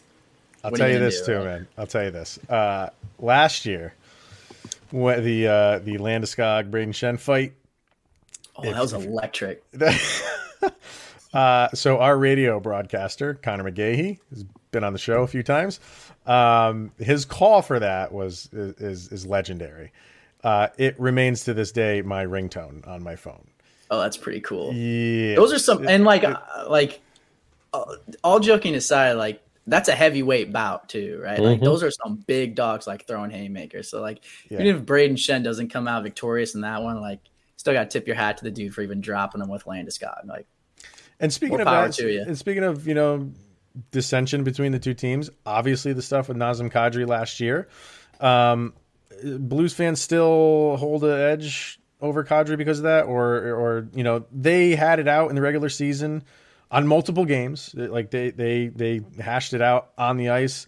I'll 0.63 0.71
tell 0.71 0.87
you 0.87 0.95
you 0.95 0.99
this 0.99 1.21
do, 1.21 1.25
too, 1.27 1.37
right? 1.37 1.45
man. 1.45 1.67
I'll 1.77 1.87
tell 1.87 2.03
you 2.03 2.11
this. 2.11 2.37
Uh, 2.49 2.89
last 3.19 3.65
year, 3.65 3.93
when 4.91 5.23
the 5.23 5.47
uh, 5.47 5.79
the 5.79 5.97
Landeskog 5.97 6.69
Brayden 6.69 6.89
Schenn 6.89 7.19
fight, 7.19 7.53
oh, 8.55 8.63
that 8.63 8.81
was 8.81 8.93
electric. 8.93 9.63
uh, 11.33 11.69
so 11.69 11.99
our 11.99 12.17
radio 12.17 12.59
broadcaster 12.59 13.35
Connor 13.35 13.71
McGahey 13.71 14.19
has 14.31 14.43
been 14.71 14.83
on 14.83 14.93
the 14.93 14.99
show 14.99 15.23
a 15.23 15.27
few 15.27 15.43
times. 15.43 15.79
Um, 16.25 16.91
his 16.99 17.25
call 17.25 17.61
for 17.61 17.79
that 17.79 18.11
was 18.11 18.49
is 18.51 18.73
is, 18.75 19.11
is 19.11 19.25
legendary. 19.25 19.91
Uh, 20.43 20.67
it 20.77 20.99
remains 20.99 21.43
to 21.45 21.53
this 21.53 21.71
day 21.71 22.01
my 22.01 22.25
ringtone 22.25 22.87
on 22.87 23.03
my 23.03 23.15
phone. 23.15 23.47
Oh, 23.91 23.99
that's 23.99 24.17
pretty 24.17 24.39
cool. 24.41 24.73
Yeah, 24.73 25.35
Those 25.35 25.51
are 25.51 25.59
some, 25.59 25.87
and 25.87 26.03
like, 26.05 26.23
uh, 26.23 26.37
like, 26.69 27.01
uh, 27.73 27.83
all 28.23 28.39
joking 28.39 28.75
aside, 28.75 29.13
like 29.13 29.41
that's 29.67 29.89
a 29.89 29.93
heavyweight 29.93 30.51
bout 30.53 30.89
too, 30.89 31.19
right? 31.23 31.39
Like 31.39 31.59
Mhm. 31.59 31.65
those 31.65 31.83
are 31.83 31.91
some 31.91 32.23
big 32.25 32.55
dogs, 32.55 32.87
like 32.87 33.05
throwing 33.05 33.29
haymakers. 33.31 33.89
So 33.89 34.01
like, 34.01 34.23
Yeah. 34.49 34.61
even 34.61 34.75
if 34.77 34.81
Brayden 34.83 35.13
Schenn 35.17 35.43
doesn't 35.43 35.69
come 35.69 35.87
out 35.87 36.03
victorious 36.03 36.55
in 36.55 36.61
that 36.61 36.81
one, 36.81 37.01
like, 37.01 37.19
still 37.57 37.73
got 37.73 37.89
to 37.89 37.99
tip 37.99 38.07
your 38.07 38.15
hat 38.15 38.37
to 38.37 38.43
the 38.45 38.51
dude 38.51 38.73
for 38.73 38.81
even 38.81 39.01
dropping 39.01 39.41
him 39.41 39.49
with 39.49 39.65
Landeskog. 39.65 40.25
Like, 40.25 40.47
And 41.19 41.31
speaking 41.33 41.57
More 41.57 41.61
of 41.61 41.67
power 41.67 41.87
that, 41.87 41.93
to 41.95 42.11
you. 42.11 42.21
and 42.21 42.37
speaking 42.37 42.63
of 42.63 42.87
you 42.87 42.93
know 42.93 43.29
dissension 43.91 44.43
between 44.43 44.71
the 44.71 44.79
two 44.79 44.93
teams, 44.93 45.29
obviously 45.45 45.93
the 45.93 46.01
stuff 46.01 46.27
with 46.29 46.37
Nazem 46.37 46.71
Kadri 46.71 47.07
last 47.07 47.39
year, 47.39 47.67
um, 48.19 48.73
Blues 49.23 49.73
fans 49.73 50.01
still 50.01 50.77
hold 50.77 51.03
an 51.03 51.19
edge 51.19 51.79
over 52.01 52.23
Kadri 52.23 52.57
because 52.57 52.79
of 52.79 52.83
that, 52.83 53.05
or 53.05 53.35
or 53.35 53.87
you 53.93 54.03
know 54.03 54.25
they 54.31 54.75
had 54.75 54.99
it 54.99 55.07
out 55.07 55.29
in 55.29 55.35
the 55.35 55.41
regular 55.41 55.69
season 55.69 56.23
on 56.71 56.87
multiple 56.87 57.25
games, 57.25 57.73
like 57.75 58.11
they 58.11 58.31
they 58.31 58.67
they 58.67 59.01
hashed 59.19 59.53
it 59.53 59.61
out 59.61 59.91
on 59.97 60.17
the 60.17 60.29
ice. 60.29 60.67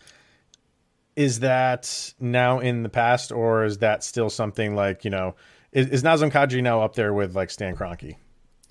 Is 1.16 1.42
that 1.42 2.14
now 2.20 2.60
in 2.60 2.84
the 2.84 2.90
past, 2.90 3.32
or 3.32 3.66
is 3.66 3.80
that 3.80 4.04
still 4.04 4.30
something 4.30 4.76
like 4.76 5.04
you 5.04 5.12
know? 5.12 5.36
Is, 5.72 5.88
is 5.88 6.04
Nazem 6.04 6.32
Kadri 6.32 6.62
now 6.62 6.82
up 6.82 6.96
there 6.96 7.14
with 7.14 7.36
like 7.36 7.50
Stan 7.50 7.76
Kroenke? 7.76 8.16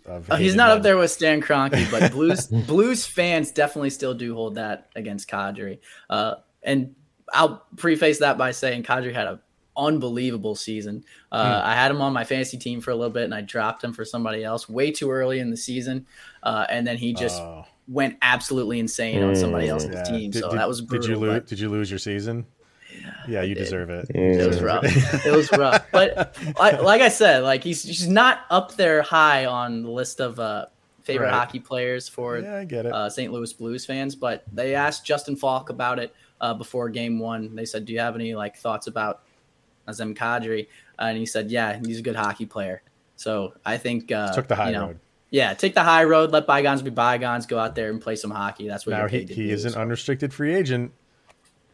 uh, 0.07 0.37
he's 0.37 0.55
not 0.55 0.71
up 0.71 0.83
there 0.83 0.97
with 0.97 1.11
Stan 1.11 1.41
Kroenke, 1.41 1.91
but 1.91 2.13
Blues 2.13 2.47
Blues 2.47 3.07
fans 3.07 3.53
definitely 3.53 3.91
still 3.91 4.15
do 4.15 4.35
hold 4.35 4.57
that 4.57 4.89
against 4.97 5.29
Kadri. 5.29 5.79
Uh, 6.09 6.37
and 6.63 6.95
I'll 7.33 7.65
preface 7.77 8.19
that 8.19 8.39
by 8.39 8.51
saying 8.53 8.83
Kadri 8.83 9.15
had 9.15 9.27
a 9.27 9.41
unbelievable 9.77 10.55
season. 10.55 11.05
Uh, 11.33 11.61
I 11.65 11.75
had 11.75 11.91
him 11.91 12.01
on 12.01 12.13
my 12.13 12.25
fantasy 12.25 12.57
team 12.59 12.81
for 12.81 12.91
a 12.91 12.95
little 12.97 13.13
bit, 13.13 13.25
and 13.25 13.35
I 13.35 13.41
dropped 13.41 13.83
him 13.85 13.93
for 13.93 14.05
somebody 14.05 14.45
else 14.45 14.69
way 14.69 14.91
too 14.91 15.11
early 15.11 15.39
in 15.41 15.51
the 15.51 15.57
season, 15.57 16.07
uh, 16.43 16.67
and 16.71 16.87
then 16.87 16.97
he 16.97 17.13
just 17.13 17.41
Oh. 17.41 17.65
went 17.89 18.17
absolutely 18.23 18.79
insane 18.79 19.23
on 19.23 19.35
somebody 19.37 19.67
Mm, 19.67 19.71
else's 19.71 19.91
Yeah. 19.95 20.03
team. 20.05 20.31
Did- 20.31 20.43
so 20.43 20.51
did- 20.51 20.59
that 20.59 20.69
was 20.69 20.81
brutal. 20.81 21.07
Did 21.09 21.13
you 21.15 21.21
lose? 21.21 21.43
Did 21.49 21.61
you 21.61 21.69
lose 21.69 21.91
your 21.91 21.99
season? 21.99 22.47
Yeah, 23.29 23.43
you 23.43 23.55
did. 23.55 23.65
deserve 23.65 23.89
it. 23.91 24.11
It 24.15 24.47
was 24.47 24.61
rough. 24.63 24.85
it 25.27 25.33
was 25.33 25.51
rough. 25.53 25.87
But 25.93 26.37
like, 26.59 26.83
like 26.83 27.01
I 27.03 27.09
said, 27.09 27.43
like 27.45 27.63
he's 27.65 27.83
he's 27.85 28.09
not 28.09 28.41
up 28.51 28.75
there 28.77 29.03
high 29.03 29.47
on 29.47 29.83
the 29.83 29.91
list 29.91 30.21
of 30.21 30.39
uh, 30.41 30.67
favorite 31.03 31.27
Right. 31.27 31.35
hockey 31.35 31.61
players 31.61 32.09
for 32.09 32.39
Yeah, 32.39 32.57
I 32.57 32.65
get 32.65 32.87
it. 32.87 32.93
uh, 32.93 33.09
St. 33.09 33.33
Louis 33.33 33.53
Blues 33.53 33.87
fans. 33.87 34.15
But 34.17 34.45
they 34.53 34.75
asked 34.75 35.05
Justin 35.07 35.37
Faulk 35.37 35.71
about 35.71 35.99
it 35.99 36.13
uh, 36.41 36.53
before 36.55 36.89
Game 36.89 37.19
One. 37.19 37.55
They 37.55 37.65
said, 37.65 37.85
"Do 37.85 37.93
you 37.93 38.01
have 38.01 38.15
any 38.17 38.35
like 38.35 38.57
thoughts 38.57 38.87
about 38.87 39.23
Azem 39.91 40.15
Kadri?" 40.17 40.69
and 40.99 41.19
he 41.19 41.27
said, 41.27 41.51
"Yeah, 41.51 41.79
he's 41.85 41.99
a 41.99 42.03
good 42.03 42.17
hockey 42.17 42.47
player." 42.47 42.83
So 43.17 43.55
I 43.67 43.77
think 43.77 44.11
uh, 44.13 44.33
Took 44.33 44.49
the 44.49 44.57
high 44.57 44.69
you 44.69 44.73
know, 44.73 44.87
road. 44.89 45.01
Yeah, 45.31 45.55
take 45.55 45.75
the 45.75 45.83
high 45.83 46.05
road. 46.05 46.31
Let 46.33 46.47
bygones 46.47 46.83
be 46.83 46.91
bygones. 46.91 47.47
Go 47.47 47.59
out 47.59 47.75
there 47.75 47.91
and 47.91 48.01
play 48.01 48.17
some 48.17 48.31
hockey. 48.31 48.67
That's 48.67 48.87
what 48.87 48.93
Now 48.93 49.01
you're 49.01 49.09
he, 49.09 49.25
to 49.27 49.35
he 49.35 49.51
is 49.51 49.65
an 49.65 49.73
So 49.73 49.81
unrestricted 49.81 50.33
free 50.35 50.55
agent. 50.55 50.93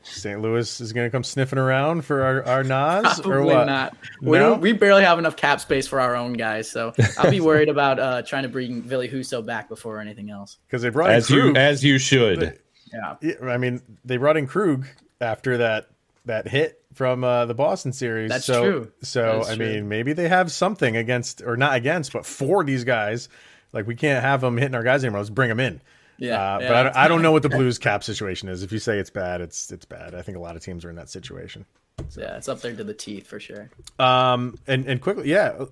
St. 0.03 0.41
Louis 0.41 0.81
is 0.81 0.93
going 0.93 1.07
to 1.07 1.11
come 1.11 1.25
sniffing 1.25 1.59
around 1.59 2.05
for 2.05 2.23
our, 2.23 2.45
our 2.47 2.63
Nas 3.03 3.21
or 3.21 3.43
what? 3.43 3.67
not. 3.67 3.97
We, 4.21 4.39
No? 4.39 4.51
don't, 4.51 4.61
we 4.61 4.73
barely 4.73 5.03
have 5.03 5.19
enough 5.19 5.35
cap 5.37 5.61
space 5.61 5.89
for 5.89 6.01
our 6.01 6.15
own 6.15 6.35
guys, 6.35 6.71
so 6.71 6.93
I'll 7.19 7.31
be 7.31 7.41
worried 7.51 7.69
about 7.69 7.99
uh, 7.99 8.23
trying 8.23 8.45
to 8.45 8.49
bring 8.49 8.83
Ville 8.83 9.09
Husso 9.09 9.45
back 9.45 9.69
before 9.69 9.99
anything 10.01 10.31
else. 10.31 10.59
Because 10.69 10.83
they 10.83 10.91
brought 10.91 11.11
as 11.11 11.29
in 11.29 11.37
you 11.37 11.57
as 11.57 11.83
you 11.83 11.99
should. 11.99 12.57
Yeah, 12.93 13.17
Yeah, 13.21 13.49
I 13.49 13.59
mean, 13.59 13.83
they 14.05 14.17
brought 14.17 14.37
in 14.37 14.47
Krug 14.47 14.87
after 15.21 15.57
that 15.59 15.89
that 16.27 16.47
hit 16.47 16.83
from 16.95 17.25
uh, 17.25 17.47
the 17.47 17.55
Boston 17.55 17.93
series. 17.93 18.31
That's 18.31 18.45
so, 18.45 18.63
true. 18.63 18.93
So 19.03 19.41
That 19.45 19.53
I 19.53 19.57
true. 19.57 19.67
mean, 19.67 19.89
maybe 19.89 20.13
they 20.13 20.29
have 20.29 20.53
something 20.53 20.97
against, 20.97 21.43
or 21.43 21.57
not 21.57 21.75
against, 21.77 22.13
but 22.13 22.27
for 22.27 22.63
these 22.65 22.85
guys. 22.85 23.29
Like 23.73 23.87
we 23.87 23.95
can't 23.97 24.23
have 24.23 24.41
them 24.41 24.57
hitting 24.57 24.75
our 24.75 24.83
guys 24.83 25.05
anymore. 25.05 25.21
Let's 25.21 25.31
bring 25.31 25.49
them 25.49 25.61
in. 25.61 25.81
yeah. 26.19 26.35
Uh, 26.57 26.59
yeah. 26.61 26.69
But 26.69 26.77
I 26.77 26.83
don't, 26.83 26.97
I 26.97 27.09
don't 27.09 27.23
know 27.23 27.33
what 27.33 27.43
the 27.43 27.49
Blues 27.57 27.79
cap 27.79 28.05
situation 28.05 28.49
is. 28.49 28.63
If 28.63 28.73
you 28.73 28.79
say 28.79 28.99
it's 28.99 29.11
bad, 29.11 29.41
it's 29.41 29.71
it's 29.71 29.85
bad. 29.85 30.15
I 30.15 30.23
think 30.23 30.39
a 30.39 30.41
lot 30.41 30.57
of 30.57 30.63
teams 30.63 30.85
are 30.85 30.91
in 30.91 30.97
that 30.97 31.11
situation. 31.11 31.67
So. 32.09 32.21
yeah, 32.21 32.37
it's 32.37 32.49
up 32.49 32.61
there 32.61 32.75
to 32.75 32.85
the 32.85 32.95
teeth 32.95 33.27
for 33.27 33.41
sure. 33.41 33.71
Um, 33.99 34.59
and 34.67 34.87
and 34.87 35.01
quickly, 35.01 35.31
yeah, 35.31 35.65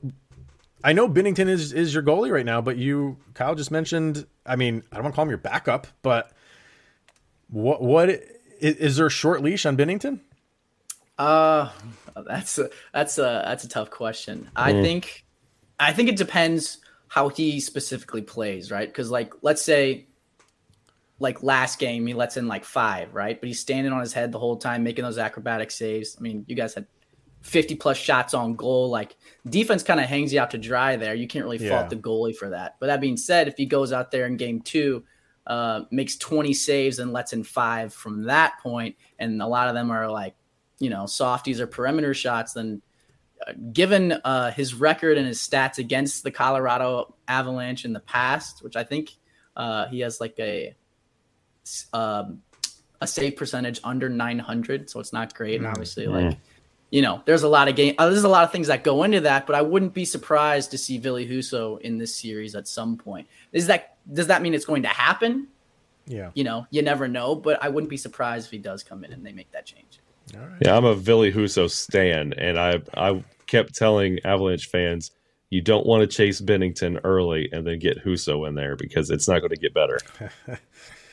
I 0.83 0.93
know 0.93 1.09
Binnington 1.09 1.49
is 1.49 1.73
is 1.73 1.95
your 1.95 2.03
goalie 2.03 2.31
right 2.31 2.45
now, 2.45 2.61
but 2.61 2.77
you, 2.77 3.17
Kyle, 3.33 3.55
just 3.55 3.71
mentioned. 3.71 4.27
I 4.45 4.57
mean, 4.57 4.83
I 4.93 4.97
don't 4.97 5.05
want 5.05 5.15
to 5.15 5.17
call 5.17 5.23
him 5.23 5.31
your 5.31 5.39
backup, 5.39 5.87
but 6.03 6.31
what 7.49 7.81
what 7.81 8.11
is, 8.11 8.23
is 8.61 8.97
there 8.97 9.07
a 9.07 9.11
short 9.11 9.43
leash 9.43 9.65
on 9.65 9.77
Binnington? 9.79 10.21
Uh, 11.19 11.71
that's 12.27 12.59
a, 12.59 12.71
that's 12.93 13.19
a 13.19 13.43
that's 13.45 13.65
a 13.65 13.69
tough 13.69 13.91
question. 13.91 14.51
I 14.57 14.73
think 14.73 15.25
I 15.79 15.93
think 15.93 16.09
it 16.09 16.17
depends 16.17 16.79
how 17.09 17.29
he 17.29 17.61
specifically 17.61 18.23
plays, 18.23 18.71
right? 18.71 18.89
Because 18.89 19.11
like 19.11 19.33
let's 19.43 19.63
say 19.63 20.09
like 21.21 21.43
last 21.43 21.79
game 21.79 22.07
he 22.07 22.15
lets 22.15 22.37
in 22.37 22.49
like 22.49 22.65
five, 22.65 23.15
right? 23.15 23.41
But 23.41 23.47
he's 23.47 23.61
standing 23.61 23.93
on 23.93 24.01
his 24.01 24.13
head 24.13 24.33
the 24.33 24.39
whole 24.39 24.57
time, 24.57 24.83
making 24.83 25.05
those 25.05 25.19
acrobatic 25.19 25.71
saves. 25.71 26.17
I 26.19 26.23
mean, 26.23 26.45
you 26.49 26.57
guys 26.57 26.75
had 26.75 26.87
fifty 27.43 27.77
plus 27.77 27.97
shots 27.97 28.35
on 28.35 28.57
goal. 28.57 28.91
Like 28.91 29.15
defense 29.49 29.85
kind 29.85 30.01
of 30.01 30.07
hangs 30.07 30.33
you 30.33 30.41
out 30.41 30.51
to 30.51 30.59
dry 30.59 30.97
there. 30.97 31.15
You 31.15 31.29
can't 31.29 31.45
really 31.45 31.65
Yeah. 31.65 31.71
fault 31.79 31.91
the 31.91 31.97
goalie 31.97 32.35
for 32.35 32.51
that. 32.51 32.77
But 32.81 32.87
that 32.87 33.01
being 33.01 33.17
said, 33.17 33.47
if 33.47 33.57
he 33.57 33.67
goes 33.67 33.93
out 33.93 34.11
there 34.11 34.27
in 34.27 34.37
game 34.37 34.61
two. 34.61 35.05
Uh, 35.47 35.85
makes 35.91 36.17
20 36.17 36.55
saves 36.55 37.01
and 37.01 37.13
lets 37.13 37.35
in 37.35 37.45
five 37.45 37.93
from 37.93 38.23
that 38.23 38.55
point, 38.63 38.97
and 39.19 39.43
a 39.43 39.47
lot 39.47 39.69
of 39.69 39.75
them 39.75 39.91
are 39.91 40.11
like 40.11 40.35
you 40.79 40.91
know 40.91 41.07
softies 41.07 41.61
or 41.61 41.67
perimeter 41.67 42.15
shots, 42.15 42.53
then 42.53 42.83
uh, 43.47 43.53
given 43.73 44.13
uh, 44.13 44.51
his 44.51 44.75
record 44.75 45.19
and 45.19 45.27
his 45.27 45.39
stats 45.39 45.79
against 45.79 46.23
the 46.23 46.31
Colorado 46.31 47.15
Avalanche 47.29 47.85
in 47.85 47.93
the 47.93 48.01
past, 48.01 48.63
which 48.63 48.77
I 48.77 48.85
think 48.85 49.11
uh, 49.57 49.87
he 49.89 50.01
has 50.01 50.21
like 50.21 50.39
a 50.39 50.75
um, 51.93 52.43
a 53.01 53.07
save 53.07 53.37
percentage 53.37 53.81
under 53.85 54.09
900, 54.09 54.89
so 54.91 55.01
it's 55.01 55.13
not 55.13 55.35
great. 55.35 55.57
And 55.57 55.67
obviously, 55.67 56.07
like 56.07 56.39
you 56.95 57.03
know, 57.03 57.23
there's 57.25 57.43
a 57.43 57.49
lot 57.49 57.67
of 57.67 57.75
game. 57.75 57.97
Uh, 57.99 58.09
there's 58.09 58.23
a 58.23 58.29
lot 58.29 58.45
of 58.45 58.53
things 58.53 58.69
that 58.69 58.85
go 58.85 59.03
into 59.03 59.23
that, 59.23 59.49
but 59.49 59.57
I 59.57 59.63
wouldn't 59.63 59.95
be 59.95 60.05
surprised 60.05 60.71
to 60.71 60.79
see 60.79 60.97
Ville 60.99 61.17
Husso 61.17 61.81
in 61.81 61.99
this 61.99 62.15
series 62.15 62.55
at 62.55 62.69
some 62.69 62.97
point. 62.97 63.27
Is 63.53 63.67
that 63.67 63.97
does 64.13 64.29
that 64.29 64.43
mean 64.43 64.55
it's 64.55 64.65
going 64.65 64.83
to 64.83 64.89
happen? 64.89 65.49
Yeah. 66.07 66.31
You 66.35 66.45
know, 66.45 66.67
you 66.71 66.83
never 66.83 67.09
know, 67.09 67.35
but 67.35 67.61
I 67.63 67.69
wouldn't 67.69 67.91
be 67.91 67.97
surprised 67.97 68.47
if 68.47 68.53
he 68.53 68.59
does 68.59 68.85
come 68.85 69.03
in 69.05 69.13
and 69.13 69.27
they 69.27 69.33
make 69.33 69.51
that 69.51 69.67
change. 69.67 69.99
All 70.35 70.41
right. 70.41 70.59
Yeah, 70.65 70.77
I'm 70.77 70.85
a 70.85 70.95
Ville 70.95 71.31
Husso 71.31 71.69
stan, 71.71 72.33
and 72.35 72.59
I 72.59 72.81
I 72.95 73.23
kept 73.47 73.75
telling 73.75 74.19
Avalanche 74.25 74.69
fans, 74.69 75.11
you 75.51 75.61
don't 75.61 75.87
want 75.87 76.01
to 76.01 76.07
chase 76.17 76.41
Binnington 76.41 77.01
early 77.05 77.49
and 77.53 77.67
then 77.67 77.79
get 77.79 78.03
Husso 78.05 78.49
in 78.49 78.55
there 78.55 78.75
because 78.77 79.11
it's 79.11 79.29
not 79.29 79.41
going 79.41 79.51
to 79.51 79.57
get 79.57 79.75
better. 79.75 79.99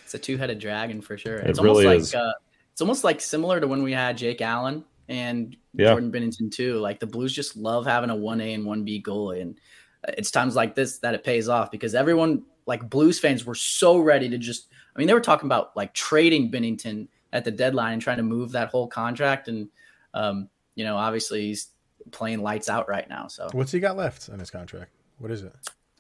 It's 0.04 0.14
a 0.16 0.20
two-headed 0.20 0.60
dragon 0.60 1.00
for 1.00 1.18
sure. 1.18 1.38
It 1.38 1.50
It's 1.52 1.62
really 1.62 1.86
almost 1.86 2.08
is. 2.10 2.14
like 2.14 2.22
uh, 2.22 2.34
it's 2.74 2.82
almost 2.82 3.06
like 3.06 3.22
similar 3.22 3.62
to 3.62 3.68
when 3.68 3.82
we 3.82 3.94
had 3.94 4.18
Jake 4.18 4.42
Allen 4.42 4.84
and 5.08 5.56
Yeah. 5.74 5.92
Jordan 5.92 6.12
Binnington 6.12 6.52
too. 6.52 6.80
Like 6.80 7.00
the 7.00 7.08
Blues 7.08 7.32
just 7.32 7.56
love 7.56 7.86
having 7.86 8.10
a 8.10 8.16
one 8.18 8.42
A 8.42 8.54
and 8.54 8.66
one 8.66 8.84
B 8.84 9.02
goalie, 9.02 9.42
and 9.42 9.58
it's 10.10 10.30
times 10.30 10.54
like 10.54 10.76
this 10.76 10.98
that 11.00 11.14
it 11.14 11.24
pays 11.24 11.48
off 11.48 11.72
because 11.72 11.96
everyone, 11.96 12.44
like 12.66 12.90
Blues 12.90 13.22
fans, 13.22 13.46
were 13.46 13.56
so 13.56 14.00
ready 14.00 14.28
to 14.28 14.38
just. 14.38 14.68
I 14.94 15.00
mean, 15.00 15.08
they 15.08 15.14
were 15.14 15.22
talking 15.22 15.46
about 15.48 15.78
like 15.78 15.94
trading 15.94 16.52
Binnington 16.52 17.08
at 17.34 17.44
the 17.46 17.52
deadline 17.52 17.94
and 17.94 18.02
trying 18.02 18.18
to 18.18 18.24
move 18.24 18.52
that 18.52 18.70
whole 18.70 18.88
contract, 18.88 19.48
and 19.48 19.70
um, 20.14 20.50
you 20.76 20.84
know, 20.84 20.98
obviously 20.98 21.42
he's 21.48 21.70
playing 22.12 22.42
lights 22.42 22.68
out 22.70 22.90
right 22.90 23.08
now. 23.10 23.28
So 23.28 23.50
What's 23.54 23.72
he 23.72 23.80
got 23.80 23.96
left 23.98 24.30
on 24.30 24.40
his 24.40 24.50
contract? 24.50 24.92
What 25.20 25.32
is 25.32 25.44
it? 25.44 25.54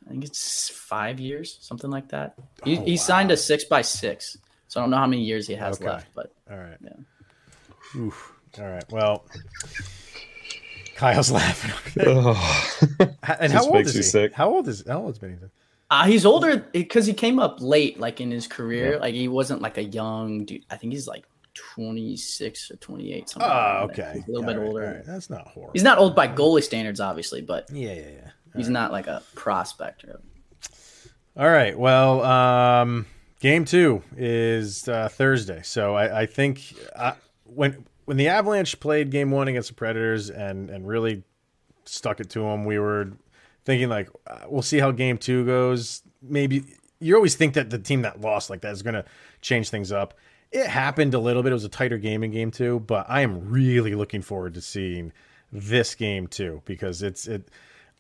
I 0.08 0.10
think 0.10 0.24
it's 0.26 0.70
five 0.70 1.20
years, 1.20 1.58
something 1.62 1.90
like 1.92 2.10
that. 2.10 2.36
He, 2.64 2.78
Oh, 2.78 2.86
he 2.86 2.98
signed 2.98 3.30
wow. 3.30 3.34
a 3.36 3.38
six 3.38 3.64
by 3.66 3.82
six, 3.84 4.38
so 4.68 4.80
I 4.80 4.84
don't 4.84 4.90
know 4.90 4.98
how 4.98 5.08
many 5.08 5.22
years 5.24 5.48
he 5.48 5.54
has 5.54 5.76
Okay. 5.80 5.86
left, 5.90 6.08
but 6.16 6.34
All 6.50 6.58
right. 6.58 6.78
Yeah. 6.84 8.00
Oof. 8.02 8.34
All 8.60 8.66
right. 8.68 8.92
Well, 8.92 9.24
Kyle's 10.96 11.32
laughing. 11.32 11.72
And 13.40 13.54
how 13.54 13.60
Just 13.60 13.70
old 13.70 13.88
is 13.88 13.94
me 13.94 14.00
he? 14.00 14.04
sick. 14.04 14.34
How 14.34 14.50
old 14.50 14.68
is 14.68 14.84
how 14.88 15.02
old 15.04 15.12
is 15.14 15.20
Binnington? 15.20 15.50
Uh, 15.92 16.06
he's 16.06 16.26
older 16.26 16.58
because 16.72 17.06
he 17.06 17.14
came 17.14 17.38
up 17.38 17.62
late, 17.62 18.00
like 18.00 18.20
in 18.22 18.32
his 18.32 18.48
career. 18.48 18.98
Like 19.00 19.14
he 19.14 19.28
wasn't 19.28 19.62
like 19.62 19.78
a 19.78 19.84
young 19.84 20.46
dude. 20.46 20.66
I 20.72 20.78
think 20.78 20.94
he's 20.94 21.06
like 21.08 21.26
twenty 21.54 22.16
six 22.18 22.72
or 22.72 22.78
twenty 22.78 23.14
eight. 23.14 23.30
Something. 23.30 23.52
Oh, 23.52 23.86
like 23.88 24.00
okay. 24.00 24.14
He's 24.16 24.28
a 24.28 24.32
little 24.32 24.44
All 24.46 24.54
bit 24.54 24.60
right, 24.60 24.68
older. 24.68 24.94
right. 24.96 25.06
That's 25.06 25.30
not 25.30 25.48
horrible. 25.48 25.74
He's 25.74 25.84
not 25.84 25.98
old 26.00 26.16
by 26.16 26.28
goalie 26.28 26.64
standards, 26.64 27.00
obviously, 27.00 27.42
but 27.42 27.70
Yeah, 27.72 27.94
yeah, 27.94 28.02
yeah. 28.10 28.30
he's 28.56 28.70
not 28.70 28.92
like 28.92 29.08
a 29.08 29.22
prospector 29.36 30.22
All 31.38 31.50
right. 31.50 31.78
Well, 31.78 32.24
um, 32.24 33.06
game 33.42 33.66
two 33.66 34.02
is 34.16 34.88
uh, 34.88 35.10
Thursday, 35.10 35.62
so 35.64 35.96
I, 35.96 36.22
I 36.22 36.26
think 36.26 36.74
uh, 36.96 37.14
when 37.44 37.86
when 38.06 38.18
the 38.18 38.30
Avalanche 38.30 38.80
played 38.80 39.10
game 39.12 39.30
one 39.32 39.48
against 39.50 39.68
the 39.70 39.76
Predators 39.76 40.30
and 40.30 40.70
and 40.70 40.88
really 40.88 41.24
stuck 41.84 42.20
it 42.22 42.30
to 42.32 42.40
them, 42.40 42.64
we 42.66 42.80
were 42.80 43.12
thinking 43.66 43.90
like 43.90 44.10
uh, 44.28 44.40
we'll 44.48 44.62
see 44.62 44.80
how 44.80 44.92
game 44.92 45.18
two 45.18 45.46
goes. 45.46 46.02
Maybe 46.22 46.64
you 47.00 47.16
always 47.16 47.36
think 47.36 47.56
that 47.56 47.70
the 47.70 47.80
team 47.80 48.04
that 48.04 48.22
lost 48.22 48.50
like 48.50 48.62
that 48.62 48.74
is 48.74 48.82
going 48.82 48.94
to 48.94 49.06
change 49.42 49.70
things 49.70 49.92
up. 49.92 50.14
It 50.52 50.68
happened 50.68 51.14
a 51.14 51.20
little 51.20 51.44
bit. 51.44 51.52
It 51.52 51.56
was 51.56 51.64
a 51.64 51.70
tighter 51.70 51.98
game 51.98 52.24
in 52.24 52.32
game 52.32 52.52
two, 52.52 52.80
but 52.82 53.06
I 53.10 53.22
am 53.22 53.50
really 53.50 53.96
looking 53.96 54.22
forward 54.22 54.54
to 54.56 54.62
seeing 54.62 55.14
this 55.52 55.96
game 55.96 56.28
too 56.28 56.62
because 56.66 57.02
it's 57.02 57.28
it 57.28 57.50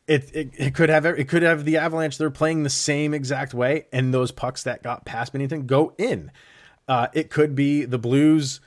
it, 0.07 0.35
it 0.35 0.49
it 0.57 0.75
could 0.75 0.89
have 0.89 1.05
it 1.05 1.27
could 1.27 1.43
have 1.43 1.65
the 1.65 1.77
Avalanche. 1.77 2.17
They're 2.17 2.29
playing 2.29 2.63
the 2.63 2.69
same 2.69 3.13
exact 3.13 3.53
way, 3.53 3.85
and 3.93 4.13
those 4.13 4.31
pucks 4.31 4.63
that 4.63 4.83
got 4.83 5.05
past 5.05 5.33
Binnington 5.33 5.65
go 5.65 5.93
in. 5.97 6.31
Uh, 6.87 7.07
it 7.13 7.29
could 7.29 7.55
be 7.55 7.85
the 7.85 7.99
Blues 7.99 8.59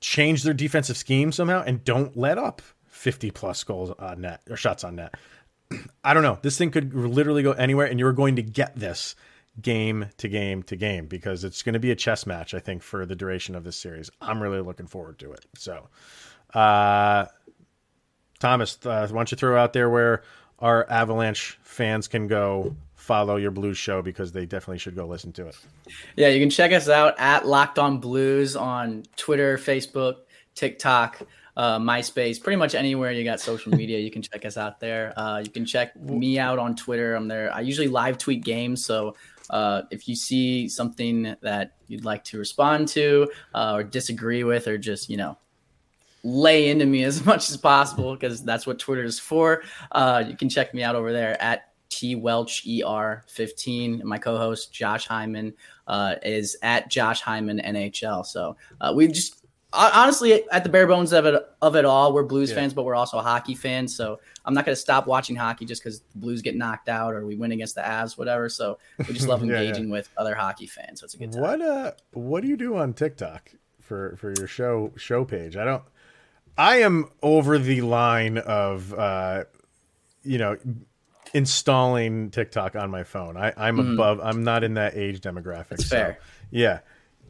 change 0.00 0.44
their 0.44 0.54
defensive 0.54 0.96
scheme 0.96 1.32
somehow 1.32 1.62
and 1.66 1.84
don't 1.84 2.16
let 2.16 2.38
up 2.38 2.62
fifty 2.86 3.30
plus 3.30 3.64
goals 3.64 3.90
on 3.98 4.20
net 4.20 4.42
or 4.48 4.56
shots 4.56 4.84
on 4.84 4.96
net. 4.96 5.14
I 6.04 6.14
don't 6.14 6.22
know. 6.22 6.38
This 6.42 6.58
thing 6.58 6.70
could 6.70 6.94
literally 6.94 7.42
go 7.42 7.52
anywhere, 7.52 7.86
and 7.86 7.98
you're 7.98 8.12
going 8.12 8.36
to 8.36 8.42
get 8.42 8.76
this 8.76 9.14
game 9.60 10.06
to 10.18 10.28
game 10.28 10.62
to 10.64 10.76
game 10.76 11.06
because 11.06 11.44
it's 11.44 11.62
going 11.62 11.72
to 11.74 11.80
be 11.80 11.90
a 11.90 11.96
chess 11.96 12.26
match. 12.26 12.54
I 12.54 12.60
think 12.60 12.82
for 12.82 13.06
the 13.06 13.16
duration 13.16 13.54
of 13.54 13.64
this 13.64 13.76
series. 13.76 14.10
I'm 14.20 14.42
really 14.42 14.60
looking 14.60 14.86
forward 14.86 15.18
to 15.20 15.32
it. 15.32 15.44
So, 15.56 15.88
uh, 16.54 17.26
Thomas, 18.38 18.78
uh, 18.84 19.06
why 19.10 19.16
don't 19.16 19.30
you 19.30 19.36
throw 19.36 19.60
out 19.60 19.72
there 19.72 19.90
where 19.90 20.22
our 20.58 20.88
Avalanche 20.90 21.58
fans 21.62 22.08
can 22.08 22.26
go 22.26 22.76
follow 22.94 23.36
your 23.36 23.50
Blues 23.50 23.78
show 23.78 24.02
because 24.02 24.32
they 24.32 24.46
definitely 24.46 24.78
should 24.78 24.94
go 24.94 25.06
listen 25.06 25.32
to 25.32 25.46
it. 25.46 25.56
yeah, 26.16 26.28
you 26.28 26.40
can 26.40 26.50
check 26.50 26.72
us 26.72 26.88
out 26.88 27.18
at 27.18 27.46
Locked 27.46 27.78
On 27.78 27.98
Blues 27.98 28.56
on 28.56 29.04
Twitter, 29.16 29.58
Facebook, 29.58 30.16
TikTok. 30.54 31.22
Uh, 31.56 31.78
MySpace, 31.78 32.42
pretty 32.42 32.56
much 32.56 32.74
anywhere 32.74 33.12
you 33.12 33.24
got 33.24 33.40
social 33.40 33.74
media, 33.74 33.98
you 33.98 34.10
can 34.10 34.22
check 34.22 34.44
us 34.44 34.56
out 34.56 34.80
there. 34.80 35.12
Uh, 35.18 35.38
you 35.38 35.50
can 35.50 35.64
check 35.64 35.94
me 35.96 36.38
out 36.38 36.58
on 36.58 36.74
Twitter. 36.76 37.14
I'm 37.14 37.28
there. 37.28 37.52
I 37.54 37.60
usually 37.60 37.88
live 37.88 38.18
tweet 38.18 38.44
games, 38.44 38.84
so 38.84 39.14
uh, 39.50 39.82
if 39.90 40.08
you 40.08 40.14
see 40.14 40.68
something 40.68 41.34
that 41.40 41.72
you'd 41.88 42.04
like 42.04 42.24
to 42.24 42.38
respond 42.38 42.88
to 42.88 43.30
uh, 43.54 43.72
or 43.74 43.82
disagree 43.82 44.44
with, 44.44 44.68
or 44.68 44.78
just 44.78 45.10
you 45.10 45.16
know 45.16 45.36
lay 46.22 46.68
into 46.68 46.86
me 46.86 47.04
as 47.10 47.24
much 47.24 47.50
as 47.50 47.56
possible 47.56 48.14
because 48.14 48.44
that's 48.44 48.66
what 48.66 48.78
Twitter 48.78 49.04
is 49.04 49.18
for. 49.18 49.62
Uh, 49.92 50.22
you 50.26 50.36
can 50.36 50.48
check 50.48 50.74
me 50.74 50.82
out 50.82 50.94
over 50.94 51.12
there 51.12 51.40
at 51.42 51.70
T 51.90 52.14
Welch 52.14 52.66
ER 52.66 53.24
15. 53.26 54.00
And 54.00 54.08
my 54.08 54.18
co-host 54.18 54.72
Josh 54.72 55.06
Hyman 55.06 55.52
uh, 55.86 56.14
is 56.22 56.56
at 56.62 56.88
Josh 56.88 57.20
Hyman 57.20 57.60
NHL. 57.64 58.24
So 58.24 58.56
uh, 58.80 58.92
we 58.94 59.08
just 59.08 59.39
honestly 59.72 60.48
at 60.50 60.64
the 60.64 60.68
bare 60.68 60.86
bones 60.86 61.12
of 61.12 61.26
it 61.26 61.34
of 61.62 61.76
it 61.76 61.84
all, 61.84 62.12
we're 62.12 62.24
Blues 62.24 62.50
Yeah. 62.50 62.56
fans, 62.56 62.74
but 62.74 62.84
we're 62.84 62.94
also 62.94 63.18
hockey 63.20 63.54
fans. 63.54 63.94
So 63.94 64.20
I'm 64.44 64.54
not 64.54 64.64
going 64.64 64.74
to 64.74 64.80
stop 64.80 65.06
watching 65.06 65.36
hockey 65.36 65.64
just 65.64 65.82
because 65.82 66.00
the 66.00 66.18
Blues 66.18 66.42
get 66.42 66.56
knocked 66.56 66.88
out 66.88 67.14
or 67.14 67.24
we 67.24 67.36
win 67.36 67.52
against 67.52 67.74
the 67.74 67.82
Avs, 67.82 68.18
whatever. 68.18 68.48
So 68.48 68.78
we 68.98 69.14
just 69.14 69.28
love 69.28 69.44
Yeah, 69.44 69.52
yeah. 69.52 69.60
engaging 69.60 69.90
with 69.90 70.08
other 70.16 70.34
hockey 70.34 70.66
fans. 70.66 71.00
So 71.00 71.04
it's 71.04 71.14
a 71.14 71.18
good 71.18 71.32
time. 71.32 71.42
What 71.42 71.60
uh 71.60 71.92
what 72.12 72.42
do 72.42 72.48
you 72.48 72.56
do 72.56 72.76
on 72.76 72.94
TikTok 72.94 73.52
for 73.80 74.16
for 74.16 74.32
your 74.36 74.46
show 74.46 74.92
show 74.96 75.24
page? 75.24 75.56
I 75.56 75.64
don't 75.64 75.82
I 76.58 76.82
am 76.82 77.10
over 77.22 77.58
the 77.58 77.80
line 77.82 78.38
of 78.38 78.92
uh 78.94 79.44
you 80.22 80.38
know 80.38 80.56
installing 81.32 82.30
TikTok 82.30 82.74
on 82.74 82.90
my 82.90 83.04
phone. 83.04 83.36
I 83.36 83.52
I'm 83.56 83.78
above 83.78 84.20
I'm 84.20 84.42
not 84.42 84.64
in 84.64 84.74
that 84.74 84.96
age 84.96 85.20
demographic. 85.20 85.68
That's 85.68 85.86
so, 85.88 85.96
fair. 85.96 86.18
Yeah. 86.50 86.80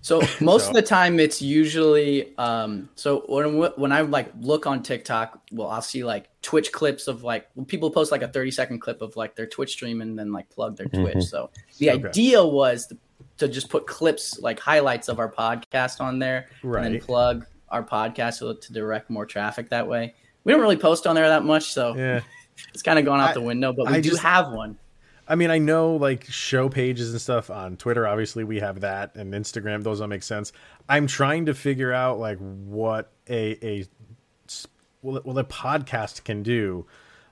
So 0.03 0.21
most 0.41 0.65
So- 0.65 0.69
of 0.71 0.75
the 0.75 0.83
time, 0.83 1.21
it's 1.21 1.43
usually 1.43 2.37
um. 2.39 2.89
So 2.95 3.25
when 3.29 3.57
when 3.77 3.93
I 3.93 4.01
like 4.03 4.33
look 4.41 4.67
on 4.67 4.83
TikTok, 4.83 5.41
well, 5.53 5.69
I'll 5.69 5.83
see 5.83 6.05
like 6.05 6.29
Twitch 6.43 6.73
clips 6.73 7.07
of 7.09 7.23
like 7.23 7.49
when 7.55 7.67
people 7.67 7.91
post 7.91 8.11
like 8.13 8.23
a 8.23 8.29
thirty 8.29 8.51
second 8.51 8.81
clip 8.81 9.03
of 9.03 9.17
like 9.17 9.37
their 9.37 9.47
Twitch 9.47 9.73
stream 9.73 10.01
and 10.01 10.19
then 10.19 10.33
like 10.33 10.49
plug 10.51 10.77
their 10.77 10.87
Twitch. 10.87 11.25
So 11.25 11.51
the 11.79 11.91
Okay. 11.91 12.09
idea 12.09 12.45
was 12.45 12.87
to, 12.87 12.97
to 13.39 13.49
just 13.49 13.69
put 13.69 13.87
clips 13.87 14.39
like 14.41 14.59
highlights 14.59 15.09
of 15.09 15.19
our 15.19 15.31
podcast 15.31 16.01
on 16.01 16.19
there 16.19 16.47
and 16.63 16.75
then 16.85 17.01
plug 17.01 17.47
our 17.69 17.83
podcast 17.85 18.35
so 18.39 18.53
to 18.53 18.73
direct 18.73 19.11
more 19.11 19.27
traffic 19.27 19.69
that 19.71 19.87
way. 19.87 20.15
We 20.45 20.53
don't 20.53 20.63
really 20.63 20.77
post 20.79 21.07
on 21.07 21.15
there 21.15 21.29
that 21.29 21.45
much, 21.45 21.73
so 21.73 21.95
Yeah. 21.95 22.21
it's 22.73 22.83
kind 22.83 22.99
of 22.99 23.05
gone 23.05 23.21
out 23.21 23.31
I- 23.31 23.35
the 23.35 23.43
window. 23.43 23.73
But 23.75 23.87
we 23.89 23.95
I 23.95 24.01
do 24.01 24.11
just- 24.11 24.23
have 24.23 24.51
one. 24.53 24.79
I 25.31 25.37
mean, 25.37 25.53
I 25.53 25.59
know 25.59 25.95
like 25.95 26.25
show 26.25 26.69
pages 26.69 27.13
and 27.13 27.21
stuff 27.21 27.51
on 27.51 27.77
Twitter. 27.77 28.05
Obviously, 28.05 28.43
we 28.43 28.59
have 28.59 28.81
that, 28.81 29.15
and 29.15 29.33
Instagram. 29.33 29.85
Those 29.85 30.01
all 30.01 30.09
make 30.09 30.25
sense. 30.25 30.53
I'm 30.89 31.07
trying 31.07 31.47
to 31.47 31.55
figure 31.55 31.93
out 31.93 32.19
like 32.19 32.39
what 32.39 33.13
a 33.29 33.65
a 33.65 33.87
well, 35.03 35.23
well 35.25 35.39
a 35.39 35.45
podcast 35.45 36.25
can 36.25 36.43
do 36.43 36.85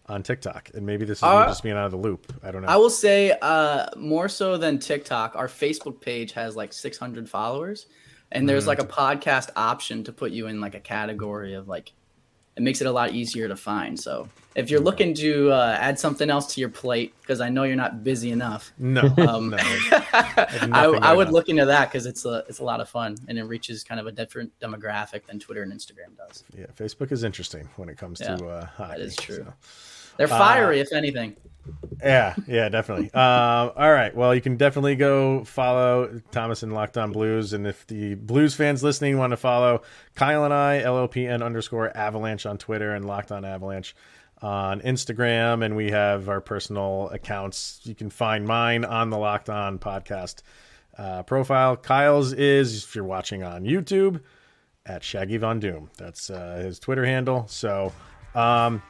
on 0.07 0.23
TikTok, 0.23 0.71
and 0.75 0.87
maybe 0.87 1.05
this 1.05 1.19
is 1.19 1.23
me 1.25 1.29
Uh, 1.29 1.47
just 1.49 1.65
being 1.65 1.77
out 1.77 1.87
of 1.87 1.91
the 1.91 1.99
loop. 1.99 2.33
I 2.41 2.53
don't 2.53 2.63
know. 2.63 2.69
I 2.69 2.77
will 2.77 2.89
say 2.89 3.37
uh, 3.43 3.89
more 3.97 4.29
so 4.29 4.57
than 4.57 4.79
TikTok, 4.79 5.35
our 5.35 5.49
Facebook 5.49 6.01
page 6.01 6.33
has 6.33 6.55
like 6.55 6.73
600 6.73 7.29
followers, 7.29 7.89
and 8.31 8.49
there's 8.49 8.69
like 8.69 8.79
a 8.79 8.87
podcast 8.87 9.51
option 9.57 10.05
to 10.05 10.13
put 10.13 10.31
you 10.31 10.47
in 10.47 10.61
like 10.61 10.77
a 10.77 10.81
category 10.81 11.55
of 11.55 11.67
like. 11.67 11.93
It 12.59 12.63
makes 12.63 12.81
it 12.81 12.89
a 12.89 12.93
lot 12.93 13.13
easier 13.13 13.47
to 13.47 13.55
find. 13.55 13.99
So 13.99 14.29
if 14.57 14.69
you're 14.69 14.81
looking 14.81 15.15
to 15.15 15.53
uh, 15.53 15.79
add 15.81 15.97
something 15.97 16.29
else 16.29 16.53
to 16.55 16.61
your 16.61 16.71
plate, 16.71 17.15
because 17.21 17.41
I 17.41 17.51
know 17.51 17.63
you're 17.63 17.77
not 17.77 18.03
busy 18.03 18.33
enough, 18.33 18.73
no, 18.79 19.03
um, 19.29 19.51
no. 19.51 19.59
I, 20.03 20.99
I 21.01 21.13
would 21.15 21.31
look 21.31 21.49
into 21.49 21.67
that 21.67 21.89
because 21.89 22.05
it's 22.05 22.25
a 22.25 22.45
it's 22.49 22.59
a 22.59 22.65
lot 22.65 22.81
of 22.81 22.89
fun 22.89 23.17
and 23.29 23.39
it 23.39 23.45
reaches 23.45 23.85
kind 23.85 24.01
of 24.01 24.09
a 24.09 24.13
different 24.13 24.51
demographic 24.59 25.25
than 25.27 25.39
Twitter 25.39 25.63
and 25.63 25.73
Instagram 25.73 26.17
does. 26.17 26.43
Yeah, 26.53 26.67
Facebook 26.77 27.13
is 27.13 27.23
interesting 27.23 27.69
when 27.77 27.89
it 27.89 27.97
comes 27.97 28.21
Yeah, 28.21 28.35
to 28.35 28.49
uh, 28.49 28.67
hockey. 28.67 29.03
is 29.03 29.15
true. 29.15 29.37
so. 29.37 29.55
They're 30.19 30.27
Uh, 30.27 30.39
fiery, 30.39 30.81
if 30.81 30.93
anything. 30.93 31.37
Yeah, 32.03 32.35
yeah, 32.47 32.69
definitely. 32.69 33.11
um, 33.15 33.73
all 33.77 33.93
right. 33.93 34.15
Well, 34.15 34.35
you 34.35 34.41
can 34.41 34.57
definitely 34.57 34.97
go 34.97 35.45
follow 35.45 36.21
Thomas 36.31 36.63
and 36.63 36.73
Locked 36.73 36.99
On 36.99 37.13
Blues. 37.13 37.53
And 37.53 37.67
if 37.67 37.87
the 37.87 38.15
Blues 38.15 38.55
fans 38.55 38.83
listening 38.83 39.19
want 39.19 39.31
to 39.31 39.37
follow 39.37 39.83
Kyle 40.15 40.45
and 40.45 40.53
I, 40.53 40.83
LOPN 40.83 41.43
underscore 41.43 41.97
Avalanche 41.97 42.47
on 42.47 42.59
Twitter 42.59 42.95
and 42.95 43.07
Locked 43.07 43.33
On 43.33 43.45
Avalanche 43.45 43.95
on 44.41 44.81
Instagram. 44.81 45.65
And 45.65 45.77
we 45.77 45.91
have 45.91 46.29
our 46.29 46.41
personal 46.41 47.09
accounts. 47.11 47.81
You 47.85 47.95
can 47.95 48.11
find 48.11 48.47
mine 48.47 48.85
on 48.85 49.11
the 49.11 49.19
Locked 49.19 49.51
On 49.51 49.79
podcast 49.79 50.43
uh, 50.97 51.23
profile. 51.25 51.77
Kyle's 51.77 52.33
is, 52.33 52.85
if 52.85 52.95
you're 52.95 53.05
watching 53.05 53.43
on 53.43 53.65
YouTube, 53.65 54.21
at 54.87 55.05
Shaggy 55.05 55.37
Von 55.37 55.61
Doom. 55.61 55.91
That's 55.99 56.31
uh, 56.31 56.63
his 56.65 56.79
Twitter 56.79 57.05
handle. 57.05 57.47
So, 57.49 57.93
um, 58.35 58.83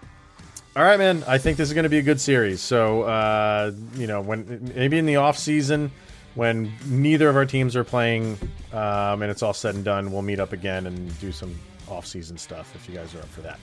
all 0.77 0.85
right, 0.85 0.99
man. 0.99 1.25
I 1.27 1.39
think 1.39 1.57
this 1.57 1.69
is 1.69 1.75
going 1.75 1.85
to 1.85 1.89
be 1.91 1.99
a 1.99 2.03
good 2.03 2.21
series. 2.21 2.61
So, 2.61 3.03
uh, 3.03 3.73
you 3.95 4.07
know, 4.07 4.21
when 4.21 4.73
maybe 4.75 4.99
in 4.99 5.07
the 5.07 5.17
off 5.17 5.39
season, 5.39 5.91
when 6.35 6.73
neither 6.87 7.29
of 7.29 7.37
our 7.37 7.47
teams 7.47 7.75
are 7.75 7.85
playing, 7.85 8.39
um, 8.73 9.23
and 9.23 9.31
it's 9.31 9.43
all 9.43 9.55
said 9.55 9.75
and 9.75 9.85
done, 9.85 10.13
we'll 10.13 10.23
meet 10.23 10.39
up 10.39 10.53
again 10.53 10.87
and 10.87 11.19
do 11.21 11.33
some 11.33 11.59
off 11.89 12.07
season 12.07 12.39
stuff 12.39 12.75
if 12.75 12.89
you 12.89 12.95
guys 12.95 13.15
are 13.15 13.19
up 13.19 13.29
for 13.29 13.41
that. 13.41 13.59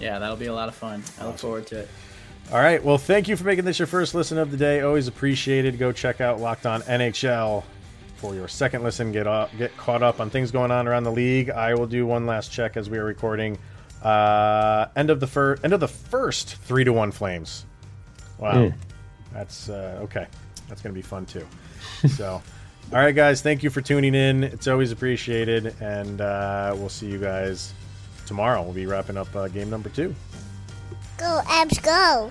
Yeah, 0.00 0.18
that'll 0.18 0.36
be 0.36 0.46
a 0.46 0.54
lot 0.54 0.68
of 0.68 0.74
fun. 0.74 1.02
I 1.20 1.26
look 1.26 1.38
forward 1.38 1.66
to 1.68 1.80
it. 1.80 1.88
All 2.52 2.58
right. 2.58 2.82
Well, 2.82 2.98
thank 2.98 3.26
you 3.26 3.36
for 3.36 3.44
making 3.44 3.64
this 3.64 3.78
your 3.78 3.86
first 3.86 4.14
listen 4.14 4.36
of 4.36 4.50
the 4.50 4.56
day. 4.56 4.82
Always 4.82 5.08
appreciated. 5.08 5.78
Go 5.78 5.92
check 5.92 6.20
out 6.20 6.40
Locked 6.40 6.66
On 6.66 6.82
NHL 6.82 7.64
for 8.16 8.34
your 8.34 8.48
second 8.48 8.82
listen. 8.82 9.12
Get 9.12 9.26
up, 9.26 9.50
get 9.56 9.74
caught 9.78 10.02
up 10.02 10.20
on 10.20 10.28
things 10.28 10.50
going 10.50 10.70
on 10.70 10.86
around 10.86 11.04
the 11.04 11.12
league. 11.12 11.48
I 11.48 11.74
will 11.74 11.86
do 11.86 12.06
one 12.06 12.26
last 12.26 12.52
check 12.52 12.76
as 12.76 12.90
we 12.90 12.98
are 12.98 13.04
recording. 13.04 13.58
Uh, 14.04 14.86
end 14.96 15.10
of 15.10 15.18
the 15.20 15.26
first, 15.26 15.64
end 15.64 15.72
of 15.72 15.80
the 15.80 15.88
first 15.88 16.56
three 16.56 16.84
to 16.84 16.92
one 16.92 17.10
Flames. 17.10 17.64
Wow, 18.38 18.52
Mm. 18.54 18.74
that's 19.32 19.68
uh, 19.68 20.00
okay. 20.02 20.26
That's 20.68 20.82
gonna 20.82 20.94
be 20.94 21.02
fun 21.02 21.24
too. 21.26 21.46
so, 22.08 22.34
all 22.92 22.98
right, 22.98 23.14
guys. 23.14 23.40
Thank 23.42 23.62
you 23.62 23.70
for 23.70 23.80
tuning 23.80 24.14
in. 24.14 24.44
It's 24.44 24.66
always 24.68 24.92
appreciated, 24.92 25.74
and 25.80 26.20
uh, 26.20 26.74
we'll 26.76 26.88
see 26.88 27.06
you 27.06 27.18
guys 27.18 27.72
tomorrow. 28.26 28.62
We'll 28.62 28.72
be 28.74 28.86
wrapping 28.86 29.16
up 29.16 29.34
uh, 29.34 29.48
game 29.48 29.70
number 29.70 29.88
two. 29.88 30.14
Go, 31.16 31.40
Avs, 31.46 31.82
go. 31.82 32.30